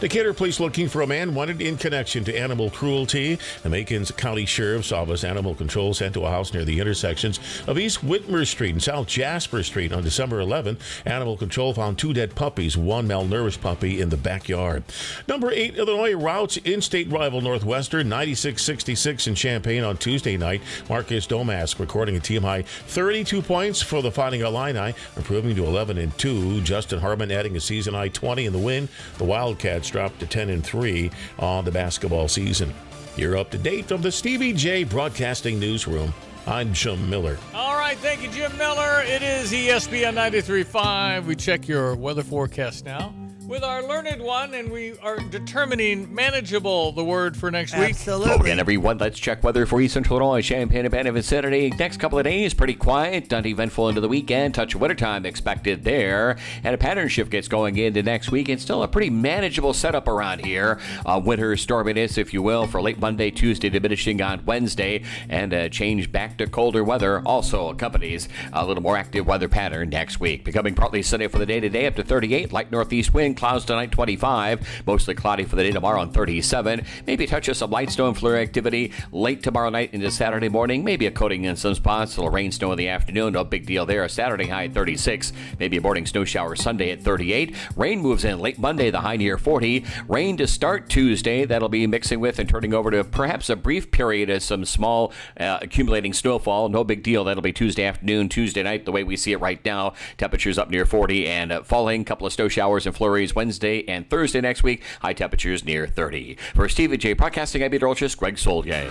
Decatur 0.00 0.32
police 0.34 0.60
looking 0.60 0.88
for 0.88 1.02
a 1.02 1.06
man 1.06 1.34
wanted 1.34 1.60
in 1.60 1.76
connection 1.76 2.24
to 2.24 2.38
animal 2.38 2.70
cruelty. 2.70 3.38
The 3.62 3.68
Macon's 3.68 4.10
County 4.10 4.46
Sheriff's 4.46 4.92
Office 4.92 5.24
Animal 5.24 5.54
Control 5.54 5.94
sent 5.94 6.14
to 6.14 6.24
a 6.24 6.30
house 6.30 6.52
near 6.52 6.64
the 6.64 6.80
intersections 6.80 7.38
of 7.66 7.78
East 7.78 8.04
Whitmer 8.04 8.46
Street 8.46 8.72
and 8.72 8.82
South 8.82 9.06
Jasper 9.06 9.62
Street 9.62 9.92
on 9.92 10.02
December 10.02 10.40
11. 10.40 10.78
Animal 11.06 11.36
Control 11.36 11.74
found 11.74 11.98
two 11.98 12.12
dead 12.12 12.34
puppies, 12.34 12.76
one 12.76 13.08
malnourished 13.08 13.60
puppy 13.60 14.00
in 14.00 14.08
the 14.08 14.16
backyard. 14.16 14.84
Number 15.26 15.50
8 15.50 15.76
Illinois 15.76 16.14
routes 16.14 16.56
in-state 16.58 17.10
rival 17.10 17.40
Northwestern 17.40 18.08
96-66 18.08 19.26
in 19.28 19.34
Champaign 19.34 19.84
on 19.84 19.96
Tuesday 19.96 20.36
night. 20.36 20.62
Marcus 20.88 21.26
Domask 21.26 21.78
recording 21.78 22.16
a 22.16 22.20
team 22.20 22.42
high 22.42 22.62
32 22.62 23.42
points 23.42 23.82
for 23.82 24.02
the 24.02 24.10
Fighting 24.10 24.42
Illini, 24.42 24.94
improving 25.16 25.56
to 25.56 25.64
11 25.64 25.98
and 25.98 26.16
2. 26.18 26.60
Justin 26.62 27.00
Harmon 27.00 27.32
adding 27.32 27.56
a 27.56 27.60
season 27.60 27.94
high 27.94 28.08
20 28.08 28.46
in 28.46 28.52
the 28.52 28.58
win. 28.58 28.88
The 29.18 29.24
Wildcats 29.24 29.71
dropped 29.80 30.20
to 30.20 30.26
10 30.26 30.50
and 30.50 30.64
3 30.64 31.10
on 31.38 31.64
the 31.64 31.70
basketball 31.70 32.28
season. 32.28 32.72
You're 33.16 33.36
up 33.36 33.50
to 33.50 33.58
date 33.58 33.86
from 33.86 34.02
the 34.02 34.12
Stevie 34.12 34.52
Jay 34.52 34.84
Broadcasting 34.84 35.60
Newsroom. 35.60 36.14
I'm 36.46 36.72
Jim 36.72 37.08
Miller. 37.08 37.38
All 37.54 37.76
right, 37.76 37.96
thank 37.98 38.22
you, 38.22 38.30
Jim 38.30 38.56
Miller. 38.56 39.02
It 39.04 39.22
is 39.22 39.52
ESPN 39.52 40.14
93.5. 40.14 41.26
We 41.26 41.36
check 41.36 41.68
your 41.68 41.94
weather 41.94 42.22
forecast 42.22 42.84
now 42.84 43.14
with 43.46 43.64
our 43.64 43.82
learned 43.82 44.22
one, 44.22 44.54
and 44.54 44.70
we 44.70 44.96
are 44.98 45.18
determining 45.18 46.12
manageable 46.14 46.92
the 46.92 47.04
word 47.04 47.36
for 47.36 47.50
next 47.50 47.76
week. 47.76 47.96
Hello 47.96 48.36
again, 48.36 48.60
everyone. 48.60 48.98
Let's 48.98 49.18
check 49.18 49.42
weather 49.42 49.66
for 49.66 49.80
East 49.80 49.94
Central 49.94 50.18
Illinois, 50.18 50.42
Champaign, 50.42 50.84
and 50.84 50.90
Benefit 50.90 51.24
Saturday. 51.24 51.70
Next 51.70 51.98
couple 51.98 52.18
of 52.18 52.24
days, 52.24 52.54
pretty 52.54 52.74
quiet, 52.74 53.30
not 53.30 53.44
eventful 53.44 53.88
into 53.88 54.00
the 54.00 54.08
weekend. 54.08 54.54
Touch 54.54 54.74
of 54.74 54.80
wintertime 54.80 55.26
expected 55.26 55.82
there. 55.82 56.36
And 56.62 56.74
a 56.74 56.78
pattern 56.78 57.08
shift 57.08 57.30
gets 57.30 57.48
going 57.48 57.76
into 57.76 58.02
next 58.02 58.30
week. 58.30 58.48
It's 58.48 58.62
still 58.62 58.82
a 58.82 58.88
pretty 58.88 59.10
manageable 59.10 59.72
setup 59.74 60.08
around 60.08 60.44
here. 60.44 60.78
Uh, 61.04 61.20
winter 61.22 61.54
storminess, 61.54 62.18
if 62.18 62.32
you 62.32 62.42
will, 62.42 62.66
for 62.66 62.80
late 62.80 63.00
Monday, 63.00 63.30
Tuesday, 63.30 63.68
diminishing 63.68 64.22
on 64.22 64.44
Wednesday, 64.44 65.02
and 65.28 65.52
a 65.52 65.68
change 65.68 66.12
back 66.12 66.38
to 66.38 66.46
colder 66.46 66.84
weather 66.84 67.20
also 67.26 67.70
accompanies 67.70 68.28
a 68.52 68.64
little 68.64 68.82
more 68.82 68.96
active 68.96 69.26
weather 69.26 69.48
pattern 69.48 69.88
next 69.88 70.20
week. 70.20 70.44
Becoming 70.44 70.74
partly 70.74 71.02
sunny 71.02 71.26
for 71.28 71.38
the 71.38 71.46
day 71.46 71.60
today, 71.60 71.86
up 71.86 71.96
to 71.96 72.02
38. 72.02 72.52
Light 72.52 72.70
northeast 72.70 73.12
wind, 73.12 73.31
clouds 73.34 73.64
tonight 73.64 73.90
25. 73.92 74.82
Mostly 74.86 75.14
cloudy 75.14 75.44
for 75.44 75.56
the 75.56 75.62
day 75.62 75.70
tomorrow 75.70 76.00
on 76.00 76.12
37. 76.12 76.84
Maybe 77.06 77.26
touch 77.26 77.48
of 77.48 77.56
some 77.56 77.70
light 77.70 77.90
snow 77.90 78.08
and 78.08 78.16
flurry 78.16 78.40
activity 78.40 78.92
late 79.12 79.42
tomorrow 79.42 79.70
night 79.70 79.94
into 79.94 80.10
Saturday 80.10 80.48
morning. 80.48 80.84
Maybe 80.84 81.06
a 81.06 81.10
coating 81.10 81.44
in 81.44 81.56
some 81.56 81.74
spots. 81.74 82.16
A 82.16 82.20
little 82.20 82.32
rain, 82.32 82.52
snow 82.52 82.72
in 82.72 82.78
the 82.78 82.88
afternoon. 82.88 83.34
No 83.34 83.44
big 83.44 83.66
deal 83.66 83.86
there. 83.86 84.04
A 84.04 84.08
Saturday 84.08 84.46
high 84.46 84.64
at 84.64 84.74
36. 84.74 85.32
Maybe 85.58 85.76
a 85.76 85.80
morning 85.80 86.06
snow 86.06 86.24
shower 86.24 86.56
Sunday 86.56 86.90
at 86.90 87.00
38. 87.02 87.54
Rain 87.76 88.00
moves 88.00 88.24
in 88.24 88.38
late 88.38 88.58
Monday, 88.58 88.90
the 88.90 89.00
high 89.00 89.16
near 89.16 89.38
40. 89.38 89.84
Rain 90.08 90.36
to 90.38 90.46
start 90.46 90.88
Tuesday. 90.88 91.44
That'll 91.44 91.68
be 91.68 91.86
mixing 91.86 92.18
with 92.18 92.38
and 92.38 92.48
turning 92.48 92.74
over 92.74 92.90
to 92.90 93.04
perhaps 93.04 93.48
a 93.50 93.56
brief 93.56 93.90
period 93.90 94.30
of 94.30 94.42
some 94.42 94.64
small 94.64 95.12
uh, 95.38 95.58
accumulating 95.62 96.12
snowfall. 96.12 96.68
No 96.68 96.82
big 96.82 97.02
deal. 97.02 97.24
That'll 97.24 97.42
be 97.42 97.52
Tuesday 97.52 97.84
afternoon, 97.84 98.28
Tuesday 98.28 98.62
night, 98.62 98.84
the 98.84 98.92
way 98.92 99.04
we 99.04 99.16
see 99.16 99.32
it 99.32 99.40
right 99.40 99.62
now. 99.64 99.94
Temperatures 100.18 100.58
up 100.58 100.70
near 100.70 100.84
40 100.84 101.26
and 101.26 101.52
uh, 101.52 101.62
falling. 101.62 102.04
Couple 102.04 102.26
of 102.26 102.32
snow 102.32 102.48
showers 102.48 102.86
and 102.86 102.96
flurries 102.96 103.21
Wednesday 103.34 103.84
and 103.88 104.08
Thursday 104.10 104.40
next 104.40 104.62
week. 104.62 104.82
High 105.00 105.12
temperatures 105.12 105.64
near 105.64 105.86
30. 105.86 106.36
For 106.54 106.68
Steve 106.68 106.98
J. 106.98 107.12
Broadcasting, 107.12 107.62
I'm 107.62 107.70
Peter 107.70 107.86
Olchis, 107.86 108.16
Greg 108.16 108.34
Solye. 108.34 108.88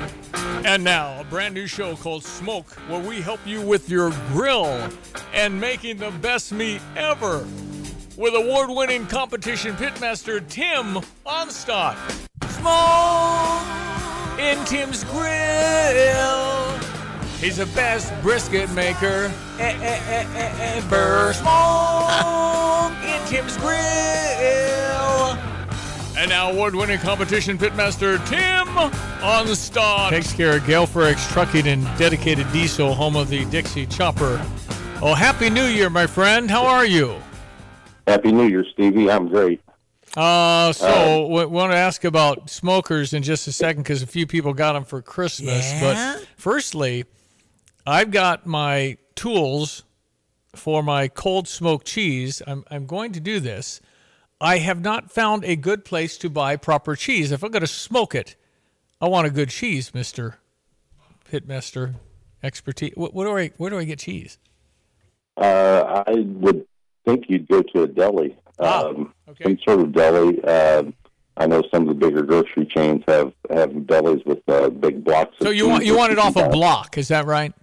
And 0.66 0.84
now, 0.84 1.20
a 1.20 1.24
brand 1.26 1.54
new 1.54 1.68
show 1.68 1.96
called 1.96 2.24
Smoke, 2.24 2.72
where 2.88 3.02
we 3.02 3.20
help 3.20 3.40
you 3.46 3.62
with 3.62 3.90
your 3.90 4.12
grill 4.32 4.90
and 5.34 5.60
making 5.60 5.98
the 5.98 6.12
best 6.22 6.52
meat 6.52 6.82
ever. 6.96 7.46
With 8.16 8.36
award 8.36 8.70
winning 8.70 9.08
competition 9.08 9.76
pitmaster 9.76 10.48
Tim 10.48 11.02
Onstott. 11.26 11.98
Smoke 12.50 13.82
in 14.40 14.64
Tim's 14.66 15.04
Grill. 15.06 16.78
He's 17.40 17.58
the 17.58 17.66
best 17.74 18.14
brisket 18.22 18.70
maker 18.72 19.32
ever. 19.60 21.34
Smoke 21.34 22.31
Tim's 23.32 23.56
Grill. 23.56 23.72
And 26.18 26.28
now, 26.28 26.52
award 26.52 26.76
winning 26.76 27.00
competition 27.00 27.58
pitmaster 27.58 28.18
Tim 28.28 28.68
Onstott. 29.22 30.10
Takes 30.10 30.34
care 30.34 30.58
of 30.58 30.68
Gale 30.68 30.86
Ferrex 30.86 31.32
Trucking 31.32 31.66
and 31.66 31.86
Dedicated 31.98 32.52
Diesel, 32.52 32.94
home 32.94 33.16
of 33.16 33.30
the 33.30 33.46
Dixie 33.46 33.86
Chopper. 33.86 34.46
Oh, 35.02 35.14
Happy 35.14 35.50
New 35.50 35.64
Year, 35.64 35.90
my 35.90 36.08
friend. 36.08 36.52
How 36.52 36.66
are 36.66 36.86
you? 36.86 37.16
Happy 38.06 38.34
New 38.34 38.50
Year, 38.50 38.66
Stevie. 38.74 39.10
I'm 39.10 39.30
great. 39.30 39.62
Uh, 40.18 40.74
so 40.74 41.26
we 41.28 41.46
want 41.46 41.72
to 41.72 41.78
ask 41.78 42.04
about 42.04 42.50
smokers 42.50 43.14
in 43.14 43.24
just 43.24 43.48
a 43.48 43.54
second 43.54 43.84
because 43.84 44.04
a 44.04 44.08
few 44.08 44.28
people 44.28 44.54
got 44.54 44.74
them 44.74 44.84
for 44.84 45.02
Christmas. 45.02 45.72
Yeah? 45.72 46.16
But 46.18 46.28
firstly, 46.36 47.06
I've 47.88 48.12
got 48.12 48.46
my 48.46 48.98
tools 49.16 49.84
for 50.56 50.84
my 50.84 51.08
cold 51.08 51.48
smoked 51.48 51.88
cheese. 51.88 52.42
I'm, 52.46 52.64
I'm 52.70 52.86
going 52.86 53.12
to 53.14 53.20
do 53.20 53.40
this. 53.40 53.82
I 54.40 54.58
have 54.58 54.82
not 54.82 55.12
found 55.12 55.46
a 55.46 55.56
good 55.56 55.86
place 55.86 56.18
to 56.20 56.30
buy 56.30 56.56
proper 56.56 56.96
cheese. 56.96 57.32
If 57.32 57.44
I'm 57.44 57.52
going 57.52 57.62
to 57.62 57.68
smoke 57.68 58.16
it, 58.16 58.36
I 59.00 59.08
want 59.08 59.28
a 59.28 59.32
good 59.32 59.50
cheese, 59.50 59.94
Mister 59.94 60.38
Pitmaster 61.32 61.96
expertise. 62.44 62.94
What, 62.96 63.14
what 63.14 63.26
do 63.26 63.38
I? 63.38 63.52
Where 63.58 63.70
do 63.70 63.78
I 63.78 63.84
get 63.84 64.00
cheese? 64.00 64.38
Uh, 65.38 66.04
I 66.08 66.14
would 66.14 66.66
think 67.06 67.26
you'd 67.30 67.48
go 67.48 67.62
to 67.62 67.84
a 67.84 67.88
deli, 67.88 68.38
Ah, 68.60 68.88
um, 68.88 69.14
some 69.42 69.58
sort 69.66 69.80
of 69.80 69.94
deli. 69.94 70.44
Um 70.44 70.94
I 71.38 71.48
know 71.48 71.64
some 71.74 71.88
of 71.88 71.88
the 71.88 71.94
bigger 71.96 72.24
grocery 72.24 72.66
chains 72.66 73.04
have 73.08 73.32
have 73.50 73.70
delis 73.70 74.24
with 74.26 74.48
uh, 74.50 74.70
big 74.70 75.04
blocks. 75.04 75.34
So 75.42 75.50
of 75.50 75.56
you 75.56 75.68
want 75.68 75.86
you 75.86 75.98
want 75.98 76.12
it 76.12 76.20
off 76.20 76.36
a 76.36 76.50
block? 76.50 76.98
Is 76.98 77.08
that 77.08 77.26
right? 77.26 77.54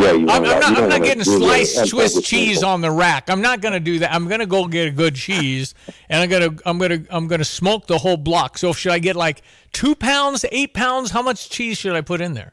Yeah, 0.00 0.12
you 0.12 0.28
I'm, 0.28 0.44
I'm 0.44 0.60
not, 0.60 0.76
you 0.76 0.82
I'm 0.84 0.88
don't 0.88 1.02
getting 1.02 1.24
sliced 1.24 1.78
end 1.78 1.88
Swiss 1.88 2.22
cheese 2.22 2.62
on 2.62 2.80
the 2.80 2.90
rack. 2.90 3.28
I'm 3.28 3.40
not 3.42 3.60
going 3.60 3.74
to 3.74 3.80
do 3.80 3.98
that. 3.98 4.12
I'm 4.12 4.28
going 4.28 4.40
to 4.40 4.46
go 4.46 4.66
get 4.66 4.88
a 4.88 4.90
good 4.90 5.14
cheese, 5.14 5.74
and 6.08 6.22
I'm 6.22 6.28
going 6.28 6.56
to 6.56 6.62
I'm 6.68 6.78
going 6.78 7.04
to 7.04 7.14
I'm 7.14 7.28
going 7.28 7.40
to 7.40 7.44
smoke 7.44 7.86
the 7.86 7.98
whole 7.98 8.16
block. 8.16 8.58
So 8.58 8.72
should 8.72 8.92
I 8.92 8.98
get 8.98 9.16
like 9.16 9.42
two 9.72 9.94
pounds, 9.94 10.44
eight 10.50 10.74
pounds? 10.74 11.10
How 11.10 11.22
much 11.22 11.50
cheese 11.50 11.78
should 11.78 11.94
I 11.94 12.00
put 12.00 12.20
in 12.20 12.34
there? 12.34 12.52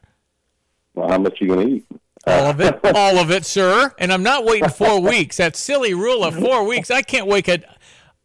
Well, 0.94 1.08
how 1.08 1.18
much 1.18 1.40
you 1.40 1.48
gonna 1.48 1.66
eat? 1.66 1.86
All 2.26 2.46
of 2.46 2.60
it, 2.60 2.80
all 2.94 3.18
of 3.18 3.30
it, 3.30 3.46
sir. 3.46 3.94
And 3.98 4.12
I'm 4.12 4.22
not 4.22 4.44
waiting 4.44 4.68
four 4.68 5.00
weeks. 5.00 5.36
That 5.38 5.56
silly 5.56 5.94
rule 5.94 6.24
of 6.24 6.34
four 6.34 6.64
weeks. 6.64 6.90
I 6.90 7.02
can't 7.02 7.26
wait. 7.26 7.48
At, 7.48 7.64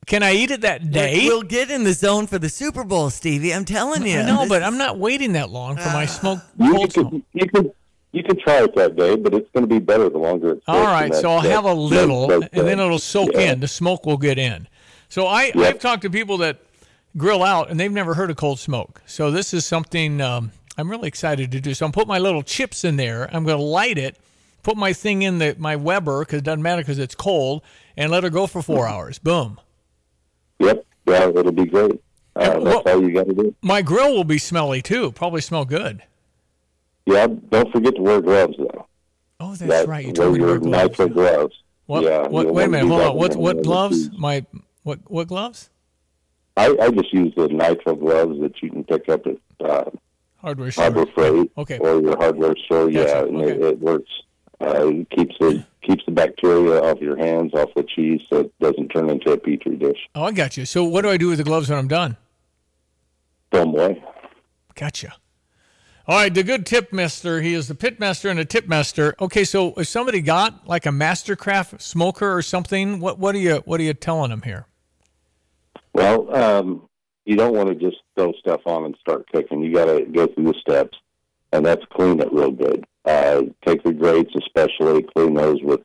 can 0.05 0.24
I 0.24 0.34
eat 0.34 0.51
it 0.51 0.61
that 0.61 0.91
day? 0.91 1.28
We'll 1.28 1.43
get 1.43 1.69
in 1.69 1.84
the 1.84 1.93
zone 1.93 2.28
for 2.28 2.39
the 2.39 2.49
Super 2.49 2.84
Bowl, 2.84 3.09
Stevie. 3.09 3.53
I'm 3.53 3.63
telling 3.63 4.05
you. 4.05 4.24
No, 4.24 4.47
but 4.49 4.61
is- 4.61 4.67
I'm 4.67 4.78
not 4.78 4.97
waiting 4.97 5.34
that 5.34 5.49
long 5.49 5.78
for 5.78 5.89
my 5.89 6.03
ah. 6.03 6.07
smoke. 6.07 6.39
You 6.59 6.88
could, 6.88 7.24
you 7.34 7.47
could 7.47 7.74
you 8.14 8.24
can 8.24 8.39
try 8.39 8.64
it 8.64 8.74
that 8.76 8.95
day, 8.95 9.16
but 9.16 9.34
it's 9.34 9.49
going 9.51 9.64
to 9.64 9.68
be 9.68 9.80
better 9.80 10.07
the 10.07 10.18
longer 10.20 10.51
it's. 10.53 10.64
All 10.68 10.84
right, 10.84 11.14
so 11.14 11.32
I'll 11.32 11.41
that- 11.41 11.51
have 11.51 11.66
a 11.66 11.74
little, 11.74 12.32
and 12.32 12.49
then 12.51 12.80
it'll 12.80 12.99
soak 12.99 13.32
yeah. 13.34 13.51
in. 13.51 13.59
The 13.59 13.68
smoke 13.68 14.05
will 14.05 14.18
get 14.18 14.38
in. 14.38 14.68
So 15.09 15.28
I, 15.28 15.45
Yep. 15.53 15.55
I've 15.57 15.80
talked 15.80 16.03
to 16.03 16.09
people 16.09 16.38
that 16.38 16.59
grill 17.18 17.43
out, 17.43 17.70
and 17.70 17.80
they've 17.80 17.91
never 17.91 18.14
heard 18.14 18.32
of 18.32 18.38
cold 18.38 18.59
smoke. 18.59 19.01
So 19.05 19.30
this 19.32 19.53
is 19.53 19.66
something 19.66 20.22
um, 20.22 20.51
I'm 20.78 20.89
really 20.89 21.07
excited 21.07 21.51
to 21.51 21.59
do. 21.59 21.74
So 21.74 21.86
I'm 21.86 21.91
put 21.91 22.07
my 22.07 22.20
little 22.20 22.43
chips 22.43 22.84
in 22.84 22.95
there. 22.97 23.30
I'm 23.36 23.43
going 23.43 23.57
to 23.57 23.64
light 23.64 23.97
it, 23.97 24.18
put 24.64 24.78
my 24.78 24.93
thing 24.93 25.24
in 25.24 25.39
the 25.39 25.55
my 25.59 25.76
Weber 25.76 26.22
because 26.22 26.39
it 26.39 26.43
doesn't 26.45 26.61
matter 26.64 26.82
because 26.82 26.99
it's 26.99 27.16
cold, 27.16 27.61
and 27.97 28.11
let 28.11 28.24
her 28.24 28.30
go 28.30 28.47
for 28.47 28.61
four 28.61 28.88
hours. 28.88 29.20
Boom. 29.20 29.59
Yep, 30.59 30.86
yeah, 31.07 31.30
it'll 31.30 31.51
be 31.51 31.66
great. 31.66 32.01
Uh, 32.36 32.59
that's 32.59 32.88
all 32.88 33.01
you 33.03 33.11
got 33.14 33.28
to 33.28 33.34
do. 33.34 33.55
My 33.61 33.82
grill 33.84 34.16
will 34.16 34.24
be 34.24 34.38
smelly 34.39 34.82
too. 34.82 35.11
Probably 35.11 35.41
smell 35.41 35.66
good. 35.66 36.01
Yeah, 37.06 37.28
don't 37.49 37.72
forget 37.72 37.95
to 37.95 38.01
wear 38.01 38.22
gloves 38.22 38.56
though. 38.58 38.88
Oh, 39.39 39.56
that's 39.56 39.60
That- 39.60 39.88
right. 39.88 40.01
You 40.06 40.08
wear 40.10 40.16
told 40.16 40.34
me 40.34 40.39
to 40.39 40.45
your 40.45 40.60
wear 40.60 40.60
gloves. 40.60 40.97
nitrile 40.97 41.14
gloves. 41.14 41.56
What? 41.86 42.04
Yeah. 42.04 42.28
what 42.28 42.54
wait 42.54 42.66
a 42.66 42.70
minute. 42.70 42.88
Hold 42.88 43.01
on. 43.01 43.16
What? 43.18 43.36
What 43.36 43.62
gloves? 43.64 44.10
My 44.18 44.45
what? 44.84 44.99
What 45.12 45.28
gloves? 45.28 45.70
I, 46.56 46.68
I 46.82 46.91
just 46.91 47.12
use 47.14 47.34
the 47.36 47.47
nitrile 47.49 47.99
gloves 47.99 48.39
that 48.41 48.62
you 48.62 48.70
can 48.70 48.84
pick 48.84 49.10
up 49.10 49.22
at 49.26 49.38
uh, 49.66 49.89
Hardware 50.38 50.72
store. 50.72 50.84
Harbor 50.84 51.06
Freight 51.14 51.51
Okay. 51.58 51.78
or 51.80 51.99
your 52.01 52.16
hardware 52.18 52.56
store. 52.66 52.89
Yeah, 52.91 53.06
Gotcha. 53.06 53.28
and 53.28 53.41
it, 53.41 53.62
it 53.62 53.80
works. 53.80 54.12
Uh, 54.62 54.88
it 54.88 55.10
keeps 55.10 55.36
the 55.39 55.66
keeps 55.82 56.06
the 56.06 56.12
bacteria 56.12 56.82
off 56.82 56.99
your 57.01 57.18
hands, 57.18 57.54
off 57.54 57.70
the 57.76 57.84
cheese, 57.84 58.22
so 58.30 58.41
it 58.41 58.54
doesn't 58.60 58.89
turn 58.89 59.10
into 59.10 59.32
a 59.32 59.38
petri 59.38 59.76
dish. 59.76 59.97
Oh, 60.16 60.24
I 60.24 60.32
got 60.32 60.56
you. 60.56 60.66
So 60.66 60.84
what 60.86 61.01
do 61.01 61.10
I 61.10 61.18
do 61.18 61.28
with 61.30 61.39
the 61.39 61.43
gloves 61.43 61.70
when 61.70 61.78
I'm 61.80 61.88
done? 61.89 62.16
Throw 63.51 63.62
'em 63.64 63.70
away. 63.70 64.04
Gotcha. 64.76 65.14
All 66.06 66.18
right, 66.18 66.34
the 66.34 66.43
good 66.43 66.66
tip 66.66 66.91
master. 66.91 67.41
He 67.41 67.54
is 67.54 67.70
the 67.70 67.76
pit 67.76 67.97
master 67.97 68.30
and 68.30 68.38
the 68.38 68.43
tip 68.43 68.68
master. 68.68 69.16
Okay, 69.22 69.45
so 69.45 69.74
if 69.78 69.88
somebody 69.88 70.20
got 70.20 70.68
like 70.68 70.86
a 70.86 70.89
Mastercraft 70.89 71.82
smoker 71.82 72.36
or 72.36 72.41
something, 72.41 72.99
what 72.99 73.20
what 73.20 73.36
are 73.36 73.39
you 73.39 73.62
what 73.64 73.80
are 73.80 73.84
you 73.84 73.93
telling 73.93 74.30
them 74.30 74.41
here? 74.41 74.66
Well, 75.93 76.36
um, 76.36 76.89
you 77.24 77.38
don't 77.38 77.56
want 77.56 77.70
to 77.70 77.76
just 77.76 78.01
throw 78.18 78.34
stuff 78.34 78.60
on 78.66 78.84
and 78.84 78.97
start 78.99 79.26
cooking. 79.32 79.64
You 79.64 79.74
got 79.74 79.86
to 79.86 80.01
go 80.01 80.28
through 80.28 80.51
the 80.51 80.60
steps, 80.60 80.97
and 81.54 81.66
that's 81.66 81.86
clean 81.93 82.20
it 82.20 82.34
real 82.34 82.51
good. 82.51 82.84
Uh, 83.06 83.43
take 83.66 83.82
the 83.84 83.93
grates, 83.93 84.34
especially 84.36 85.04
clean 85.16 85.36
those 85.36 85.62
with. 85.64 85.82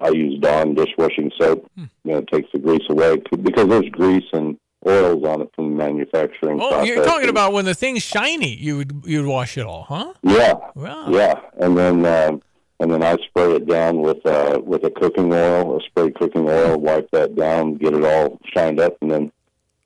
I 0.00 0.08
use 0.08 0.38
Dawn 0.40 0.74
dishwashing 0.74 1.30
soap. 1.40 1.70
Hmm. 1.76 1.84
You 2.04 2.12
know, 2.12 2.18
it 2.18 2.28
takes 2.30 2.50
the 2.52 2.58
grease 2.58 2.86
away 2.90 3.22
because 3.40 3.68
there's 3.68 3.88
grease 3.88 4.28
and 4.34 4.58
oils 4.86 5.24
on 5.24 5.40
it 5.42 5.50
from 5.54 5.70
the 5.70 5.76
manufacturing 5.84 6.60
Oh, 6.60 6.68
process. 6.70 6.86
you're 6.88 7.04
talking 7.04 7.28
about 7.28 7.52
when 7.52 7.64
the 7.64 7.74
thing's 7.74 8.02
shiny, 8.02 8.54
you 8.54 8.76
would 8.78 9.02
you'd 9.06 9.26
wash 9.26 9.56
it 9.58 9.64
all, 9.66 9.84
huh? 9.84 10.12
Yeah, 10.22 10.54
Wow. 10.74 11.06
yeah, 11.10 11.40
and 11.58 11.76
then 11.76 12.04
uh, 12.04 12.32
and 12.80 12.90
then 12.90 13.02
I 13.02 13.16
spray 13.28 13.52
it 13.56 13.66
down 13.66 14.00
with 14.02 14.24
uh, 14.26 14.60
with 14.64 14.84
a 14.84 14.90
cooking 14.90 15.32
oil, 15.32 15.76
a 15.76 15.80
spray 15.82 16.10
cooking 16.10 16.48
oil, 16.48 16.78
wipe 16.78 17.10
that 17.12 17.34
down, 17.36 17.74
get 17.74 17.94
it 17.94 18.04
all 18.04 18.38
shined 18.54 18.80
up, 18.80 18.96
and 19.00 19.10
then 19.10 19.32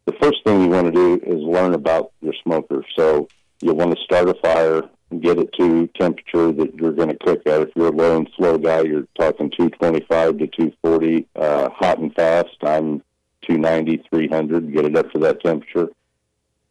the 0.07 0.13
first 0.21 0.39
thing 0.45 0.63
you 0.63 0.69
want 0.69 0.87
to 0.87 0.93
do 0.93 1.15
is 1.27 1.43
learn 1.43 1.75
about 1.75 2.13
your 2.23 2.35
smoker. 2.43 2.85
So 2.97 3.29
you 3.61 3.75
want 3.75 3.97
to 3.97 4.03
start 4.05 4.29
a 4.29 4.35
fire, 4.35 4.83
get 5.21 5.39
it 5.39 5.53
to 5.59 5.89
temperature 5.99 6.53
that 6.53 6.75
you're 6.77 6.93
going 6.93 7.09
to 7.09 7.17
cook 7.25 7.43
at. 7.47 7.61
If 7.63 7.71
you're 7.75 7.89
a 7.89 7.91
low 7.91 8.17
and 8.19 8.31
slow 8.37 8.57
guy, 8.57 8.83
you're 8.83 9.07
talking 9.19 9.51
225 9.51 10.39
to 10.39 10.47
240, 10.47 11.27
uh, 11.37 11.69
hot 11.71 11.99
and 11.99 12.15
fast. 12.15 12.57
I'm 12.63 13.03
290, 13.47 14.03
300. 14.11 14.73
Get 14.73 14.85
it 14.87 14.97
up 14.97 15.11
to 15.13 15.19
that 15.21 15.43
temperature. 15.43 15.89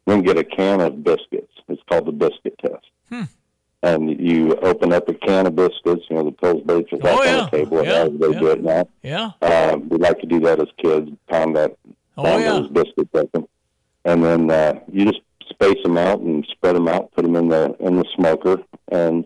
Then 0.05 0.21
get 0.21 0.37
a 0.37 0.43
can 0.43 0.81
of 0.81 1.03
biscuits. 1.03 1.51
It's 1.67 1.81
called 1.89 2.05
the 2.07 2.11
biscuit 2.11 2.57
test 2.59 2.85
and 3.83 4.19
you 4.19 4.55
open 4.63 4.91
up 4.91 5.07
a 5.09 5.13
can 5.13 5.45
of 5.45 5.55
biscuits, 5.55 6.05
you 6.09 6.15
know, 6.15 6.23
the 6.23 6.31
Pillsbury 6.31 6.87
Oh, 7.03 7.19
on 7.21 7.23
yeah. 7.27 7.43
the 7.43 7.49
table, 7.57 7.83
Yeah, 7.85 7.91
as 8.05 8.11
they 8.19 8.39
do 8.39 8.47
it 8.47 8.63
now. 8.63 8.87
Yeah. 9.03 9.31
Uh, 9.43 9.77
we 9.87 9.97
like 9.97 10.19
to 10.21 10.25
do 10.25 10.39
that 10.39 10.59
as 10.59 10.67
kids, 10.81 11.11
pound 11.29 11.55
that, 11.55 11.77
Oh, 12.17 12.23
pound 12.23 12.41
yeah. 12.43 12.51
those 12.53 12.69
biscuits 12.71 13.11
open. 13.13 13.47
And 14.03 14.23
then 14.23 14.49
uh, 14.49 14.79
you 14.91 15.05
just 15.05 15.19
space 15.49 15.77
them 15.83 15.99
out 15.99 16.19
and 16.19 16.43
spread 16.49 16.75
them 16.75 16.87
out, 16.87 17.11
put 17.13 17.21
them 17.23 17.35
in 17.35 17.49
the 17.49 17.75
in 17.79 17.97
the 17.97 18.05
smoker, 18.15 18.57
and 18.91 19.25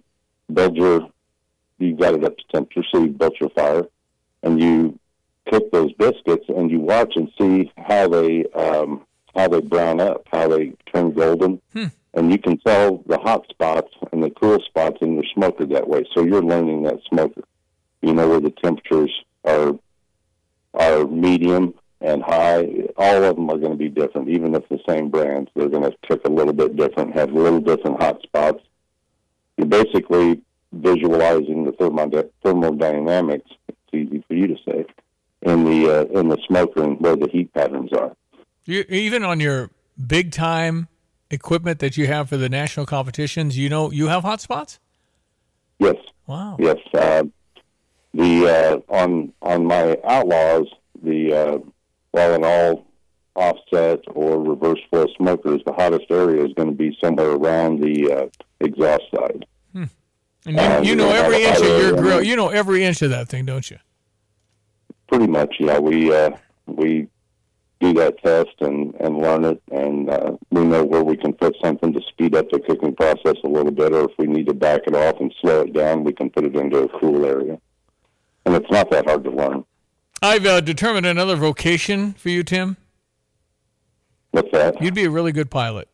build 0.53 0.75
your. 0.75 1.09
You 1.77 1.93
got 1.95 2.15
it 2.15 2.25
up 2.25 2.37
to 2.37 2.43
temperature, 2.51 2.83
so 2.91 2.99
you 3.01 3.07
built 3.11 3.39
your 3.39 3.49
fire, 3.51 3.83
and 4.43 4.61
you 4.61 4.98
cook 5.49 5.71
those 5.71 5.91
biscuits, 5.93 6.45
and 6.49 6.69
you 6.71 6.79
watch 6.79 7.13
and 7.15 7.29
see 7.39 7.71
how 7.77 8.07
they 8.07 8.45
um, 8.55 9.05
how 9.35 9.47
they 9.47 9.61
brown 9.61 9.99
up, 9.99 10.27
how 10.31 10.47
they 10.47 10.73
turn 10.93 11.11
golden, 11.13 11.61
and 12.13 12.31
you 12.31 12.37
can 12.37 12.57
tell 12.59 13.03
the 13.07 13.17
hot 13.19 13.45
spots 13.49 13.91
and 14.11 14.23
the 14.23 14.29
cool 14.31 14.59
spots 14.65 14.97
in 15.01 15.13
your 15.13 15.23
smoker 15.33 15.65
that 15.67 15.87
way. 15.87 16.03
So 16.13 16.23
you're 16.23 16.41
learning 16.43 16.83
that 16.83 16.99
smoker. 17.07 17.41
You 18.01 18.13
know 18.13 18.27
where 18.29 18.41
the 18.41 18.51
temperatures 18.51 19.11
are 19.45 19.73
are 20.73 21.05
medium 21.05 21.73
and 22.01 22.23
high. 22.23 22.87
All 22.97 23.23
of 23.23 23.35
them 23.35 23.49
are 23.49 23.57
going 23.57 23.71
to 23.71 23.77
be 23.77 23.89
different, 23.89 24.29
even 24.29 24.55
if 24.55 24.67
the 24.69 24.79
same 24.87 25.09
brands. 25.09 25.49
They're 25.55 25.69
going 25.69 25.89
to 25.89 25.97
cook 26.07 26.25
a 26.25 26.29
little 26.29 26.53
bit 26.53 26.75
different, 26.75 27.15
have 27.15 27.31
a 27.31 27.39
little 27.39 27.59
different 27.59 28.01
hot 28.01 28.21
spots. 28.23 28.63
You're 29.57 29.67
basically 29.67 30.41
visualizing 30.71 31.65
the 31.65 31.71
thermod- 31.71 32.29
thermodynamics. 32.43 33.49
It's 33.67 33.77
easy 33.93 34.23
for 34.27 34.33
you 34.33 34.47
to 34.47 34.55
say 34.65 34.85
in 35.41 35.63
the 35.63 35.89
uh, 35.89 36.19
in 36.19 36.29
the 36.29 36.37
smoker 36.47 36.83
and 36.83 36.99
where 36.99 37.15
the 37.15 37.29
heat 37.29 37.53
patterns 37.53 37.91
are. 37.93 38.15
You, 38.65 38.85
even 38.89 39.23
on 39.23 39.39
your 39.39 39.69
big 40.07 40.31
time 40.31 40.87
equipment 41.31 41.79
that 41.79 41.97
you 41.97 42.07
have 42.07 42.29
for 42.29 42.37
the 42.37 42.49
national 42.49 42.85
competitions, 42.85 43.57
you 43.57 43.69
know 43.69 43.91
you 43.91 44.07
have 44.07 44.23
hot 44.23 44.41
spots. 44.41 44.79
Yes. 45.79 45.95
Wow. 46.27 46.57
Yes. 46.59 46.77
Uh, 46.93 47.23
the 48.13 48.83
uh, 48.89 48.93
on 48.93 49.33
on 49.41 49.65
my 49.65 49.97
outlaws, 50.03 50.67
the 51.01 51.33
uh, 51.33 51.57
well 52.13 52.33
and 52.33 52.45
all 52.45 52.85
offset 53.35 54.01
or 54.13 54.41
reverse 54.41 54.79
flow 54.89 55.05
smokers, 55.15 55.61
the 55.65 55.71
hottest 55.71 56.05
area 56.09 56.43
is 56.43 56.53
going 56.53 56.67
to 56.67 56.75
be 56.75 56.97
somewhere 57.01 57.29
around 57.29 57.79
the 57.79 58.11
uh, 58.11 58.27
exhaust 58.59 59.03
side. 59.15 59.45
And 60.45 60.85
you, 60.85 60.91
you 60.91 60.95
know 60.95 61.09
every 61.09 61.43
inch 61.43 61.57
of 61.57 61.81
your 61.81 61.95
grill. 61.97 62.23
You 62.23 62.35
know 62.35 62.49
every 62.49 62.83
inch 62.83 63.01
of 63.01 63.09
that 63.11 63.27
thing, 63.27 63.45
don't 63.45 63.69
you? 63.69 63.77
Pretty 65.09 65.27
much, 65.27 65.55
yeah. 65.59 65.79
We 65.79 66.13
uh, 66.13 66.31
we 66.67 67.07
do 67.79 67.93
that 67.93 68.21
test 68.23 68.53
and 68.59 68.93
and 68.99 69.17
learn 69.17 69.43
it, 69.43 69.61
and 69.71 70.09
uh, 70.09 70.31
we 70.51 70.63
know 70.63 70.85
where 70.85 71.03
we 71.03 71.17
can 71.17 71.33
put 71.33 71.55
something 71.63 71.91
to 71.93 72.01
speed 72.09 72.35
up 72.35 72.49
the 72.51 72.59
cooking 72.59 72.95
process 72.95 73.35
a 73.43 73.47
little 73.47 73.71
bit, 73.71 73.91
or 73.91 74.05
if 74.05 74.11
we 74.19 74.27
need 74.27 74.45
to 74.47 74.53
back 74.53 74.81
it 74.85 74.93
off 74.93 75.19
and 75.19 75.33
slow 75.41 75.61
it 75.61 75.73
down, 75.73 76.03
we 76.03 76.13
can 76.13 76.29
put 76.29 76.43
it 76.43 76.55
into 76.55 76.77
a 76.83 76.99
cool 76.99 77.25
area. 77.25 77.59
And 78.45 78.55
it's 78.55 78.69
not 78.69 78.91
that 78.91 79.05
hard 79.05 79.23
to 79.23 79.31
learn. 79.31 79.65
I've 80.21 80.45
uh, 80.45 80.61
determined 80.61 81.05
another 81.05 81.35
vocation 81.35 82.13
for 82.13 82.29
you, 82.29 82.43
Tim. 82.43 82.77
What's 84.31 84.51
that? 84.51 84.81
You'd 84.81 84.93
be 84.93 85.05
a 85.05 85.09
really 85.09 85.31
good 85.31 85.49
pilot. 85.49 85.89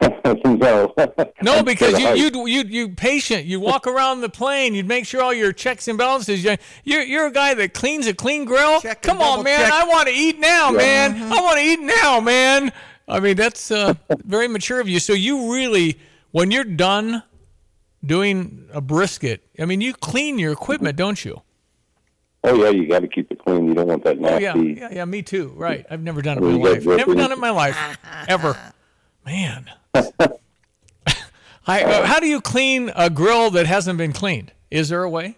No. 0.00 0.94
No, 1.42 1.62
because 1.62 1.98
you 1.98 2.08
you 2.14 2.46
you 2.46 2.60
you 2.68 2.88
patient. 2.90 3.44
You 3.46 3.60
walk 3.60 3.86
around 3.86 4.20
the 4.20 4.28
plane. 4.28 4.74
You'd 4.74 4.88
make 4.88 5.06
sure 5.06 5.22
all 5.22 5.32
your 5.34 5.52
checks 5.52 5.88
and 5.88 5.96
balances. 5.98 6.44
You- 6.44 6.56
You're 6.84 7.02
you're 7.02 7.26
a 7.26 7.32
guy 7.32 7.54
that 7.54 7.74
cleans 7.74 8.06
a 8.06 8.14
clean 8.14 8.44
grill. 8.44 8.80
Come 9.02 9.20
on, 9.20 9.42
man. 9.44 9.60
check. 9.64 9.72
I 9.72 9.86
want 9.86 10.08
to 10.08 10.14
eat 10.14 10.38
now, 10.38 10.70
Yeah. 10.70 10.76
man. 10.76 11.32
I 11.32 11.40
want 11.40 11.58
to 11.58 11.64
eat 11.64 11.80
now, 11.80 12.20
man. 12.20 12.72
I 13.08 13.20
mean, 13.20 13.36
that's 13.36 13.70
uh, 13.70 13.94
very 14.24 14.48
mature 14.48 14.80
of 14.80 14.88
you. 14.88 14.98
So 14.98 15.12
you 15.12 15.52
really, 15.52 15.98
when 16.32 16.50
you're 16.50 16.64
done 16.64 17.22
doing 18.04 18.68
a 18.72 18.80
brisket, 18.80 19.42
I 19.58 19.64
mean, 19.64 19.80
you 19.80 19.94
clean 19.94 20.38
your 20.38 20.52
equipment, 20.52 20.96
don't 20.96 21.24
you? 21.24 21.42
Oh 22.44 22.54
yeah, 22.54 22.68
you 22.70 22.86
got 22.88 23.00
to 23.00 23.08
keep 23.08 23.30
it 23.32 23.38
clean. 23.44 23.66
You 23.66 23.74
don't 23.74 23.86
want 23.88 24.04
that 24.04 24.18
Oh 24.18 24.20
nasty. 24.20 24.42
yeah, 24.42 24.54
yeah, 24.56 24.88
yeah. 24.92 25.04
Me 25.04 25.22
too. 25.22 25.52
Right. 25.56 25.84
I've 25.90 26.02
never 26.02 26.22
done 26.22 26.38
it 26.38 26.42
in 26.42 26.46
my 26.46 26.52
you 26.52 26.74
life. 26.74 26.84
got 26.84 26.96
Never 26.96 27.14
done 27.14 27.30
it 27.30 27.34
in 27.34 27.40
my 27.40 27.50
life, 27.50 27.76
ever. 28.28 28.56
Man. 29.24 29.66
I, 31.66 31.82
uh, 31.82 32.06
how 32.06 32.20
do 32.20 32.26
you 32.26 32.40
clean 32.40 32.92
a 32.94 33.10
grill 33.10 33.50
that 33.50 33.66
hasn't 33.66 33.98
been 33.98 34.12
cleaned? 34.12 34.52
Is 34.70 34.88
there 34.88 35.02
a 35.02 35.10
way? 35.10 35.36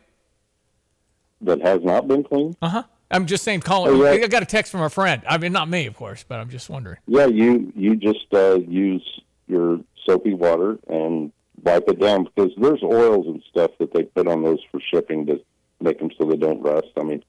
that 1.43 1.61
has 1.63 1.83
not 1.83 2.09
been 2.09 2.25
cleaned. 2.25 2.57
Uh 2.61 2.69
huh. 2.69 2.83
I'm 3.11 3.27
just 3.27 3.45
saying. 3.45 3.61
Call. 3.61 3.89
Oh, 3.89 4.05
yeah. 4.05 4.25
I 4.25 4.27
got 4.27 4.43
a 4.43 4.47
text 4.47 4.71
from 4.71 4.83
a 4.83 4.91
friend. 4.91 5.23
I 5.29 5.39
mean, 5.39 5.53
not 5.53 5.69
me, 5.69 5.87
of 5.87 5.97
course, 5.97 6.25
but 6.27 6.41
I'm 6.41 6.51
just 6.51 6.69
wondering. 6.69 6.99
Yeah, 7.07 7.27
you 7.27 7.73
you 7.75 7.97
just 7.97 8.33
uh, 8.33 8.59
use 8.67 9.21
your 9.47 9.81
soapy 10.05 10.35
water 10.35 10.79
and 10.89 11.33
wipe 11.63 11.89
it 11.89 12.01
down 12.01 12.25
because 12.25 12.53
there's 12.59 12.83
oils 12.83 13.27
and 13.27 13.43
stuff 13.49 13.71
that 13.79 13.93
they 13.95 14.05
put 14.05 14.29
on 14.29 14.43
those 14.43 14.61
for 14.71 14.81
shipping 14.93 15.27
to 15.27 15.41
make 15.81 15.99
them 15.99 16.11
so 16.19 16.27
they 16.27 16.37
don't 16.37 16.61
rust. 16.61 16.89
I 16.99 17.03
mean, 17.03 17.25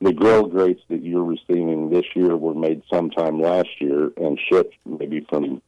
the 0.00 0.12
grill 0.12 0.46
grates 0.46 0.82
that 0.88 1.02
you're 1.02 1.24
receiving 1.24 1.90
this 1.90 2.04
year 2.14 2.36
were 2.36 2.54
made 2.54 2.82
sometime 2.92 3.40
last 3.40 3.80
year 3.80 4.12
and 4.16 4.38
shipped 4.50 4.74
maybe 4.86 5.26
from 5.28 5.60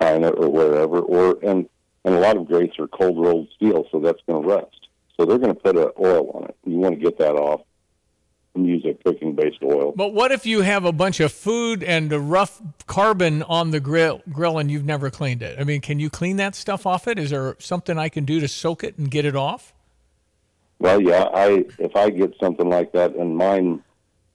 China 0.00 0.30
or 0.30 0.48
wherever, 0.48 1.00
or 1.00 1.38
and 1.42 1.68
and 2.04 2.14
a 2.14 2.20
lot 2.20 2.36
of 2.36 2.46
grates 2.46 2.78
are 2.78 2.86
cold 2.86 3.18
rolled 3.18 3.48
steel, 3.56 3.86
so 3.90 4.00
that's 4.00 4.20
going 4.26 4.42
to 4.42 4.48
rust. 4.48 4.88
So 5.16 5.24
they're 5.24 5.38
going 5.38 5.54
to 5.54 5.60
put 5.60 5.76
an 5.76 5.90
oil 5.98 6.30
on 6.30 6.44
it. 6.44 6.56
You 6.64 6.76
want 6.76 6.94
to 6.94 7.00
get 7.00 7.18
that 7.18 7.34
off 7.34 7.62
and 8.54 8.66
use 8.66 8.84
a 8.84 8.94
cooking 9.04 9.34
based 9.34 9.58
oil. 9.62 9.92
But 9.94 10.12
what 10.12 10.32
if 10.32 10.46
you 10.46 10.62
have 10.62 10.84
a 10.84 10.92
bunch 10.92 11.20
of 11.20 11.32
food 11.32 11.82
and 11.82 12.12
a 12.12 12.18
rough 12.18 12.60
carbon 12.86 13.42
on 13.42 13.70
the 13.70 13.80
grill, 13.80 14.22
grill, 14.30 14.58
and 14.58 14.70
you've 14.70 14.84
never 14.84 15.10
cleaned 15.10 15.42
it? 15.42 15.58
I 15.60 15.64
mean, 15.64 15.80
can 15.80 16.00
you 16.00 16.10
clean 16.10 16.36
that 16.36 16.54
stuff 16.54 16.86
off 16.86 17.06
it? 17.06 17.18
Is 17.18 17.30
there 17.30 17.56
something 17.58 17.98
I 17.98 18.08
can 18.08 18.24
do 18.24 18.40
to 18.40 18.48
soak 18.48 18.84
it 18.84 18.98
and 18.98 19.10
get 19.10 19.24
it 19.24 19.36
off? 19.36 19.72
Well, 20.78 21.00
yeah, 21.00 21.24
I 21.32 21.64
if 21.78 21.96
I 21.96 22.10
get 22.10 22.34
something 22.40 22.68
like 22.68 22.92
that, 22.92 23.14
and 23.14 23.36
mine, 23.36 23.82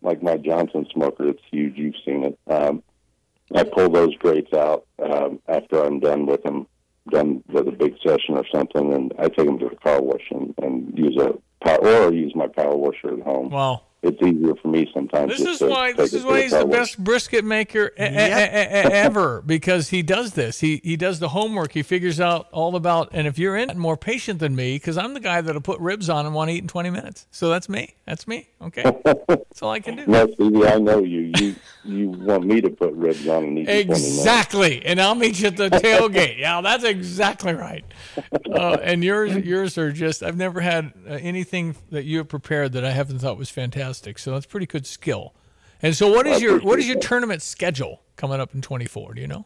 like 0.02 0.24
my 0.24 0.38
Johnson 0.38 0.88
smoker, 0.92 1.28
it's 1.28 1.44
huge. 1.52 1.78
You've 1.78 1.96
seen 2.04 2.24
it. 2.24 2.40
Um, 2.48 2.84
I 3.56 3.64
pull 3.64 3.90
those 3.90 4.16
grates 4.16 4.54
out 4.54 4.86
um, 5.04 5.40
after 5.48 5.84
I'm 5.84 6.00
done 6.00 6.26
with 6.26 6.44
them, 6.44 6.68
done 7.10 7.44
with 7.50 7.68
a 7.68 7.72
big 7.72 7.96
session 8.06 8.36
or 8.38 8.46
something, 8.54 8.94
and 8.94 9.14
I 9.20 9.28
take 9.28 9.48
them 9.48 9.60
to 9.60 9.70
the 9.70 9.76
car 9.76 10.02
wash 10.02 10.26
and, 10.32 10.54
and 10.62 10.98
use 10.98 11.18
a 11.18 11.34
power, 11.66 12.08
or 12.08 12.14
use 12.14 12.34
my 12.36 12.48
power 12.48 12.76
washer 12.76 13.14
at 13.14 13.22
home. 13.22 13.50
Wow. 13.50 13.82
It's 14.04 14.20
easier 14.20 14.56
for 14.56 14.68
me 14.70 14.90
sometimes. 14.92 15.38
This 15.38 15.62
is 15.62 15.62
why 15.62 15.94
this 15.94 16.12
it 16.12 16.18
is 16.18 16.24
to 16.24 16.28
why 16.28 16.42
he's 16.42 16.52
the 16.52 16.66
best 16.66 16.98
brisket 17.04 17.46
maker 17.46 17.92
ever 17.96 19.44
because 19.44 19.90
he 19.90 20.02
does 20.02 20.34
this. 20.34 20.60
He 20.60 20.82
he 20.84 20.98
does 20.98 21.20
the 21.20 21.30
homework. 21.30 21.74
He 21.74 21.84
figures 21.84 22.20
out 22.20 22.48
all 22.52 22.76
about. 22.76 23.10
And 23.12 23.28
if 23.28 23.38
you're 23.38 23.56
in 23.56 23.78
more 23.78 23.98
patient 23.98 24.40
than 24.40 24.56
me, 24.56 24.78
because 24.78 24.98
I'm 24.98 25.14
the 25.14 25.20
guy 25.20 25.42
that'll 25.42 25.62
put 25.62 25.80
ribs 25.80 26.10
on 26.10 26.26
and 26.26 26.34
want 26.34 26.50
to 26.50 26.56
eat 26.56 26.64
in 26.64 26.68
20 26.68 26.90
minutes. 26.90 27.28
So 27.30 27.50
that's 27.50 27.70
me. 27.70 27.94
That's 28.08 28.28
me. 28.28 28.50
Okay, 28.60 28.82
that's 29.28 29.62
all 29.62 29.70
I 29.70 29.80
can 29.80 29.98
do. 29.98 30.08
No, 30.08 30.28
Stevie, 30.34 30.66
I 30.66 30.80
know 30.80 31.04
you. 31.04 31.32
You 31.38 31.56
you 31.84 32.10
want 32.10 32.46
me 32.46 32.60
to 32.60 32.72
put 32.72 32.94
ribs 32.94 33.28
on 33.28 33.44
and 33.44 33.60
eat 33.60 33.70
in 33.70 33.86
20 33.86 33.86
minutes. 33.86 34.18
Exactly, 34.18 34.84
and 34.84 35.00
I'll 35.00 35.14
meet 35.14 35.40
you 35.40 35.48
at 35.48 35.58
the 35.58 35.70
tailgate. 35.70 36.40
Yeah, 36.40 36.62
that's 36.62 36.84
exactly 36.84 37.54
right. 37.54 37.86
Uh, 38.52 38.78
and 38.82 39.04
yours, 39.04 39.36
yours 39.46 39.78
are 39.78 39.92
just. 39.92 40.24
I've 40.24 40.38
never 40.38 40.60
had 40.60 40.92
uh, 41.08 41.14
anything 41.14 41.76
that 41.92 42.06
you 42.06 42.18
have 42.18 42.30
prepared 42.30 42.74
that 42.74 42.84
I 42.84 42.92
haven't 42.92 43.20
thought 43.20 43.38
was 43.38 43.52
fantastic. 43.52 43.91
So 43.94 44.32
that's 44.32 44.46
pretty 44.46 44.66
good 44.66 44.86
skill. 44.86 45.34
And 45.82 45.96
so, 45.96 46.12
what 46.12 46.28
is 46.28 46.42
your 46.42 46.60
what 46.60 46.80
is 46.80 46.88
your 46.88 47.00
tournament 47.00 47.42
schedule 47.42 48.02
coming 48.16 48.40
up 48.40 48.54
in 48.54 48.62
24? 48.62 49.16
Do 49.16 49.22
you 49.22 49.28
know? 49.28 49.46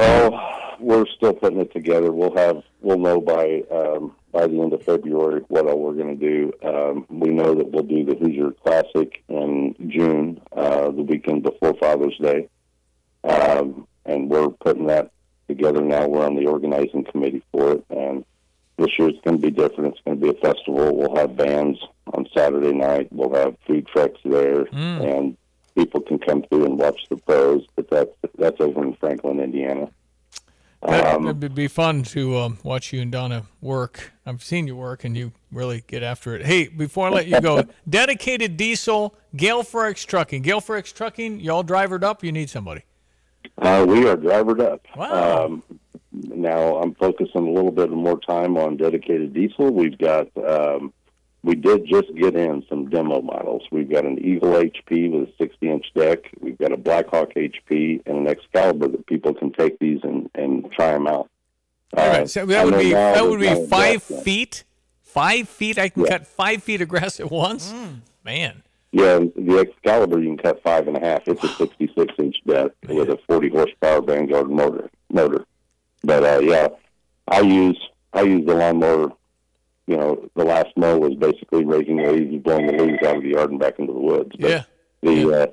Oh, 0.00 0.76
we're 0.80 1.06
still 1.16 1.32
putting 1.32 1.60
it 1.60 1.72
together. 1.72 2.10
We'll 2.12 2.36
have 2.36 2.62
we'll 2.80 2.98
know 2.98 3.20
by 3.20 3.62
um, 3.70 4.16
by 4.32 4.46
the 4.48 4.60
end 4.60 4.72
of 4.72 4.82
February 4.82 5.42
what 5.48 5.66
all 5.66 5.78
we're 5.78 5.94
going 5.94 6.18
to 6.18 6.26
do. 6.28 6.52
Um, 6.62 7.06
we 7.08 7.30
know 7.30 7.54
that 7.54 7.70
we'll 7.70 7.84
do 7.84 8.04
the 8.04 8.16
Hoosier 8.16 8.50
Classic 8.50 9.22
in 9.28 9.74
June, 9.88 10.40
uh, 10.56 10.90
the 10.90 11.02
weekend 11.02 11.44
before 11.44 11.74
Father's 11.74 12.18
Day, 12.18 12.48
um, 13.22 13.86
and 14.04 14.28
we're 14.28 14.48
putting 14.48 14.86
that 14.88 15.12
together 15.46 15.80
now. 15.80 16.08
We're 16.08 16.26
on 16.26 16.34
the 16.34 16.46
organizing 16.46 17.04
committee 17.04 17.44
for 17.52 17.72
it, 17.72 17.84
and 17.90 18.24
this 18.76 18.98
year 18.98 19.08
it's 19.08 19.20
going 19.22 19.36
to 19.40 19.42
be 19.42 19.50
different. 19.50 19.94
It's 19.94 20.00
going 20.04 20.18
to 20.18 20.22
be 20.24 20.30
a 20.30 20.40
festival. 20.40 20.96
We'll 20.96 21.16
have 21.16 21.36
bands 21.36 21.78
on 22.12 22.26
Saturday 22.36 22.72
night. 22.72 23.08
We'll 23.12 23.34
have 23.34 23.56
food 23.66 23.86
trucks 23.86 24.20
there, 24.24 24.64
Mm. 24.66 25.16
and 25.18 25.36
people 25.76 26.00
can 26.00 26.18
come 26.18 26.42
through 26.42 26.64
and 26.66 26.78
watch 26.78 27.00
the 27.08 27.16
pros. 27.16 27.64
But 27.76 27.88
that's 27.90 28.10
that's 28.38 28.60
over 28.60 28.82
in 28.82 28.94
Franklin, 28.96 29.40
Indiana. 29.40 29.88
Um, 30.82 31.24
would 31.24 31.54
be 31.54 31.66
fun 31.68 32.02
to 32.02 32.36
um, 32.36 32.58
watch 32.62 32.92
you 32.92 33.00
and 33.00 33.10
Donna 33.10 33.44
work. 33.62 34.12
I've 34.26 34.42
seen 34.44 34.66
you 34.66 34.76
work, 34.76 35.04
and 35.04 35.16
you 35.16 35.32
really 35.50 35.82
get 35.86 36.02
after 36.02 36.34
it. 36.34 36.44
Hey, 36.44 36.68
before 36.68 37.06
I 37.06 37.10
let 37.10 37.26
you 37.26 37.40
go, 37.40 37.64
dedicated 37.88 38.58
diesel, 38.58 39.14
Gale 39.34 39.62
Forex 39.62 40.04
Trucking. 40.04 40.42
Gale 40.42 40.60
Forex 40.60 40.92
Trucking, 40.92 41.40
y'all 41.40 41.62
drivered 41.62 42.04
up. 42.04 42.22
You 42.22 42.32
need 42.32 42.50
somebody. 42.50 42.82
Uh, 43.56 43.86
we 43.88 44.06
are 44.06 44.16
drivered 44.16 44.60
up. 44.60 44.82
Wow. 44.94 45.44
Um, 45.46 45.62
now 46.34 46.76
I'm 46.76 46.94
focusing 46.94 47.46
a 47.46 47.50
little 47.50 47.70
bit 47.70 47.90
more 47.90 48.18
time 48.20 48.56
on 48.56 48.76
dedicated 48.76 49.34
diesel. 49.34 49.70
We've 49.72 49.96
got, 49.98 50.28
um, 50.36 50.92
we 51.42 51.54
did 51.54 51.86
just 51.86 52.14
get 52.14 52.34
in 52.36 52.64
some 52.68 52.88
demo 52.90 53.20
models. 53.20 53.62
We've 53.70 53.90
got 53.90 54.04
an 54.06 54.18
Eagle 54.24 54.52
HP 54.52 55.10
with 55.10 55.28
a 55.28 55.32
60 55.38 55.68
inch 55.70 55.86
deck. 55.94 56.18
We've 56.40 56.58
got 56.58 56.72
a 56.72 56.76
Blackhawk 56.76 57.34
HP 57.34 58.02
and 58.06 58.26
an 58.26 58.34
Xcaliber 58.34 58.90
that 58.92 59.06
people 59.06 59.34
can 59.34 59.52
take 59.52 59.78
these 59.78 60.00
and, 60.02 60.30
and 60.34 60.70
try 60.72 60.92
them 60.92 61.06
out. 61.06 61.28
All 61.96 62.08
Uh, 62.10 62.26
so 62.26 62.44
that 62.46 62.64
would 62.64 62.78
be 62.78 62.92
that 62.92 63.24
would 63.24 63.40
be 63.40 63.66
five 63.66 64.08
back 64.08 64.22
feet. 64.24 64.64
Five 65.02 65.48
feet. 65.48 65.78
I 65.78 65.90
can 65.90 66.02
Yeah. 66.02 66.08
cut 66.08 66.26
five 66.26 66.62
feet 66.62 66.80
of 66.80 66.88
grass 66.88 67.20
at 67.20 67.30
once. 67.30 67.72
Man. 68.24 68.62
Yeah, 68.90 69.18
the 69.18 69.72
Xcaliber 69.84 70.20
you 70.22 70.28
can 70.34 70.38
cut 70.38 70.62
five 70.62 70.88
and 70.88 70.96
a 70.96 71.00
half. 71.00 71.22
It's 71.28 71.42
a 71.44 71.48
66 71.48 72.14
inch 72.18 72.36
deck 72.46 72.70
with 72.88 73.10
a 73.10 73.18
40 73.28 73.48
horsepower 73.50 74.00
Vanguard 74.02 74.48
motor. 74.50 74.88
Motor, 75.12 75.44
but 76.04 76.22
uh, 76.24 76.40
yeah, 76.40 76.68
I 77.28 77.40
use 77.40 77.78
I 78.12 78.22
use 78.22 78.46
the 78.46 78.54
lawnmower. 78.54 79.12
You 79.86 79.96
know, 79.98 80.28
the 80.34 80.44
last 80.44 80.68
mow 80.76 80.96
was 80.98 81.14
basically 81.14 81.64
raking 81.64 81.96
the 81.98 82.10
leaves, 82.12 82.42
blowing 82.42 82.66
the 82.66 82.72
leaves 82.82 82.98
out 83.06 83.16
of 83.16 83.22
the 83.22 83.28
yard 83.30 83.50
and 83.50 83.60
back 83.60 83.78
into 83.78 83.92
the 83.92 83.98
woods. 84.00 84.32
But 84.38 84.50
Yeah. 84.50 84.62
The 85.02 85.42
uh, 85.42 85.46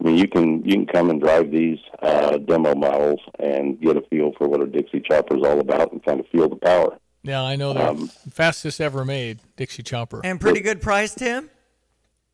I 0.00 0.04
mean, 0.04 0.18
you 0.18 0.26
can 0.26 0.64
you 0.64 0.72
can 0.72 0.86
come 0.86 1.10
and 1.10 1.20
drive 1.20 1.52
these 1.52 1.78
uh, 2.00 2.38
demo 2.38 2.74
models 2.74 3.20
and 3.38 3.80
get 3.80 3.96
a 3.96 4.00
feel 4.10 4.32
for 4.36 4.48
what 4.48 4.60
a 4.60 4.66
Dixie 4.66 5.00
chopper 5.08 5.36
is 5.36 5.44
all 5.44 5.60
about 5.60 5.92
and 5.92 6.04
kind 6.04 6.18
of 6.18 6.26
feel 6.28 6.48
the 6.48 6.56
power. 6.56 6.98
Yeah, 7.22 7.40
I 7.44 7.54
know 7.54 7.72
the 7.72 7.88
Um, 7.90 8.08
fastest 8.08 8.80
ever 8.80 9.04
made 9.04 9.38
Dixie 9.56 9.84
Chopper. 9.84 10.20
And 10.24 10.40
pretty 10.40 10.58
good 10.60 10.82
price, 10.82 11.14
Tim? 11.14 11.50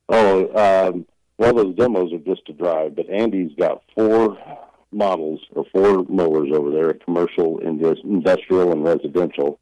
Oh, 0.08 0.88
um, 0.88 1.04
well, 1.36 1.52
those 1.52 1.74
demos 1.76 2.10
are 2.14 2.18
just 2.18 2.46
to 2.46 2.54
drive, 2.54 2.96
but 2.96 3.10
Andy's 3.10 3.52
got 3.58 3.82
four 3.94 4.38
models 4.92 5.40
or 5.52 5.64
four 5.72 6.04
mowers 6.08 6.48
over 6.52 6.70
there, 6.70 6.92
commercial, 6.94 7.60
indus- 7.64 8.00
industrial, 8.04 8.72
and 8.72 8.84
residential, 8.84 9.58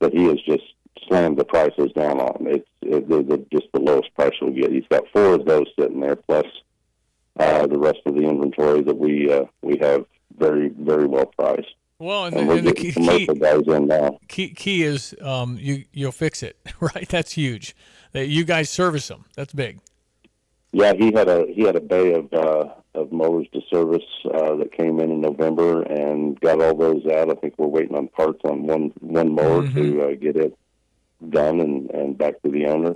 that 0.00 0.12
he 0.12 0.24
has 0.24 0.40
just 0.42 0.64
slammed 1.08 1.38
the 1.38 1.44
prices 1.44 1.90
down 1.94 2.20
on. 2.20 2.46
It's 2.46 2.68
it, 2.82 3.08
they're 3.08 3.38
just 3.52 3.70
the 3.72 3.80
lowest 3.80 4.14
price 4.14 4.32
we'll 4.40 4.52
get. 4.52 4.72
He's 4.72 4.86
got 4.90 5.04
four 5.12 5.34
of 5.34 5.44
those 5.44 5.66
sitting 5.78 6.00
there, 6.00 6.16
plus 6.16 6.46
uh, 7.38 7.66
the 7.66 7.78
rest 7.78 7.98
of 8.06 8.14
the 8.14 8.22
inventory 8.22 8.82
that 8.82 8.96
we 8.96 9.32
uh, 9.32 9.44
we 9.62 9.78
have 9.78 10.04
very 10.38 10.68
very 10.68 11.06
well 11.06 11.26
priced. 11.26 11.74
Well, 12.00 12.26
and, 12.26 12.36
And 12.36 12.50
the, 12.50 12.54
and 12.56 12.66
the 12.66 12.74
key, 12.74 12.90
key, 12.90 12.92
commercial 12.92 13.34
guys 13.36 13.62
in 13.66 13.86
now. 13.86 14.18
key 14.28 14.48
key 14.50 14.82
is 14.82 15.14
um, 15.22 15.56
you 15.60 15.84
you'll 15.92 16.12
fix 16.12 16.42
it, 16.42 16.56
right? 16.80 17.08
That's 17.08 17.32
huge. 17.32 17.74
That 18.12 18.26
you 18.28 18.44
guys 18.44 18.68
service 18.70 19.08
them. 19.08 19.24
That's 19.36 19.52
big. 19.52 19.80
Yeah, 20.72 20.92
he 20.94 21.12
had 21.12 21.28
a 21.28 21.46
he 21.52 21.62
had 21.62 21.76
a 21.76 21.80
bay 21.80 22.14
of 22.14 22.32
uh, 22.32 22.68
of 22.94 23.12
mowers 23.12 23.46
to 23.52 23.60
service 23.72 24.04
uh, 24.32 24.54
that 24.56 24.72
came 24.72 25.00
in 25.00 25.10
in 25.10 25.20
November 25.20 25.82
and 25.82 26.38
got 26.40 26.62
all 26.62 26.76
those 26.76 27.04
out. 27.06 27.30
I 27.30 27.34
think 27.34 27.54
we're 27.58 27.66
waiting 27.66 27.96
on 27.96 28.08
parts 28.08 28.40
on 28.44 28.66
one 28.66 28.92
one 29.00 29.34
mower 29.34 29.66
to 29.68 30.02
uh, 30.02 30.14
get 30.14 30.36
it 30.36 30.56
done 31.30 31.60
and 31.60 31.90
and 31.90 32.16
back 32.18 32.40
to 32.42 32.50
the 32.50 32.66
owner. 32.66 32.94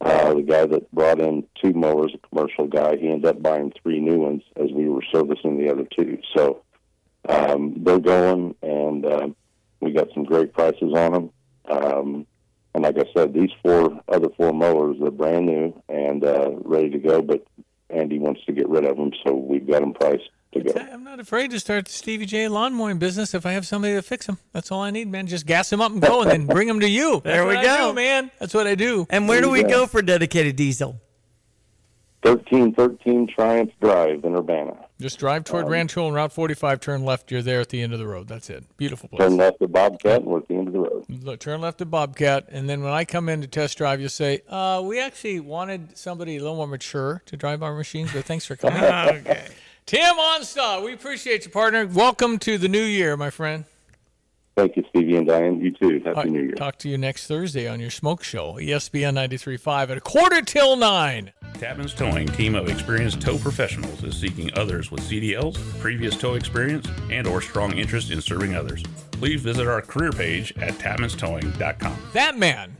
Uh, 0.00 0.34
the 0.34 0.42
guy 0.42 0.66
that 0.66 0.90
brought 0.92 1.20
in 1.20 1.46
two 1.62 1.72
mowers, 1.72 2.12
a 2.14 2.28
commercial 2.28 2.66
guy, 2.66 2.96
he 2.96 3.08
ended 3.08 3.24
up 3.24 3.42
buying 3.42 3.72
three 3.82 3.98
new 3.98 4.18
ones 4.18 4.42
as 4.56 4.70
we 4.70 4.88
were 4.88 5.02
servicing 5.10 5.58
the 5.58 5.70
other 5.70 5.86
two. 5.96 6.18
So 6.36 6.62
um, 7.28 7.76
they're 7.78 7.98
going, 7.98 8.54
and 8.62 9.06
um, 9.06 9.36
we 9.80 9.92
got 9.92 10.12
some 10.12 10.24
great 10.24 10.52
prices 10.52 10.92
on 10.94 11.12
them. 11.12 11.30
Um, 11.68 12.26
and 12.74 12.84
like 12.84 12.98
I 12.98 13.04
said, 13.16 13.32
these 13.32 13.50
four 13.62 13.98
other 14.08 14.28
four 14.36 14.52
mowers 14.52 14.98
are 15.02 15.10
brand 15.10 15.46
new 15.46 15.82
and 15.88 16.22
uh, 16.22 16.50
ready 16.56 16.90
to 16.90 16.98
go, 16.98 17.22
but 17.22 17.46
Andy 17.90 18.18
wants 18.18 18.44
to 18.46 18.52
get 18.52 18.68
rid 18.68 18.84
of 18.84 18.96
them, 18.96 19.12
so 19.24 19.34
we've 19.34 19.66
got 19.66 19.80
them 19.80 19.94
priced 19.94 20.28
to 20.54 20.60
go. 20.60 20.72
I'm 20.92 21.04
not 21.04 21.20
afraid 21.20 21.50
to 21.52 21.60
start 21.60 21.86
the 21.86 21.92
Stevie 21.92 22.26
Jay 22.26 22.48
lawn 22.48 22.74
mowing 22.74 22.98
business 22.98 23.32
if 23.34 23.46
I 23.46 23.52
have 23.52 23.66
somebody 23.66 23.94
to 23.94 24.02
fix 24.02 24.26
them. 24.26 24.38
That's 24.52 24.72
all 24.72 24.80
I 24.82 24.90
need, 24.90 25.08
man. 25.08 25.26
Just 25.26 25.46
gas 25.46 25.70
them 25.70 25.80
up 25.80 25.92
and 25.92 26.00
go, 26.02 26.22
and 26.22 26.30
then 26.30 26.46
bring 26.46 26.66
them 26.68 26.80
to 26.80 26.88
you. 26.88 27.20
That's 27.24 27.36
There 27.36 27.46
we 27.46 27.54
what 27.54 27.58
I 27.58 27.76
go. 27.76 27.88
do, 27.90 27.94
man. 27.94 28.30
That's 28.40 28.54
what 28.54 28.66
I 28.66 28.74
do. 28.74 29.06
And 29.10 29.28
where 29.28 29.40
do 29.40 29.50
we 29.50 29.62
go 29.62 29.86
for 29.86 30.02
dedicated 30.02 30.56
diesel? 30.56 31.00
1313 32.22 33.28
Triumph 33.28 33.70
Drive 33.80 34.24
in 34.24 34.34
Urbana. 34.34 34.76
Just 35.00 35.18
drive 35.18 35.44
toward 35.44 35.66
um, 35.66 35.70
Rancho 35.70 36.06
and 36.06 36.14
Route 36.16 36.32
45, 36.32 36.80
turn 36.80 37.04
left. 37.04 37.30
You're 37.30 37.42
there 37.42 37.60
at 37.60 37.68
the 37.68 37.82
end 37.82 37.92
of 37.92 37.98
the 38.00 38.06
road. 38.06 38.26
That's 38.26 38.50
it. 38.50 38.64
Beautiful 38.76 39.08
place. 39.08 39.20
Turn 39.20 39.36
left 39.36 39.62
at 39.62 39.70
Bobcat 39.70 40.22
and 40.22 40.24
we're 40.26 40.38
at 40.38 40.48
the 40.48 40.54
end 40.54 40.66
of 40.68 40.72
the 40.72 40.80
road. 40.80 40.85
Look, 41.08 41.38
turn 41.38 41.60
left 41.60 41.80
at 41.80 41.90
Bobcat, 41.90 42.48
and 42.50 42.68
then 42.68 42.82
when 42.82 42.92
I 42.92 43.04
come 43.04 43.28
in 43.28 43.40
to 43.40 43.46
test 43.46 43.78
drive, 43.78 44.00
you'll 44.00 44.08
say, 44.08 44.42
uh, 44.48 44.82
"We 44.84 45.00
actually 45.00 45.38
wanted 45.38 45.96
somebody 45.96 46.36
a 46.36 46.40
little 46.40 46.56
more 46.56 46.66
mature 46.66 47.22
to 47.26 47.36
drive 47.36 47.62
our 47.62 47.76
machines, 47.76 48.12
but 48.12 48.24
thanks 48.24 48.44
for 48.44 48.56
coming." 48.56 48.82
okay. 48.82 49.46
Tim 49.86 50.16
Onstott, 50.16 50.84
we 50.84 50.92
appreciate 50.92 51.44
you, 51.44 51.52
partner. 51.52 51.86
Welcome 51.86 52.38
to 52.40 52.58
the 52.58 52.66
new 52.66 52.82
year, 52.82 53.16
my 53.16 53.30
friend. 53.30 53.66
Thank 54.56 54.74
you, 54.76 54.84
Stevie 54.88 55.16
and 55.16 55.26
Diane. 55.28 55.60
You 55.60 55.70
too. 55.70 55.98
Happy 55.98 56.08
All 56.08 56.14
right, 56.14 56.32
New 56.32 56.42
Year. 56.42 56.54
Talk 56.54 56.78
to 56.78 56.88
you 56.88 56.98
next 56.98 57.26
Thursday 57.28 57.68
on 57.68 57.78
your 57.78 57.90
smoke 57.90 58.24
show, 58.24 58.54
ESPN 58.54 59.14
93.5 59.14 59.90
at 59.90 59.98
a 59.98 60.00
quarter 60.00 60.40
till 60.40 60.76
nine. 60.76 61.32
Tapman's 61.58 61.94
Towing 61.94 62.26
team 62.28 62.54
of 62.54 62.68
experienced 62.68 63.20
tow 63.20 63.38
professionals 63.38 64.02
is 64.02 64.16
seeking 64.16 64.50
others 64.54 64.90
with 64.90 65.02
CDLs, 65.02 65.56
previous 65.78 66.16
tow 66.16 66.34
experience, 66.34 66.88
and 67.10 67.26
or 67.26 67.40
strong 67.40 67.76
interest 67.76 68.10
in 68.10 68.20
serving 68.20 68.56
others. 68.56 68.82
Please 69.18 69.40
visit 69.40 69.66
our 69.66 69.80
career 69.80 70.12
page 70.12 70.52
at 70.58 70.74
tapmanstowing.com. 70.74 71.96
That 72.12 72.36
man, 72.38 72.76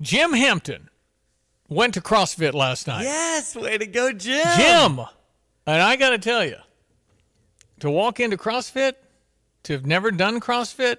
Jim 0.00 0.34
Hampton, 0.34 0.90
went 1.68 1.94
to 1.94 2.00
CrossFit 2.00 2.52
last 2.52 2.86
night. 2.86 3.04
Yes, 3.04 3.56
way 3.56 3.78
to 3.78 3.86
go, 3.86 4.12
Jim. 4.12 4.46
Jim, 4.56 5.00
and 5.66 5.82
I 5.82 5.96
got 5.96 6.10
to 6.10 6.18
tell 6.18 6.44
you, 6.44 6.56
to 7.80 7.90
walk 7.90 8.20
into 8.20 8.36
CrossFit, 8.36 8.94
to 9.62 9.72
have 9.72 9.86
never 9.86 10.10
done 10.10 10.40
CrossFit, 10.40 10.98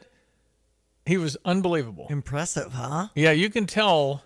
he 1.05 1.17
was 1.17 1.37
unbelievable. 1.45 2.07
Impressive, 2.09 2.73
huh? 2.73 3.09
Yeah, 3.13 3.31
you 3.31 3.49
can 3.49 3.67
tell 3.67 4.23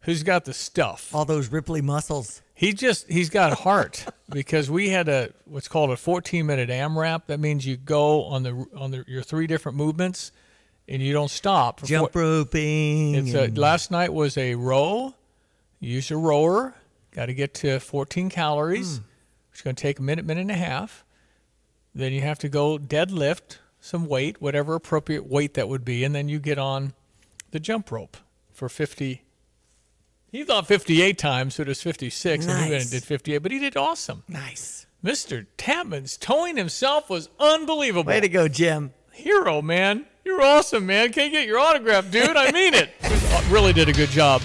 who's 0.00 0.22
got 0.22 0.44
the 0.44 0.54
stuff. 0.54 1.14
All 1.14 1.24
those 1.24 1.52
Ripley 1.52 1.82
muscles. 1.82 2.40
He 2.56 2.72
just 2.72 3.06
he's 3.06 3.28
got 3.28 3.58
heart 3.58 4.06
because 4.30 4.70
we 4.70 4.88
had 4.88 5.10
a 5.10 5.34
what's 5.44 5.68
called 5.68 5.90
a 5.90 5.96
14 5.96 6.46
minute 6.46 6.70
AMRAP. 6.70 7.26
That 7.26 7.38
means 7.38 7.66
you 7.66 7.76
go 7.76 8.24
on 8.24 8.44
the 8.44 8.66
on 8.74 8.92
the, 8.92 9.04
your 9.06 9.22
three 9.22 9.46
different 9.46 9.76
movements 9.76 10.32
and 10.88 11.02
you 11.02 11.12
don't 11.12 11.30
stop. 11.30 11.80
for 11.80 11.86
Jump 11.86 12.14
four- 12.14 12.22
roping. 12.22 13.14
It's 13.14 13.34
a, 13.34 13.48
last 13.48 13.90
night 13.90 14.12
was 14.14 14.38
a 14.38 14.54
row. 14.54 15.14
Use 15.80 16.10
a 16.10 16.16
rower. 16.16 16.74
Got 17.10 17.26
to 17.26 17.34
get 17.34 17.52
to 17.54 17.78
14 17.78 18.30
calories. 18.30 18.98
Hmm. 18.98 19.04
It's 19.52 19.60
going 19.60 19.76
to 19.76 19.82
take 19.82 19.98
a 19.98 20.02
minute, 20.02 20.24
minute 20.24 20.40
and 20.42 20.50
a 20.50 20.54
half. 20.54 21.04
Then 21.94 22.12
you 22.12 22.22
have 22.22 22.38
to 22.38 22.48
go 22.48 22.78
deadlift 22.78 23.58
some 23.80 24.06
weight, 24.06 24.40
whatever 24.40 24.74
appropriate 24.74 25.26
weight 25.26 25.54
that 25.54 25.68
would 25.68 25.84
be, 25.84 26.04
and 26.04 26.14
then 26.14 26.28
you 26.28 26.38
get 26.38 26.58
on 26.58 26.94
the 27.50 27.60
jump 27.60 27.90
rope 27.90 28.16
for 28.52 28.68
50. 28.68 29.22
He 30.36 30.44
thought 30.44 30.66
58 30.66 31.16
times, 31.16 31.54
so 31.54 31.62
it 31.62 31.68
was 31.68 31.80
56, 31.80 32.44
and 32.46 32.64
he 32.64 32.70
went 32.70 32.82
and 32.82 32.90
did 32.90 33.04
58, 33.04 33.38
but 33.38 33.50
he 33.50 33.58
did 33.58 33.74
awesome. 33.74 34.22
Nice. 34.28 34.86
Mr. 35.02 35.46
Tapman's 35.56 36.18
towing 36.18 36.58
himself 36.58 37.08
was 37.08 37.30
unbelievable. 37.40 38.06
Way 38.06 38.20
to 38.20 38.28
go, 38.28 38.46
Jim. 38.46 38.92
Hero, 39.12 39.62
man. 39.62 40.04
You're 40.26 40.42
awesome, 40.42 40.84
man. 40.84 41.10
Can't 41.14 41.32
get 41.32 41.46
your 41.46 41.58
autograph, 41.58 42.10
dude. 42.10 42.36
I 42.36 42.52
mean 42.52 42.74
it. 42.74 42.90
really 43.50 43.72
did 43.72 43.88
a 43.88 43.94
good 43.94 44.10
job. 44.10 44.42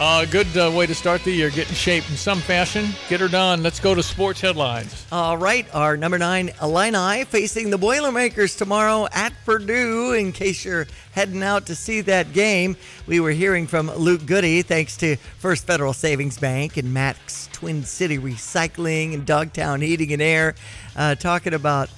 Uh, 0.00 0.24
good 0.26 0.46
uh, 0.56 0.70
way 0.72 0.86
to 0.86 0.94
start 0.94 1.24
the 1.24 1.32
year. 1.32 1.50
Get 1.50 1.68
in 1.68 1.74
shape 1.74 2.08
in 2.08 2.16
some 2.16 2.38
fashion. 2.38 2.90
Get 3.08 3.18
her 3.18 3.26
done. 3.26 3.64
Let's 3.64 3.80
go 3.80 3.96
to 3.96 4.02
sports 4.02 4.40
headlines. 4.40 5.04
All 5.10 5.36
right, 5.36 5.66
our 5.74 5.96
number 5.96 6.18
nine 6.18 6.52
Illini 6.62 7.24
facing 7.24 7.70
the 7.70 7.78
Boilermakers 7.78 8.54
tomorrow 8.54 9.08
at 9.10 9.32
Purdue. 9.44 10.12
In 10.12 10.30
case 10.30 10.64
you're 10.64 10.86
heading 11.10 11.42
out 11.42 11.66
to 11.66 11.74
see 11.74 12.00
that 12.02 12.32
game, 12.32 12.76
we 13.08 13.18
were 13.18 13.32
hearing 13.32 13.66
from 13.66 13.90
Luke 13.90 14.24
Goode, 14.24 14.64
thanks 14.66 14.96
to 14.98 15.16
First 15.16 15.66
Federal 15.66 15.92
Savings 15.92 16.38
Bank 16.38 16.76
and 16.76 16.94
Max 16.94 17.48
Twin 17.52 17.82
City 17.82 18.18
Recycling 18.18 19.14
and 19.14 19.26
Dogtown 19.26 19.80
Heating 19.80 20.12
and 20.12 20.22
Air, 20.22 20.54
uh, 20.94 21.16
talking 21.16 21.54
about 21.54 21.90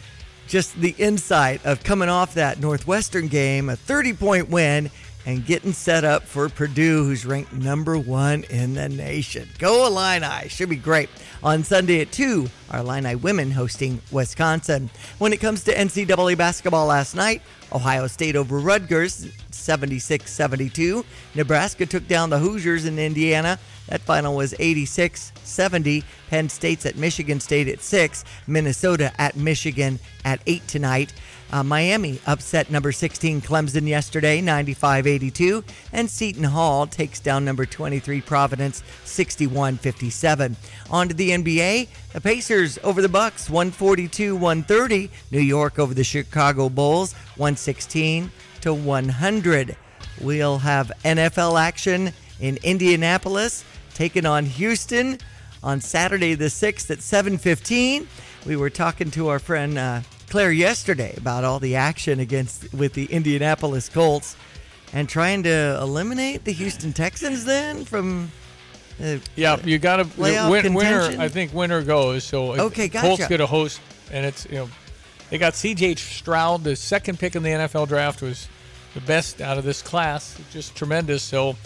just 0.49 0.75
the 0.81 0.95
insight 0.97 1.65
of 1.67 1.85
coming 1.85 2.09
off 2.09 2.33
that 2.33 2.61
Northwestern 2.61 3.29
game, 3.29 3.69
a 3.69 3.77
30 3.77 4.15
point 4.15 4.49
win, 4.49 4.91
and 5.27 5.45
getting 5.45 5.73
set 5.73 6.05
up 6.05 6.23
for 6.25 6.49
Purdue, 6.49 7.05
who's 7.05 7.27
ranked 7.27 7.53
number 7.53 7.99
one 7.99 8.45
in 8.45 8.75
the 8.75 8.89
nation. 8.89 9.49
Go 9.59 9.87
Illini! 9.87 10.49
Should 10.49 10.71
be 10.71 10.77
great. 10.77 11.09
On 11.43 11.62
Sunday 11.62 12.01
at 12.01 12.12
2, 12.12 12.49
our 12.71 12.81
Illini 12.81 13.14
women 13.14 13.51
hosting 13.51 14.01
Wisconsin. 14.11 14.91
When 15.18 15.33
it 15.33 15.41
comes 15.41 15.64
to 15.64 15.75
NCAA 15.75 16.37
basketball 16.37 16.87
last 16.87 17.14
night, 17.14 17.43
Ohio 17.73 18.07
State 18.07 18.37
over 18.37 18.59
Rutgers 18.59 19.29
76 19.51 20.31
72. 20.31 21.05
Nebraska 21.35 21.87
took 21.87 22.07
down 22.09 22.31
the 22.31 22.39
Hoosiers 22.39 22.87
in 22.87 22.99
Indiana. 22.99 23.59
That 23.89 24.01
final 24.01 24.37
was 24.37 24.55
86 24.59 25.33
70. 25.43 26.05
Penn 26.29 26.49
State's 26.49 26.87
at 26.87 26.97
Michigan 26.97 27.41
State 27.41 27.68
at 27.68 27.81
6. 27.81 28.25
Minnesota 28.47 29.12
at 29.21 29.37
Michigan 29.37 29.99
at 30.25 30.41
8 30.47 30.66
tonight. 30.66 31.12
Uh, 31.53 31.65
Miami 31.65 32.21
upset 32.27 32.71
number 32.71 32.93
16 32.93 33.41
Clemson 33.41 33.87
yesterday, 33.87 34.41
95 34.41 35.07
82. 35.07 35.65
And 35.93 36.09
Seton 36.09 36.45
Hall 36.45 36.87
takes 36.87 37.19
down 37.19 37.45
number 37.45 37.67
23 37.67 38.21
Providence, 38.21 38.83
61 39.05 39.79
57. 39.79 40.57
On 40.91 41.09
to 41.09 41.15
the 41.15 41.31
NBA. 41.31 41.89
The 42.13 42.21
Pacers 42.21 42.79
over 42.85 43.03
the 43.03 43.09
Bucks, 43.09 43.51
142 43.51 44.37
130. 44.37 45.11
New 45.31 45.41
York 45.41 45.79
over 45.79 45.95
the 45.95 46.05
Chicago 46.05 46.69
Bulls, 46.69 47.15
116 47.37 48.31
to 48.61 48.73
100. 48.73 49.77
We'll 50.21 50.59
have 50.59 50.93
NFL 51.05 51.61
action 51.61 52.13
in 52.41 52.59
Indianapolis, 52.63 53.65
taking 53.95 54.27
on 54.27 54.45
Houston 54.47 55.19
on 55.63 55.81
Saturday 55.81 56.35
the 56.35 56.47
6th 56.47 56.91
at 56.91 56.99
7:15. 56.99 58.07
We 58.47 58.57
were 58.57 58.71
talking 58.71 59.11
to 59.13 59.29
our 59.29 59.39
friend 59.39 59.79
uh, 59.79 60.01
Claire 60.31 60.53
yesterday 60.53 61.12
about 61.16 61.43
all 61.45 61.59
the 61.59 61.76
action 61.76 62.20
against 62.20 62.72
with 62.72 62.95
the 62.95 63.07
Indianapolis 63.07 63.89
Colts 63.89 64.37
and 64.93 65.09
trying 65.09 65.43
to 65.43 65.78
eliminate 65.81 66.45
the 66.45 66.53
Houston 66.53 66.93
Texans 66.93 67.45
then 67.45 67.85
from 67.85 68.31
Yeah, 69.35 69.59
you 69.64 69.78
got 69.78 69.97
to 69.97 70.09
win, 70.16 70.74
winner. 70.74 71.14
I 71.18 71.28
think 71.28 71.53
winner 71.53 71.83
goes. 71.83 72.24
So 72.24 72.53
Okay, 72.53 72.89
Colts 72.89 73.18
gotcha. 73.18 73.28
get 73.28 73.41
a 73.41 73.47
host, 73.47 73.81
and 74.12 74.24
it's 74.24 74.47
you 74.47 74.57
know 74.57 74.70
they 75.31 75.39
got 75.39 75.55
C.J. 75.55 75.97
Stroud, 75.97 76.64
the 76.64 76.76
second 76.76 77.18
pick 77.18 77.35
in 77.35 77.43
the 77.43 77.51
NFL 77.51 77.89
draft, 77.89 78.22
was 78.22 78.49
the 78.95 79.01
best 79.01 79.41
out 79.41 79.59
of 79.59 79.64
this 79.64 79.83
class, 79.83 80.39
just 80.53 80.76
tremendous. 80.76 81.22
So 81.22 81.57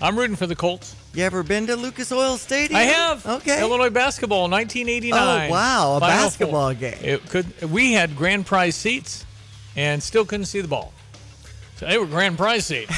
I'm 0.00 0.18
rooting 0.18 0.36
for 0.36 0.46
the 0.46 0.56
Colts. 0.56 0.94
You 1.18 1.24
ever 1.24 1.42
been 1.42 1.66
to 1.66 1.74
Lucas 1.74 2.12
Oil 2.12 2.36
Stadium? 2.36 2.78
I 2.78 2.84
have. 2.84 3.26
Okay. 3.26 3.60
Illinois 3.60 3.90
basketball, 3.90 4.48
1989. 4.48 5.48
Oh, 5.48 5.52
wow, 5.52 5.96
a 5.96 5.98
Final 5.98 6.16
basketball 6.16 6.66
Four. 6.66 6.74
game. 6.74 6.98
It 7.02 7.28
could. 7.28 7.60
We 7.72 7.92
had 7.92 8.14
grand 8.14 8.46
prize 8.46 8.76
seats, 8.76 9.26
and 9.74 10.00
still 10.00 10.24
couldn't 10.24 10.46
see 10.46 10.60
the 10.60 10.68
ball. 10.68 10.92
So 11.74 11.86
they 11.86 11.98
were 11.98 12.06
grand 12.06 12.38
prize 12.38 12.66
seats. 12.66 12.92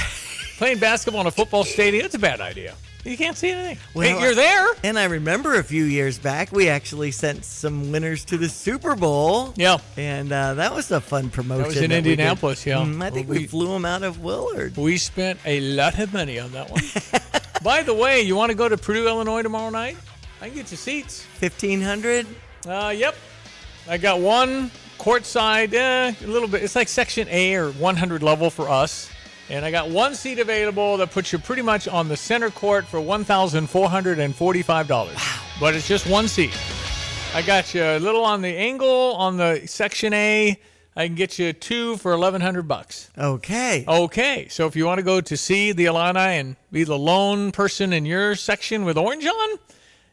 Playing 0.59 0.81
basketball 0.81 1.23
in 1.23 1.29
a 1.29 1.31
football 1.31 1.65
stadium, 1.65 2.05
it's 2.05 2.15
a 2.15 2.19
bad 2.19 2.43
idea. 2.43 2.75
You 3.07 3.17
can't 3.17 3.39
see 3.39 3.53
anything. 3.53 3.79
hey, 3.95 4.21
you're 4.21 4.35
there. 4.35 4.67
And 4.85 4.99
I 4.99 5.05
remember 5.07 5.55
a 5.55 5.65
few 5.65 5.85
years 5.85 6.19
back, 6.19 6.53
we 6.53 6.69
actually 6.69 7.13
sent 7.13 7.47
some 7.47 7.91
winners 7.91 8.27
to 8.27 8.37
the 8.37 8.51
Super 8.51 8.97
Bowl. 8.97 9.55
Yeah. 9.57 9.79
And 9.97 10.31
uh, 10.31 10.53
that 10.53 10.75
was 10.75 10.91
a 10.91 11.01
fun 11.01 11.31
promotion. 11.31 11.63
That 11.63 11.67
was 11.69 11.77
in 11.79 11.89
did. 11.89 11.97
Indianapolis, 12.07 12.67
yeah. 12.67 12.81
Mm, 12.85 13.03
I 13.03 13.09
think 13.09 13.31
we, 13.31 13.39
We- 13.39 13.47
flew 13.47 13.69
them 13.69 13.87
out 13.87 14.03
of 14.03 14.21
Willard. 14.23 14.77
We 14.77 14.99
spent 14.99 15.41
a 15.47 15.61
lot 15.61 15.99
of 15.99 16.13
money 16.13 16.39
on 16.39 16.53
that 16.53 16.71
one. 16.71 16.83
By 17.63 17.83
the 17.83 17.93
way, 17.95 18.23
you 18.23 18.37
want 18.37 18.51
to 18.51 18.57
go 18.57 18.69
to 18.69 18.77
Purdue, 18.79 19.07
Illinois 19.07 19.43
tomorrow 19.43 19.71
night? 19.71 19.97
I 20.41 20.47
can 20.47 20.57
get 20.57 20.71
you 20.71 20.77
seats. 20.77 21.27
1500 21.39 22.27
Uh, 22.67 22.93
yep. 22.97 23.15
I 23.89 23.97
got 23.99 24.21
one 24.21 24.71
courtside, 24.99 25.73
eh, 25.73 26.13
a 26.23 26.27
little 26.27 26.49
bit. 26.49 26.63
It's 26.63 26.77
like 26.77 26.89
Section 26.89 27.27
A 27.31 27.55
or 27.55 27.71
100 27.73 28.23
level 28.23 28.51
for 28.51 28.69
us. 28.69 29.11
And 29.49 29.65
I 29.65 29.71
got 29.71 29.89
one 29.91 30.15
seat 30.15 30.39
available 30.39 30.97
that 30.99 31.11
puts 31.11 31.33
you 31.33 31.39
pretty 31.39 31.63
much 31.63 31.89
on 31.89 32.09
the 32.09 32.17
center 32.17 32.51
court 32.51 32.87
for 32.87 33.01
$1,445. 33.01 34.89
Wow. 34.89 35.07
But 35.59 35.75
it's 35.75 35.89
just 35.89 36.07
one 36.07 36.29
seat. 36.29 36.57
I 37.35 37.43
got 37.43 37.75
you 37.75 37.83
a 37.83 37.99
little 37.99 38.25
on 38.25 38.43
the 38.43 38.57
angle 38.57 39.15
on 39.17 39.37
the 39.37 39.63
Section 39.67 40.13
A. 40.15 40.59
I 41.01 41.07
can 41.07 41.15
get 41.15 41.39
you 41.39 41.55
two 41.55 41.97
for 41.97 42.11
1100 42.11 42.69
bucks. 42.69 43.11
Okay. 43.17 43.87
Okay. 43.89 44.49
So 44.51 44.67
if 44.67 44.77
you 44.77 44.85
want 44.85 44.99
to 44.99 45.03
go 45.03 45.23
to 45.23 45.35
see 45.35 45.73
the 45.73 45.87
Illini 45.87 46.39
and 46.39 46.57
be 46.71 46.85
the 46.85 46.99
lone 46.99 47.53
person 47.53 47.95
in 47.95 48.05
your 48.05 48.35
section 48.35 48.85
with 48.85 48.99
orange 48.99 49.25
on, 49.25 49.59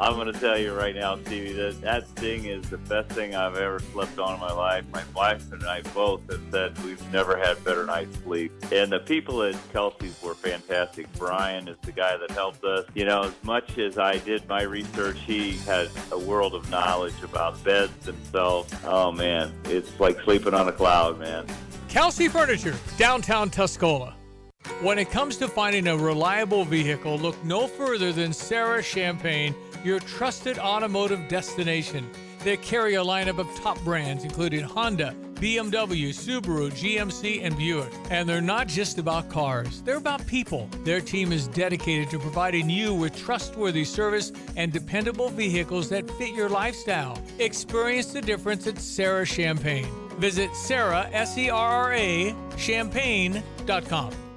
I'm 0.00 0.14
going 0.14 0.32
to 0.32 0.40
tell 0.40 0.56
you 0.56 0.72
right 0.72 0.94
now, 0.94 1.16
Stevie, 1.16 1.52
that 1.52 1.82
that 1.82 2.08
thing 2.08 2.46
is 2.46 2.70
the 2.70 2.78
best 2.78 3.10
thing 3.10 3.34
I've 3.34 3.56
ever 3.56 3.80
slept 3.92 4.18
on 4.18 4.32
in 4.32 4.40
my 4.40 4.50
life. 4.50 4.82
My 4.90 5.04
wife 5.14 5.52
and 5.52 5.62
I 5.64 5.82
both 5.92 6.22
have 6.30 6.40
said 6.50 6.78
we've 6.84 7.12
never 7.12 7.36
had 7.36 7.62
better 7.64 7.84
night's 7.84 8.16
sleep. 8.20 8.50
And 8.72 8.90
the 8.90 9.00
people 9.00 9.42
at 9.42 9.54
Kelsey's 9.74 10.18
were 10.22 10.34
fantastic. 10.34 11.06
Brian 11.18 11.68
is 11.68 11.76
the 11.82 11.92
guy 11.92 12.16
that 12.16 12.30
helped 12.30 12.64
us. 12.64 12.86
You 12.94 13.04
know, 13.04 13.24
as 13.24 13.34
much 13.42 13.76
as 13.76 13.98
I 13.98 14.16
did 14.16 14.48
my 14.48 14.62
research, 14.62 15.18
he 15.26 15.58
had 15.58 15.90
a 16.12 16.18
world 16.18 16.54
of 16.54 16.70
knowledge 16.70 17.22
about 17.22 17.62
beds 17.62 17.92
themselves. 18.06 18.74
Oh, 18.86 19.12
man, 19.12 19.52
it's 19.66 20.00
like 20.00 20.18
sleeping 20.22 20.54
on 20.54 20.66
a 20.66 20.72
cloud, 20.72 21.18
man. 21.18 21.46
Kelsey 21.88 22.28
Furniture, 22.28 22.74
downtown 22.96 23.50
Tuscola. 23.50 24.14
When 24.80 24.98
it 24.98 25.10
comes 25.10 25.36
to 25.36 25.48
finding 25.48 25.88
a 25.88 25.96
reliable 25.96 26.64
vehicle, 26.64 27.18
look 27.18 27.42
no 27.44 27.66
further 27.66 28.12
than 28.12 28.32
Serra 28.32 28.82
Champaign 28.82 29.54
your 29.84 30.00
trusted 30.00 30.58
automotive 30.58 31.28
destination. 31.28 32.10
They 32.44 32.56
carry 32.56 32.94
a 32.94 33.02
lineup 33.02 33.38
of 33.38 33.54
top 33.56 33.78
brands 33.82 34.24
including 34.24 34.62
Honda, 34.62 35.14
BMW, 35.34 36.10
Subaru, 36.10 36.70
GMC, 36.70 37.44
and 37.44 37.56
Buick. 37.56 37.92
And 38.10 38.28
they're 38.28 38.40
not 38.40 38.68
just 38.68 38.98
about 38.98 39.28
cars, 39.28 39.82
they're 39.82 39.96
about 39.96 40.26
people. 40.26 40.68
Their 40.84 41.00
team 41.00 41.32
is 41.32 41.46
dedicated 41.48 42.10
to 42.10 42.18
providing 42.18 42.70
you 42.70 42.94
with 42.94 43.16
trustworthy 43.16 43.84
service 43.84 44.32
and 44.56 44.72
dependable 44.72 45.28
vehicles 45.28 45.88
that 45.90 46.10
fit 46.12 46.34
your 46.34 46.48
lifestyle. 46.48 47.20
Experience 47.38 48.12
the 48.12 48.20
difference 48.20 48.66
at 48.66 48.78
Serra 48.78 49.26
Champaign. 49.26 49.86
Visit 50.18 50.54
Serra, 50.54 51.08
S 51.12 51.36
E 51.38 51.48
R 51.48 51.68
R 51.68 51.92
A, 51.94 52.34
champaign.com. 52.56 54.29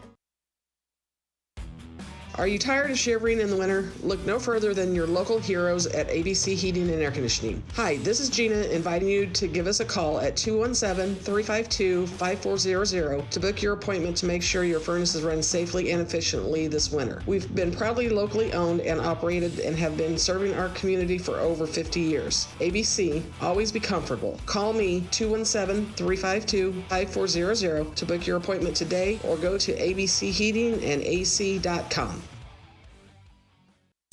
Are 2.40 2.48
you 2.48 2.58
tired 2.58 2.90
of 2.90 2.98
shivering 2.98 3.42
in 3.42 3.52
the 3.52 3.56
winter? 3.56 3.92
Look 4.02 4.26
no 4.26 4.40
further 4.40 4.74
than 4.74 4.96
your 4.96 5.06
local 5.06 5.38
heroes 5.38 5.86
at 5.86 6.10
ABC 6.10 6.56
Heating 6.56 6.90
and 6.90 7.00
Air 7.00 7.12
Conditioning. 7.12 7.62
Hi, 7.76 7.98
this 7.98 8.20
is 8.20 8.28
Gina 8.28 8.56
inviting 8.56 9.08
you 9.08 9.28
to 9.28 9.48
give 9.48 9.68
us 9.68 9.82
a 9.82 9.86
call 9.86 10.20
at 10.20 10.36
217 10.36 11.14
352 11.24 12.08
5400 12.08 13.30
to 13.30 13.40
book 13.40 13.62
your 13.62 13.74
appointment 13.74 14.18
to 14.18 14.26
make 14.26 14.42
sure 14.42 14.64
your 14.64 14.80
furnaces 14.80 15.22
run 15.22 15.44
safely 15.44 15.92
and 15.92 16.02
efficiently 16.02 16.68
this 16.68 16.92
winter. 16.92 17.22
We've 17.28 17.54
been 17.54 17.72
proudly 17.72 18.10
locally 18.10 18.52
owned 18.54 18.82
and 18.82 19.00
operated 19.00 19.60
and 19.60 19.78
have 19.78 19.96
been 19.96 20.18
serving 20.18 20.56
our 20.56 20.70
community 20.70 21.20
for 21.20 21.36
over 21.36 21.68
50 21.68 22.00
years. 22.00 22.48
ABC, 22.60 23.22
always 23.42 23.72
be 23.72 23.80
comfortable. 23.80 24.40
Call 24.48 24.74
me 24.74 25.02
217 25.12 25.94
352 25.94 26.84
5400 26.90 27.96
to 27.96 28.06
book 28.08 28.26
your 28.26 28.38
appointment 28.38 28.76
today 28.76 29.20
or 29.24 29.38
go 29.38 29.56
to 29.60 29.76
abcheatingandac.com. 29.76 32.23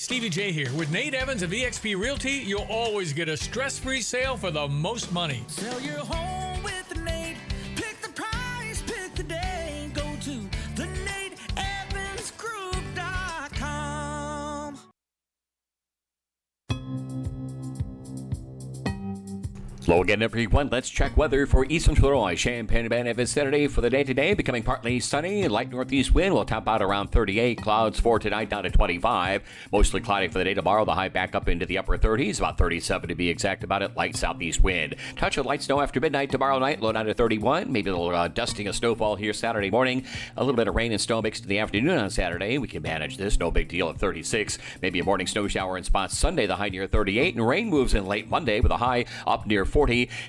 Stevie 0.00 0.30
Jay 0.30 0.50
here. 0.50 0.72
With 0.72 0.90
Nate 0.90 1.12
Evans 1.12 1.42
of 1.42 1.50
eXp 1.50 1.94
Realty, 1.94 2.30
you'll 2.32 2.66
always 2.70 3.12
get 3.12 3.28
a 3.28 3.36
stress 3.36 3.78
free 3.78 4.00
sale 4.00 4.34
for 4.34 4.50
the 4.50 4.66
most 4.66 5.12
money. 5.12 5.44
Sell 5.48 5.78
your 5.78 5.98
home 5.98 6.39
Low 19.90 20.02
again 20.02 20.28
frequent. 20.28 20.70
Let's 20.70 20.88
check 20.88 21.16
weather 21.16 21.46
for 21.46 21.66
Eastern 21.68 21.96
Illinois. 21.96 22.36
Champaign-Urbana 22.36 23.12
vicinity 23.12 23.66
for 23.66 23.80
the 23.80 23.90
day 23.90 24.04
today, 24.04 24.34
becoming 24.34 24.62
partly 24.62 25.00
sunny. 25.00 25.48
Light 25.48 25.68
northeast 25.68 26.14
wind 26.14 26.32
will 26.32 26.44
top 26.44 26.68
out 26.68 26.80
around 26.80 27.08
38. 27.08 27.60
Clouds 27.60 27.98
for 27.98 28.20
tonight 28.20 28.50
down 28.50 28.62
to 28.62 28.70
25. 28.70 29.42
Mostly 29.72 30.00
cloudy 30.00 30.28
for 30.28 30.38
the 30.38 30.44
day 30.44 30.54
tomorrow. 30.54 30.84
The 30.84 30.94
high 30.94 31.08
back 31.08 31.34
up 31.34 31.48
into 31.48 31.66
the 31.66 31.76
upper 31.76 31.98
30s, 31.98 32.38
about 32.38 32.56
37 32.56 33.08
to 33.08 33.16
be 33.16 33.28
exact 33.28 33.64
about 33.64 33.82
it. 33.82 33.96
Light 33.96 34.14
southeast 34.14 34.62
wind. 34.62 34.94
Touch 35.16 35.38
of 35.38 35.46
light 35.46 35.60
snow 35.60 35.80
after 35.80 35.98
midnight 35.98 36.30
tomorrow 36.30 36.60
night. 36.60 36.80
Low 36.80 36.92
down 36.92 37.06
to 37.06 37.14
31. 37.14 37.72
Maybe 37.72 37.90
a 37.90 37.96
little 37.96 38.14
uh, 38.14 38.28
dusting 38.28 38.68
of 38.68 38.76
snowfall 38.76 39.16
here 39.16 39.32
Saturday 39.32 39.72
morning. 39.72 40.04
A 40.36 40.44
little 40.44 40.54
bit 40.54 40.68
of 40.68 40.76
rain 40.76 40.92
and 40.92 41.00
snow 41.00 41.20
mixed 41.20 41.42
in 41.42 41.48
the 41.48 41.58
afternoon 41.58 41.98
on 41.98 42.10
Saturday. 42.10 42.58
We 42.58 42.68
can 42.68 42.82
manage 42.84 43.16
this. 43.16 43.40
No 43.40 43.50
big 43.50 43.66
deal 43.66 43.88
at 43.88 43.98
36. 43.98 44.56
Maybe 44.82 45.00
a 45.00 45.04
morning 45.04 45.26
snow 45.26 45.48
shower 45.48 45.76
in 45.76 45.82
spots 45.82 46.16
Sunday. 46.16 46.46
The 46.46 46.54
high 46.54 46.68
near 46.68 46.86
38. 46.86 47.34
And 47.34 47.48
rain 47.48 47.68
moves 47.68 47.94
in 47.94 48.06
late 48.06 48.30
Monday 48.30 48.60
with 48.60 48.70
a 48.70 48.76
high 48.76 49.06
up 49.26 49.48
near 49.48 49.64
40. 49.64 49.79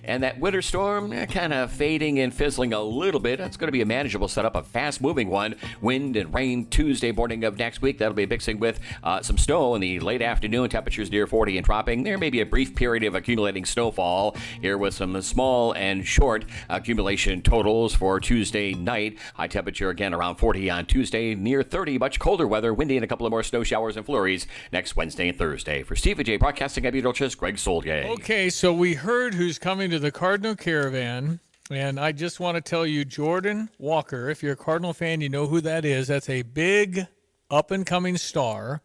And 0.03 0.23
that 0.23 0.39
winter 0.39 0.61
storm 0.61 1.11
eh, 1.11 1.25
kind 1.25 1.53
of 1.53 1.71
fading 1.71 2.19
and 2.19 2.33
fizzling 2.33 2.73
a 2.73 2.81
little 2.81 3.19
bit. 3.19 3.39
That's 3.39 3.57
going 3.57 3.67
to 3.67 3.71
be 3.71 3.81
a 3.81 3.85
manageable 3.85 4.27
setup, 4.27 4.55
a 4.55 4.63
fast 4.63 5.01
moving 5.01 5.29
one. 5.29 5.55
Wind 5.81 6.15
and 6.15 6.33
rain 6.33 6.65
Tuesday 6.67 7.11
morning 7.11 7.43
of 7.43 7.57
next 7.57 7.81
week. 7.81 7.97
That'll 7.97 8.13
be 8.13 8.25
mixing 8.25 8.59
with 8.59 8.79
uh, 9.03 9.21
some 9.21 9.37
snow 9.37 9.75
in 9.75 9.81
the 9.81 9.99
late 9.99 10.21
afternoon. 10.21 10.69
Temperatures 10.69 11.11
near 11.11 11.27
40 11.27 11.57
and 11.57 11.65
dropping. 11.65 12.03
There 12.03 12.17
may 12.17 12.29
be 12.29 12.41
a 12.41 12.45
brief 12.45 12.75
period 12.75 13.03
of 13.03 13.15
accumulating 13.15 13.65
snowfall 13.65 14.35
here 14.61 14.77
with 14.77 14.93
some 14.93 15.21
small 15.21 15.73
and 15.73 16.07
short 16.07 16.45
accumulation 16.69 17.41
totals 17.41 17.93
for 17.93 18.19
Tuesday 18.19 18.73
night. 18.73 19.17
High 19.33 19.47
temperature 19.47 19.89
again 19.89 20.13
around 20.13 20.35
40 20.35 20.69
on 20.69 20.85
Tuesday, 20.85 21.35
near 21.35 21.63
30. 21.63 21.97
Much 21.97 22.19
colder 22.19 22.47
weather, 22.47 22.73
windy, 22.73 22.95
and 22.95 23.03
a 23.03 23.07
couple 23.07 23.25
of 23.25 23.31
more 23.31 23.43
snow 23.43 23.63
showers 23.63 23.97
and 23.97 24.05
flurries 24.05 24.47
next 24.71 24.95
Wednesday 24.95 25.29
and 25.29 25.37
Thursday. 25.37 25.83
For 25.83 25.95
Steve 25.95 26.23
J. 26.23 26.37
Broadcasting, 26.37 26.85
I'm 26.85 27.13
Church, 27.13 27.37
Greg 27.37 27.57
Soldier. 27.57 28.03
Okay, 28.07 28.49
so 28.49 28.73
we 28.73 28.93
heard 28.93 29.33
who's 29.41 29.57
coming 29.57 29.89
to 29.89 29.97
the 29.97 30.11
Cardinal 30.11 30.55
Caravan. 30.55 31.39
And 31.71 31.99
I 31.99 32.11
just 32.11 32.39
want 32.39 32.57
to 32.57 32.61
tell 32.61 32.85
you, 32.85 33.03
Jordan 33.03 33.69
Walker, 33.79 34.29
if 34.29 34.43
you're 34.43 34.53
a 34.53 34.55
Cardinal 34.55 34.93
fan, 34.93 35.19
you 35.19 35.29
know 35.29 35.47
who 35.47 35.61
that 35.61 35.83
is. 35.83 36.09
That's 36.09 36.29
a 36.29 36.43
big 36.43 37.07
up 37.49 37.71
and 37.71 37.83
coming 37.83 38.17
star 38.17 38.83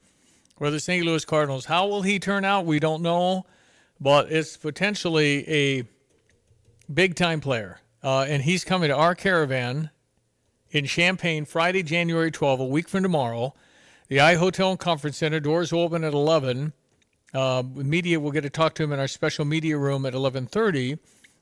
for 0.56 0.70
the 0.70 0.80
St. 0.80 1.04
Louis 1.04 1.26
Cardinals. 1.26 1.66
How 1.66 1.86
will 1.86 2.00
he 2.00 2.18
turn 2.18 2.46
out? 2.46 2.64
We 2.64 2.80
don't 2.80 3.02
know, 3.02 3.44
but 4.00 4.32
it's 4.32 4.56
potentially 4.56 5.46
a 5.46 5.84
big 6.90 7.16
time 7.16 7.42
player. 7.42 7.80
Uh, 8.02 8.24
and 8.26 8.42
he's 8.42 8.64
coming 8.64 8.88
to 8.88 8.96
our 8.96 9.14
caravan 9.14 9.90
in 10.70 10.86
Champaign 10.86 11.44
Friday, 11.44 11.82
January 11.82 12.30
12, 12.30 12.60
a 12.60 12.64
week 12.64 12.88
from 12.88 13.02
tomorrow. 13.02 13.54
The 14.08 14.20
I 14.20 14.36
Hotel 14.36 14.70
and 14.70 14.80
Conference 14.80 15.18
Center 15.18 15.38
doors 15.38 15.70
open 15.70 16.02
at 16.02 16.14
11. 16.14 16.72
Uh, 17.36 17.62
media 17.74 18.18
will 18.18 18.30
get 18.30 18.40
to 18.40 18.48
talk 18.48 18.74
to 18.74 18.82
him 18.82 18.92
in 18.92 18.98
our 18.98 19.06
special 19.06 19.44
media 19.44 19.76
room 19.76 20.06
at 20.06 20.14
11:30, 20.14 20.98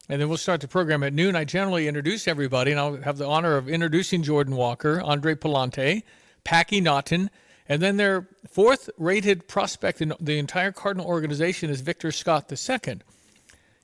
and 0.08 0.20
then 0.20 0.28
we'll 0.28 0.36
start 0.36 0.60
the 0.60 0.66
program 0.66 1.04
at 1.04 1.12
noon. 1.12 1.36
I 1.36 1.44
generally 1.44 1.86
introduce 1.86 2.26
everybody, 2.26 2.72
and 2.72 2.80
I'll 2.80 2.96
have 2.96 3.16
the 3.16 3.28
honor 3.28 3.56
of 3.56 3.68
introducing 3.68 4.24
Jordan 4.24 4.56
Walker, 4.56 5.00
Andre 5.00 5.36
Pallante, 5.36 6.02
Packy 6.42 6.80
Naughton, 6.80 7.30
and 7.68 7.80
then 7.80 7.96
their 7.96 8.26
fourth-rated 8.50 9.46
prospect 9.46 10.02
in 10.02 10.12
the 10.18 10.36
entire 10.36 10.72
Cardinal 10.72 11.06
organization 11.06 11.70
is 11.70 11.80
Victor 11.80 12.10
Scott 12.10 12.50
II. 12.50 12.98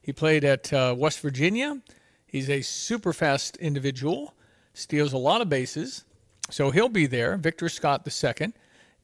He 0.02 0.12
played 0.12 0.42
at 0.42 0.72
uh, 0.72 0.96
West 0.98 1.20
Virginia. 1.20 1.80
He's 2.26 2.50
a 2.50 2.62
super 2.62 3.12
fast 3.12 3.56
individual, 3.58 4.34
steals 4.74 5.12
a 5.12 5.18
lot 5.18 5.42
of 5.42 5.48
bases, 5.48 6.02
so 6.50 6.72
he'll 6.72 6.88
be 6.88 7.06
there. 7.06 7.36
Victor 7.36 7.68
Scott 7.68 8.04
II. 8.04 8.52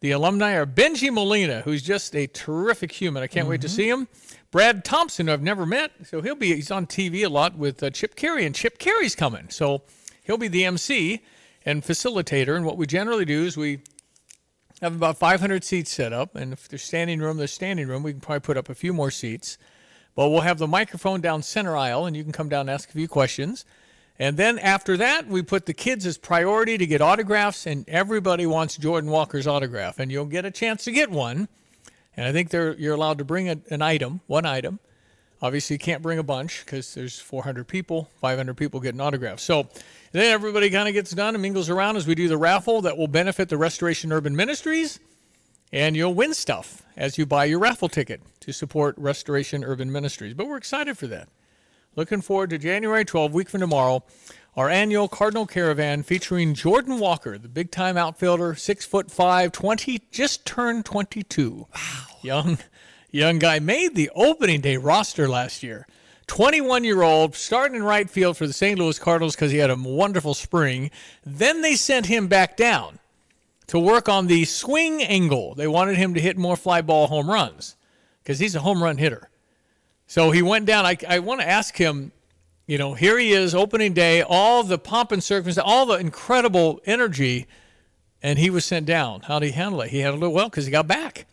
The 0.00 0.10
alumni 0.10 0.52
are 0.52 0.66
Bengie 0.66 1.12
Molina, 1.12 1.62
who's 1.62 1.82
just 1.82 2.14
a 2.14 2.26
terrific 2.26 2.92
human. 2.92 3.22
I 3.22 3.26
can't 3.26 3.44
mm-hmm. 3.44 3.50
wait 3.50 3.60
to 3.62 3.68
see 3.68 3.88
him. 3.88 4.08
Brad 4.50 4.84
Thompson, 4.84 5.26
who 5.26 5.32
I've 5.32 5.42
never 5.42 5.66
met, 5.66 5.92
so 6.04 6.20
he'll 6.20 6.34
be 6.34 6.54
he's 6.54 6.70
on 6.70 6.86
TV 6.86 7.24
a 7.24 7.28
lot 7.28 7.56
with 7.56 7.82
uh, 7.82 7.90
Chip 7.90 8.14
Caray, 8.14 8.44
and 8.44 8.54
Chip 8.54 8.78
Caray's 8.78 9.14
coming, 9.14 9.48
so 9.48 9.82
he'll 10.22 10.38
be 10.38 10.48
the 10.48 10.64
MC 10.64 11.22
and 11.64 11.82
facilitator. 11.82 12.56
And 12.56 12.64
what 12.64 12.76
we 12.76 12.86
generally 12.86 13.24
do 13.24 13.44
is 13.44 13.56
we 13.56 13.80
have 14.82 14.94
about 14.94 15.16
500 15.16 15.64
seats 15.64 15.90
set 15.90 16.12
up, 16.12 16.36
and 16.36 16.52
if 16.52 16.68
there's 16.68 16.82
standing 16.82 17.20
room, 17.20 17.38
there's 17.38 17.52
standing 17.52 17.88
room. 17.88 18.02
We 18.02 18.12
can 18.12 18.20
probably 18.20 18.40
put 18.40 18.56
up 18.56 18.68
a 18.68 18.74
few 18.74 18.92
more 18.92 19.10
seats, 19.10 19.56
but 20.14 20.28
we'll 20.28 20.42
have 20.42 20.58
the 20.58 20.66
microphone 20.66 21.20
down 21.20 21.42
center 21.42 21.76
aisle, 21.76 22.06
and 22.06 22.16
you 22.16 22.22
can 22.22 22.32
come 22.32 22.48
down 22.48 22.62
and 22.62 22.70
ask 22.70 22.90
a 22.90 22.92
few 22.92 23.08
questions. 23.08 23.64
And 24.18 24.36
then 24.36 24.58
after 24.58 24.96
that, 24.96 25.26
we 25.28 25.42
put 25.42 25.66
the 25.66 25.74
kids 25.74 26.06
as 26.06 26.16
priority 26.18 26.78
to 26.78 26.86
get 26.86 27.00
autographs, 27.02 27.66
and 27.66 27.88
everybody 27.88 28.46
wants 28.46 28.76
Jordan 28.76 29.10
Walker's 29.10 29.46
autograph, 29.46 29.98
and 29.98 30.10
you'll 30.10 30.26
get 30.26 30.44
a 30.44 30.50
chance 30.50 30.84
to 30.84 30.92
get 30.92 31.10
one 31.10 31.48
And 32.16 32.26
I 32.26 32.32
think 32.32 32.52
you're 32.52 32.94
allowed 32.94 33.18
to 33.18 33.24
bring 33.24 33.48
a, 33.50 33.58
an 33.70 33.82
item, 33.82 34.20
one 34.26 34.46
item. 34.46 34.80
Obviously, 35.42 35.74
you 35.74 35.78
can't 35.78 36.02
bring 36.02 36.18
a 36.18 36.22
bunch 36.22 36.64
because 36.64 36.94
there's 36.94 37.18
400 37.20 37.68
people, 37.68 38.10
500 38.20 38.56
people 38.56 38.80
getting 38.80 39.00
autographs. 39.02 39.42
So 39.42 39.68
then 40.12 40.32
everybody 40.32 40.70
kind 40.70 40.88
of 40.88 40.94
gets 40.94 41.10
done 41.10 41.34
and 41.34 41.42
mingles 41.42 41.68
around 41.68 41.96
as 41.96 42.06
we 42.06 42.14
do 42.14 42.28
the 42.28 42.38
raffle 42.38 42.80
that 42.82 42.96
will 42.96 43.08
benefit 43.08 43.50
the 43.50 43.58
Restoration 43.58 44.12
Urban 44.12 44.34
Ministries. 44.34 44.98
And 45.72 45.94
you'll 45.96 46.14
win 46.14 46.32
stuff 46.32 46.82
as 46.96 47.18
you 47.18 47.26
buy 47.26 47.44
your 47.44 47.58
raffle 47.58 47.88
ticket 47.90 48.22
to 48.40 48.52
support 48.52 48.94
Restoration 48.96 49.62
Urban 49.64 49.92
Ministries. 49.92 50.32
But 50.32 50.46
we're 50.46 50.56
excited 50.56 50.96
for 50.96 51.06
that. 51.08 51.28
Looking 51.96 52.20
forward 52.20 52.50
to 52.50 52.58
January 52.58 53.06
12, 53.06 53.32
week 53.32 53.48
from 53.48 53.60
tomorrow, 53.60 54.04
our 54.54 54.68
annual 54.68 55.08
Cardinal 55.08 55.46
Caravan 55.46 56.02
featuring 56.02 56.52
Jordan 56.52 56.98
Walker, 56.98 57.38
the 57.38 57.48
big 57.48 57.70
time 57.70 57.96
outfielder, 57.96 58.54
six 58.54 58.84
foot 58.84 59.10
five, 59.10 59.50
20, 59.52 60.02
just 60.10 60.44
turned 60.44 60.84
22. 60.84 61.66
Wow. 61.74 62.06
Young, 62.20 62.58
young 63.10 63.38
guy 63.38 63.60
made 63.60 63.94
the 63.94 64.10
opening 64.14 64.60
day 64.60 64.76
roster 64.76 65.26
last 65.26 65.62
year. 65.62 65.86
21 66.26 66.84
year 66.84 67.00
old, 67.00 67.34
starting 67.34 67.76
in 67.76 67.82
right 67.82 68.10
field 68.10 68.36
for 68.36 68.46
the 68.46 68.52
St. 68.52 68.78
Louis 68.78 68.98
Cardinals 68.98 69.34
because 69.34 69.52
he 69.52 69.58
had 69.58 69.70
a 69.70 69.76
wonderful 69.76 70.34
spring. 70.34 70.90
Then 71.24 71.62
they 71.62 71.76
sent 71.76 72.04
him 72.04 72.26
back 72.26 72.58
down 72.58 72.98
to 73.68 73.78
work 73.78 74.06
on 74.06 74.26
the 74.26 74.44
swing 74.44 75.02
angle. 75.02 75.54
They 75.54 75.66
wanted 75.66 75.96
him 75.96 76.12
to 76.12 76.20
hit 76.20 76.36
more 76.36 76.56
fly 76.56 76.82
ball 76.82 77.06
home 77.06 77.30
runs 77.30 77.74
because 78.22 78.38
he's 78.38 78.54
a 78.54 78.60
home 78.60 78.82
run 78.82 78.98
hitter. 78.98 79.30
So 80.06 80.30
he 80.30 80.42
went 80.42 80.66
down. 80.66 80.86
I, 80.86 80.96
I 81.08 81.18
want 81.18 81.40
to 81.40 81.48
ask 81.48 81.76
him, 81.76 82.12
you 82.66 82.78
know, 82.78 82.94
here 82.94 83.18
he 83.18 83.32
is, 83.32 83.54
opening 83.54 83.92
day, 83.92 84.22
all 84.22 84.62
the 84.62 84.78
pomp 84.78 85.12
and 85.12 85.22
circumstance, 85.22 85.66
all 85.66 85.86
the 85.86 85.98
incredible 85.98 86.80
energy, 86.86 87.46
and 88.22 88.38
he 88.38 88.50
was 88.50 88.64
sent 88.64 88.86
down. 88.86 89.22
How 89.22 89.38
did 89.38 89.46
he 89.46 89.52
handle 89.52 89.80
it? 89.82 89.90
He 89.90 90.00
handled 90.00 90.24
it 90.24 90.28
well 90.28 90.48
because 90.48 90.66
he 90.66 90.72
got 90.72 90.86
back. 90.86 91.26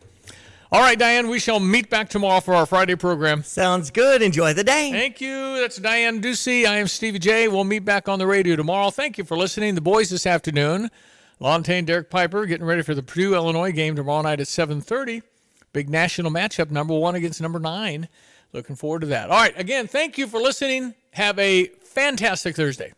All 0.74 0.82
right, 0.82 0.98
Diane, 0.98 1.30
we 1.30 1.38
shall 1.38 1.60
meet 1.60 1.92
back 1.92 2.10
tomorrow 2.10 2.40
for 2.40 2.56
our 2.56 2.66
Friday 2.66 2.96
program. 2.96 3.44
Sounds 3.44 3.92
good. 3.92 4.24
Enjoy 4.24 4.54
the 4.54 4.64
day. 4.64 4.90
Thank 4.92 5.22
you. 5.22 5.60
That's 5.60 5.78
Diane 5.78 6.20
Ducey. 6.20 6.66
I 6.66 6.78
am 6.78 6.88
Stevie 6.88 7.20
Jay. 7.20 7.48
We'll 7.48 7.64
meet 7.64 7.86
back 7.86 8.10
on 8.10 8.18
the 8.18 8.26
radio 8.26 8.56
tomorrow. 8.56 8.90
Thank 8.90 9.20
you 9.20 9.24
for 9.24 9.38
listening. 9.38 9.76
The 9.76 9.82
boys 9.82 10.10
this 10.10 10.26
afternoon, 10.26 10.90
Lontaine, 11.40 11.86
Derek 11.86 12.10
Piper, 12.10 12.48
getting 12.48 12.66
ready 12.66 12.82
for 12.82 12.96
the 12.96 13.04
Purdue 13.04 13.36
Illinois 13.36 13.72
game 13.72 13.96
tomorrow 13.96 14.24
night 14.24 14.40
at 14.40 14.48
7:30. 14.48 15.22
Big 15.74 15.92
national 15.92 16.32
matchup, 16.32 16.72
number 16.72 16.96
one 16.96 17.14
against 17.14 17.40
number 17.40 17.60
nine. 17.60 18.08
Looking 18.54 18.76
forward 18.76 19.02
to 19.02 19.08
that. 19.08 19.32
All 19.32 19.40
right, 19.40 19.58
again, 19.60 19.88
thank 19.88 20.18
you 20.18 20.28
for 20.28 20.40
listening. 20.40 20.94
Have 21.12 21.38
a 21.40 21.66
fantastic 21.84 22.56
Thursday. 22.56 22.94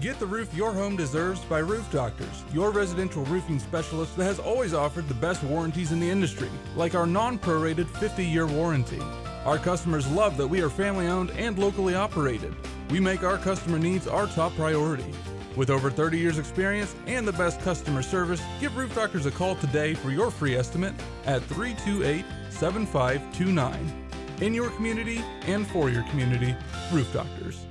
Get 0.00 0.18
the 0.18 0.26
roof 0.26 0.52
your 0.54 0.72
home 0.72 0.96
deserves 0.96 1.40
by 1.40 1.58
Roof 1.58 1.90
Doctors, 1.92 2.44
your 2.52 2.70
residential 2.70 3.24
roofing 3.26 3.58
specialist 3.58 4.16
that 4.16 4.24
has 4.24 4.38
always 4.38 4.72
offered 4.72 5.06
the 5.06 5.14
best 5.14 5.42
warranties 5.44 5.92
in 5.92 6.00
the 6.00 6.08
industry, 6.08 6.48
like 6.74 6.94
our 6.94 7.06
non 7.06 7.38
prorated 7.38 7.86
50 7.98 8.24
year 8.24 8.46
warranty. 8.46 9.00
Our 9.44 9.58
customers 9.58 10.10
love 10.10 10.38
that 10.38 10.46
we 10.46 10.62
are 10.62 10.70
family 10.70 11.08
owned 11.08 11.30
and 11.32 11.58
locally 11.58 11.94
operated. 11.94 12.54
We 12.90 13.00
make 13.00 13.22
our 13.22 13.36
customer 13.36 13.78
needs 13.78 14.06
our 14.06 14.26
top 14.26 14.54
priority. 14.54 15.12
With 15.56 15.68
over 15.68 15.90
30 15.90 16.18
years' 16.18 16.38
experience 16.38 16.96
and 17.06 17.28
the 17.28 17.32
best 17.32 17.60
customer 17.60 18.00
service, 18.00 18.40
give 18.60 18.74
Roof 18.74 18.94
Doctors 18.94 19.26
a 19.26 19.30
call 19.30 19.56
today 19.56 19.92
for 19.92 20.10
your 20.10 20.30
free 20.30 20.56
estimate 20.56 20.94
at 21.26 21.42
328 21.42 22.24
7529. 22.50 24.01
In 24.42 24.52
your 24.52 24.70
community 24.70 25.22
and 25.42 25.64
for 25.64 25.88
your 25.88 26.02
community, 26.10 26.56
Roof 26.90 27.12
Doctors. 27.12 27.64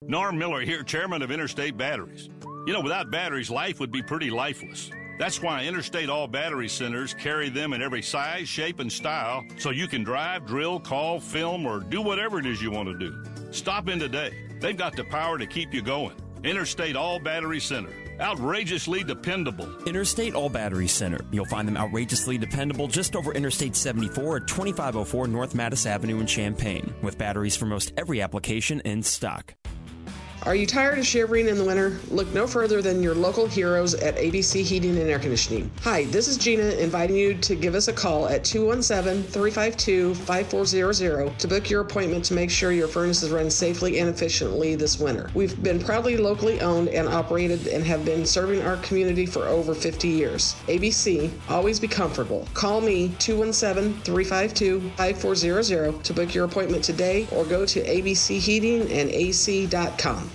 Norm 0.00 0.38
Miller 0.38 0.62
here, 0.62 0.82
chairman 0.82 1.20
of 1.20 1.30
Interstate 1.30 1.76
Batteries. 1.76 2.30
You 2.66 2.72
know, 2.72 2.80
without 2.80 3.10
batteries, 3.10 3.50
life 3.50 3.80
would 3.80 3.92
be 3.92 4.00
pretty 4.00 4.30
lifeless. 4.30 4.90
That's 5.18 5.42
why 5.42 5.66
Interstate 5.66 6.08
All 6.08 6.26
Battery 6.26 6.70
Centers 6.70 7.12
carry 7.12 7.50
them 7.50 7.74
in 7.74 7.82
every 7.82 8.00
size, 8.00 8.48
shape, 8.48 8.80
and 8.80 8.90
style 8.90 9.44
so 9.58 9.68
you 9.68 9.86
can 9.86 10.04
drive, 10.04 10.46
drill, 10.46 10.80
call, 10.80 11.20
film, 11.20 11.66
or 11.66 11.80
do 11.80 12.00
whatever 12.00 12.38
it 12.38 12.46
is 12.46 12.62
you 12.62 12.70
want 12.70 12.88
to 12.88 12.96
do. 12.96 13.22
Stop 13.50 13.90
in 13.90 13.98
today. 13.98 14.32
They've 14.58 14.74
got 14.74 14.96
the 14.96 15.04
power 15.04 15.36
to 15.36 15.46
keep 15.46 15.74
you 15.74 15.82
going. 15.82 16.16
Interstate 16.44 16.96
All 16.96 17.18
Battery 17.18 17.60
Center. 17.60 17.92
Outrageously 18.20 19.04
dependable. 19.04 19.68
Interstate 19.86 20.34
All 20.34 20.48
Battery 20.48 20.88
Center. 20.88 21.20
You'll 21.30 21.44
find 21.44 21.68
them 21.68 21.76
outrageously 21.76 22.36
dependable 22.36 22.88
just 22.88 23.14
over 23.14 23.32
Interstate 23.32 23.76
74 23.76 24.38
at 24.38 24.46
2504 24.48 25.28
North 25.28 25.54
Mattis 25.54 25.86
Avenue 25.86 26.18
in 26.18 26.26
Champaign, 26.26 26.92
with 27.02 27.16
batteries 27.16 27.56
for 27.56 27.66
most 27.66 27.92
every 27.96 28.20
application 28.20 28.80
in 28.80 29.02
stock. 29.04 29.54
Are 30.44 30.54
you 30.54 30.66
tired 30.66 30.98
of 30.98 31.06
shivering 31.06 31.48
in 31.48 31.58
the 31.58 31.64
winter? 31.64 31.98
Look 32.10 32.32
no 32.32 32.46
further 32.46 32.80
than 32.80 33.02
your 33.02 33.14
local 33.14 33.46
heroes 33.46 33.92
at 33.94 34.16
ABC 34.16 34.62
Heating 34.62 34.96
and 34.96 35.10
Air 35.10 35.18
Conditioning. 35.18 35.70
Hi, 35.82 36.04
this 36.04 36.28
is 36.28 36.38
Gina 36.38 36.62
inviting 36.62 37.16
you 37.16 37.34
to 37.34 37.56
give 37.56 37.74
us 37.74 37.88
a 37.88 37.92
call 37.92 38.28
at 38.28 38.44
217 38.44 39.24
352 39.24 40.14
5400 40.14 41.38
to 41.38 41.48
book 41.48 41.68
your 41.68 41.82
appointment 41.82 42.24
to 42.26 42.34
make 42.34 42.50
sure 42.50 42.70
your 42.72 42.86
furnace 42.88 43.22
is 43.22 43.30
run 43.30 43.50
safely 43.50 43.98
and 43.98 44.08
efficiently 44.08 44.74
this 44.76 44.98
winter. 44.98 45.30
We've 45.34 45.62
been 45.62 45.78
proudly 45.80 46.16
locally 46.16 46.60
owned 46.60 46.88
and 46.88 47.06
operated 47.08 47.66
and 47.66 47.84
have 47.84 48.06
been 48.06 48.24
serving 48.24 48.62
our 48.62 48.76
community 48.78 49.26
for 49.26 49.44
over 49.46 49.74
50 49.74 50.08
years. 50.08 50.54
ABC, 50.68 51.30
always 51.50 51.78
be 51.80 51.88
comfortable. 51.88 52.48
Call 52.54 52.80
me 52.80 53.08
217 53.18 54.00
352 54.02 54.92
5400 54.96 56.02
to 56.04 56.14
book 56.14 56.34
your 56.34 56.46
appointment 56.46 56.82
today 56.84 57.26
or 57.32 57.44
go 57.44 57.66
to 57.66 57.82
abcheatingandac.com. 57.82 60.28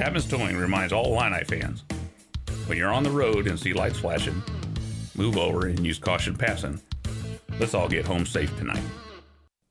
Tapman's 0.00 0.26
Towing 0.26 0.56
reminds 0.56 0.94
all 0.94 1.12
Illini 1.12 1.44
fans 1.44 1.84
when 2.64 2.78
you're 2.78 2.90
on 2.90 3.02
the 3.02 3.10
road 3.10 3.46
and 3.46 3.60
see 3.60 3.74
lights 3.74 3.98
flashing, 3.98 4.42
move 5.14 5.36
over 5.36 5.66
and 5.66 5.84
use 5.84 5.98
caution 5.98 6.34
passing. 6.34 6.80
Let's 7.58 7.74
all 7.74 7.86
get 7.86 8.06
home 8.06 8.24
safe 8.24 8.56
tonight. 8.56 8.82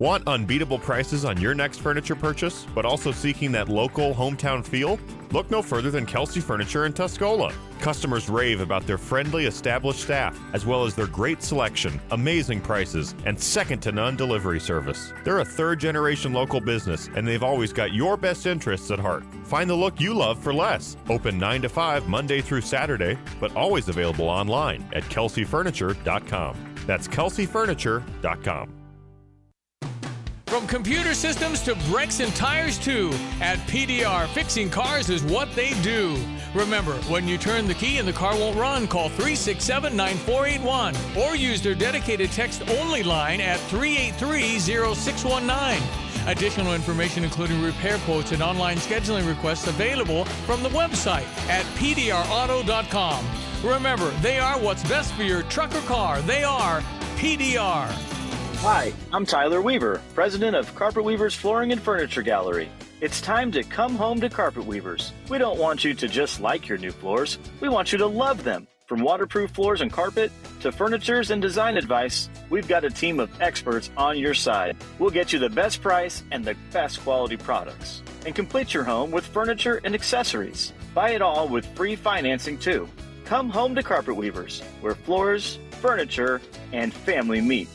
Want 0.01 0.25
unbeatable 0.29 0.79
prices 0.79 1.25
on 1.25 1.41
your 1.41 1.53
next 1.53 1.81
furniture 1.81 2.15
purchase, 2.15 2.65
but 2.73 2.85
also 2.85 3.11
seeking 3.11 3.51
that 3.51 3.67
local 3.67 4.13
hometown 4.13 4.65
feel? 4.65 4.97
Look 5.33 5.51
no 5.51 5.61
further 5.61 5.91
than 5.91 6.05
Kelsey 6.05 6.39
Furniture 6.39 6.85
in 6.85 6.93
Tuscola. 6.93 7.53
Customers 7.81 8.29
rave 8.29 8.61
about 8.61 8.87
their 8.87 8.97
friendly, 8.97 9.45
established 9.45 9.99
staff, 9.99 10.39
as 10.53 10.65
well 10.65 10.85
as 10.85 10.95
their 10.95 11.07
great 11.07 11.43
selection, 11.43 11.99
amazing 12.11 12.61
prices, 12.61 13.13
and 13.25 13.37
second 13.37 13.81
to 13.81 13.91
none 13.91 14.15
delivery 14.15 14.61
service. 14.61 15.11
They're 15.25 15.39
a 15.39 15.45
third 15.45 15.81
generation 15.81 16.31
local 16.31 16.61
business, 16.61 17.09
and 17.13 17.27
they've 17.27 17.43
always 17.43 17.73
got 17.73 17.93
your 17.93 18.15
best 18.15 18.45
interests 18.45 18.91
at 18.91 18.99
heart. 18.99 19.25
Find 19.43 19.69
the 19.69 19.75
look 19.75 19.99
you 19.99 20.13
love 20.13 20.41
for 20.41 20.53
less. 20.53 20.95
Open 21.09 21.37
9 21.37 21.63
to 21.63 21.67
5 21.67 22.07
Monday 22.07 22.39
through 22.39 22.61
Saturday, 22.61 23.17
but 23.41 23.53
always 23.53 23.89
available 23.89 24.29
online 24.29 24.89
at 24.93 25.03
kelseyfurniture.com. 25.03 26.55
That's 26.87 27.09
kelseyfurniture.com. 27.09 28.78
From 30.49 30.65
computer 30.65 31.13
systems 31.13 31.61
to 31.61 31.75
brakes 31.91 32.21
and 32.21 32.35
tires, 32.35 32.79
too, 32.79 33.11
at 33.39 33.59
PDR, 33.67 34.27
fixing 34.29 34.67
cars 34.67 35.07
is 35.11 35.21
what 35.21 35.53
they 35.53 35.79
do. 35.81 36.17
Remember, 36.55 36.93
when 37.03 37.27
you 37.27 37.37
turn 37.37 37.67
the 37.67 37.75
key 37.75 37.99
and 37.99 38.07
the 38.07 38.13
car 38.13 38.35
won't 38.35 38.57
run, 38.57 38.87
call 38.87 39.09
367 39.09 39.95
9481 39.95 40.95
or 41.23 41.35
use 41.35 41.61
their 41.61 41.75
dedicated 41.75 42.31
text 42.31 42.67
only 42.67 43.03
line 43.03 43.39
at 43.41 43.59
383 43.69 44.57
0619. 44.57 45.87
Additional 46.27 46.73
information, 46.73 47.23
including 47.23 47.61
repair 47.61 47.99
quotes 47.99 48.31
and 48.31 48.41
online 48.41 48.77
scheduling 48.77 49.27
requests, 49.27 49.67
available 49.67 50.25
from 50.25 50.63
the 50.63 50.69
website 50.69 51.27
at 51.47 51.63
pdrauto.com. 51.77 53.23
Remember, 53.63 54.09
they 54.21 54.39
are 54.39 54.57
what's 54.57 54.81
best 54.89 55.13
for 55.13 55.21
your 55.21 55.43
truck 55.43 55.75
or 55.75 55.81
car. 55.81 56.23
They 56.23 56.43
are 56.43 56.81
PDR. 57.17 58.18
Hi, 58.61 58.91
I'm 59.13 59.25
Tyler 59.25 59.61
Weaver, 59.61 60.01
president 60.13 60.53
of 60.53 60.75
Carpet 60.75 61.05
Weavers 61.05 61.33
Flooring 61.33 61.71
and 61.71 61.81
Furniture 61.81 62.21
Gallery. 62.21 62.69
It's 62.99 63.21
time 63.21 63.53
to 63.53 63.63
come 63.63 63.95
home 63.95 64.19
to 64.19 64.27
Carpet 64.27 64.65
Weavers. 64.65 65.13
We 65.29 65.37
don't 65.37 65.57
want 65.57 65.85
you 65.85 65.93
to 65.93 66.09
just 66.09 66.41
like 66.41 66.67
your 66.67 66.77
new 66.77 66.91
floors, 66.91 67.39
we 67.61 67.69
want 67.69 67.93
you 67.93 67.97
to 67.99 68.05
love 68.05 68.43
them. 68.43 68.67
From 68.85 68.99
waterproof 68.99 69.51
floors 69.51 69.79
and 69.79 69.89
carpet 69.89 70.29
to 70.59 70.73
furnitures 70.73 71.31
and 71.31 71.41
design 71.41 71.77
advice, 71.77 72.29
we've 72.49 72.67
got 72.67 72.83
a 72.83 72.89
team 72.89 73.21
of 73.21 73.31
experts 73.41 73.91
on 73.95 74.17
your 74.17 74.33
side. 74.33 74.75
We'll 74.99 75.09
get 75.09 75.31
you 75.31 75.39
the 75.39 75.49
best 75.49 75.81
price 75.81 76.23
and 76.31 76.43
the 76.43 76.57
best 76.73 76.99
quality 76.99 77.37
products. 77.37 78.03
And 78.25 78.35
complete 78.35 78.73
your 78.73 78.83
home 78.83 79.09
with 79.09 79.25
furniture 79.25 79.79
and 79.85 79.95
accessories. 79.95 80.73
Buy 80.93 81.11
it 81.11 81.21
all 81.21 81.47
with 81.47 81.65
free 81.77 81.95
financing 81.95 82.57
too. 82.57 82.89
Come 83.23 83.49
home 83.49 83.73
to 83.75 83.83
Carpet 83.83 84.17
Weavers, 84.17 84.61
where 84.81 84.95
floors, 84.95 85.59
furniture, 85.79 86.41
and 86.73 86.93
family 86.93 87.39
meet. 87.39 87.69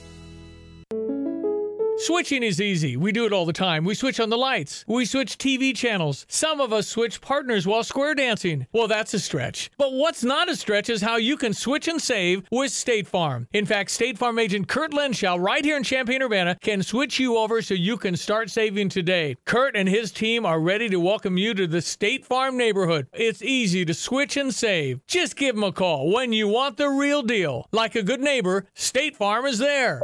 Switching 2.04 2.42
is 2.42 2.60
easy. 2.60 2.98
We 2.98 3.12
do 3.12 3.24
it 3.24 3.32
all 3.32 3.46
the 3.46 3.52
time. 3.54 3.82
We 3.82 3.94
switch 3.94 4.20
on 4.20 4.28
the 4.28 4.36
lights. 4.36 4.84
We 4.86 5.06
switch 5.06 5.38
TV 5.38 5.74
channels. 5.74 6.26
Some 6.28 6.60
of 6.60 6.70
us 6.70 6.86
switch 6.86 7.22
partners 7.22 7.66
while 7.66 7.82
square 7.82 8.14
dancing. 8.14 8.66
Well, 8.74 8.88
that's 8.88 9.14
a 9.14 9.18
stretch. 9.18 9.70
But 9.78 9.94
what's 9.94 10.22
not 10.22 10.50
a 10.50 10.54
stretch 10.54 10.90
is 10.90 11.00
how 11.00 11.16
you 11.16 11.38
can 11.38 11.54
switch 11.54 11.88
and 11.88 11.98
save 11.98 12.42
with 12.50 12.72
State 12.72 13.08
Farm. 13.08 13.48
In 13.54 13.64
fact, 13.64 13.90
State 13.90 14.18
Farm 14.18 14.38
agent 14.38 14.68
Kurt 14.68 14.92
Lenschow, 14.92 15.42
right 15.42 15.64
here 15.64 15.78
in 15.78 15.82
Champaign 15.82 16.22
Urbana, 16.22 16.58
can 16.60 16.82
switch 16.82 17.18
you 17.18 17.38
over 17.38 17.62
so 17.62 17.72
you 17.72 17.96
can 17.96 18.16
start 18.16 18.50
saving 18.50 18.90
today. 18.90 19.34
Kurt 19.46 19.74
and 19.74 19.88
his 19.88 20.12
team 20.12 20.44
are 20.44 20.60
ready 20.60 20.90
to 20.90 21.00
welcome 21.00 21.38
you 21.38 21.54
to 21.54 21.66
the 21.66 21.80
State 21.80 22.26
Farm 22.26 22.58
neighborhood. 22.58 23.06
It's 23.14 23.40
easy 23.40 23.82
to 23.86 23.94
switch 23.94 24.36
and 24.36 24.54
save. 24.54 25.00
Just 25.06 25.36
give 25.36 25.54
them 25.54 25.64
a 25.64 25.72
call 25.72 26.12
when 26.12 26.34
you 26.34 26.48
want 26.48 26.76
the 26.76 26.90
real 26.90 27.22
deal. 27.22 27.66
Like 27.72 27.94
a 27.94 28.02
good 28.02 28.20
neighbor, 28.20 28.66
State 28.74 29.16
Farm 29.16 29.46
is 29.46 29.58
there. 29.58 30.02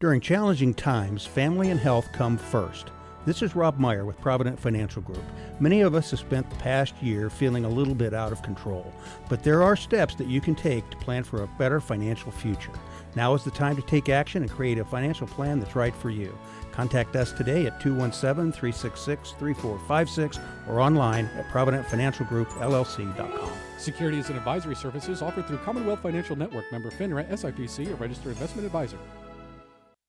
During 0.00 0.20
challenging 0.22 0.72
times, 0.72 1.26
family 1.26 1.68
and 1.68 1.78
health 1.78 2.08
come 2.14 2.38
first. 2.38 2.90
This 3.26 3.42
is 3.42 3.54
Rob 3.54 3.78
Meyer 3.78 4.06
with 4.06 4.18
Provident 4.18 4.58
Financial 4.58 5.02
Group. 5.02 5.22
Many 5.60 5.82
of 5.82 5.94
us 5.94 6.10
have 6.10 6.20
spent 6.20 6.48
the 6.48 6.56
past 6.56 6.94
year 7.02 7.28
feeling 7.28 7.66
a 7.66 7.68
little 7.68 7.94
bit 7.94 8.14
out 8.14 8.32
of 8.32 8.42
control, 8.42 8.94
but 9.28 9.44
there 9.44 9.62
are 9.62 9.76
steps 9.76 10.14
that 10.14 10.26
you 10.26 10.40
can 10.40 10.54
take 10.54 10.88
to 10.88 10.96
plan 10.96 11.22
for 11.22 11.42
a 11.42 11.50
better 11.58 11.82
financial 11.82 12.32
future. 12.32 12.72
Now 13.14 13.34
is 13.34 13.44
the 13.44 13.50
time 13.50 13.76
to 13.76 13.82
take 13.82 14.08
action 14.08 14.40
and 14.40 14.50
create 14.50 14.78
a 14.78 14.86
financial 14.86 15.26
plan 15.26 15.60
that's 15.60 15.76
right 15.76 15.94
for 15.94 16.08
you. 16.08 16.34
Contact 16.72 17.14
us 17.14 17.32
today 17.32 17.66
at 17.66 17.78
217 17.82 18.52
366 18.52 19.32
3456 19.32 20.38
or 20.66 20.80
online 20.80 21.26
at 21.36 21.44
ProvidentFinancialGroupLLC.com. 21.48 23.50
Securities 23.76 24.30
and 24.30 24.38
advisory 24.38 24.76
services 24.76 25.20
offered 25.20 25.46
through 25.46 25.58
Commonwealth 25.58 26.00
Financial 26.00 26.36
Network 26.36 26.72
member 26.72 26.90
FINRA 26.90 27.28
SIPC, 27.28 27.92
a 27.92 27.96
registered 27.96 28.32
investment 28.32 28.64
advisor. 28.64 28.96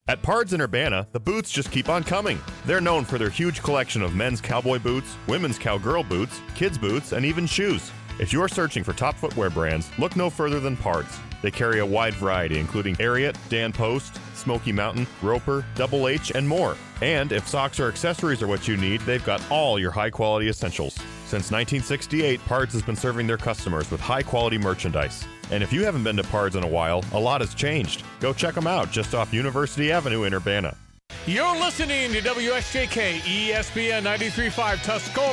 At 0.08 0.24
Pards 0.24 0.54
in 0.54 0.62
Urbana, 0.62 1.08
the 1.12 1.20
boots 1.20 1.52
just 1.52 1.72
keep 1.72 1.88
on 1.88 2.04
coming. 2.04 2.39
They're 2.66 2.82
known 2.82 3.06
for 3.06 3.20
their 3.20 3.30
huge 3.30 3.62
collection 3.62 4.02
of 4.02 4.16
men's 4.16 4.41
cowboy 4.41 4.80
boots, 4.80 5.16
women's 5.28 5.60
cowgirl 5.60 6.04
boots, 6.04 6.41
kids' 6.56 6.78
boots, 6.78 7.12
and 7.12 7.24
even 7.24 7.45
shoes. 7.45 7.91
If 8.20 8.34
you're 8.34 8.47
searching 8.47 8.84
for 8.84 8.93
top 8.93 9.16
footwear 9.16 9.52
brands, 9.52 9.91
look 9.99 10.16
no 10.16 10.32
further 10.32 10.60
than 10.60 10.76
Pards. 10.76 11.20
They 11.42 11.52
carry 11.52 11.80
a 11.80 11.86
wide 11.86 12.14
variety, 12.16 12.60
including 12.60 12.96
Ariat, 12.98 13.36
Dan 13.50 13.72
Post, 13.72 14.20
Smoky 14.36 14.72
Mountain, 14.72 15.08
Roper, 15.22 15.66
Double 15.76 16.08
H, 16.08 16.32
and 16.34 16.48
more. 16.48 16.76
And 17.02 17.32
if 17.32 17.48
socks 17.48 17.80
or 17.80 17.88
accessories 17.88 18.42
are 18.42 18.48
what 18.48 18.68
you 18.68 18.78
need, 18.78 19.02
they've 19.02 19.26
got 19.26 19.44
all 19.50 19.80
your 19.80 19.92
high 19.92 20.10
quality 20.10 20.50
essentials. 20.50 20.96
Since 21.26 21.52
1968, 21.52 22.39
Pards 22.46 22.74
has 22.74 22.82
been 22.82 22.96
serving 22.96 23.26
their 23.26 23.38
customers 23.38 23.89
with 23.89 24.02
high 24.02 24.24
quality 24.24 24.58
merchandise. 24.58 25.26
And 25.50 25.64
if 25.64 25.72
you 25.72 25.84
haven't 25.84 26.04
been 26.04 26.18
to 26.18 26.24
Pards 26.24 26.56
in 26.56 26.64
a 26.64 26.68
while, 26.68 27.04
a 27.14 27.20
lot 27.20 27.42
has 27.42 27.56
changed. 27.56 28.04
Go 28.20 28.34
check 28.34 28.56
them 28.56 28.68
out 28.68 28.92
just 28.92 29.16
off 29.16 29.34
University 29.34 29.92
Avenue 29.92 30.24
in 30.24 30.34
Urbana. 30.34 30.76
You're 31.28 31.56
listening 31.60 32.12
to 32.14 32.22
WSJK 32.22 33.20
ESPN 33.20 34.04
93.5 34.04 34.78
Tuscola. 34.78 35.30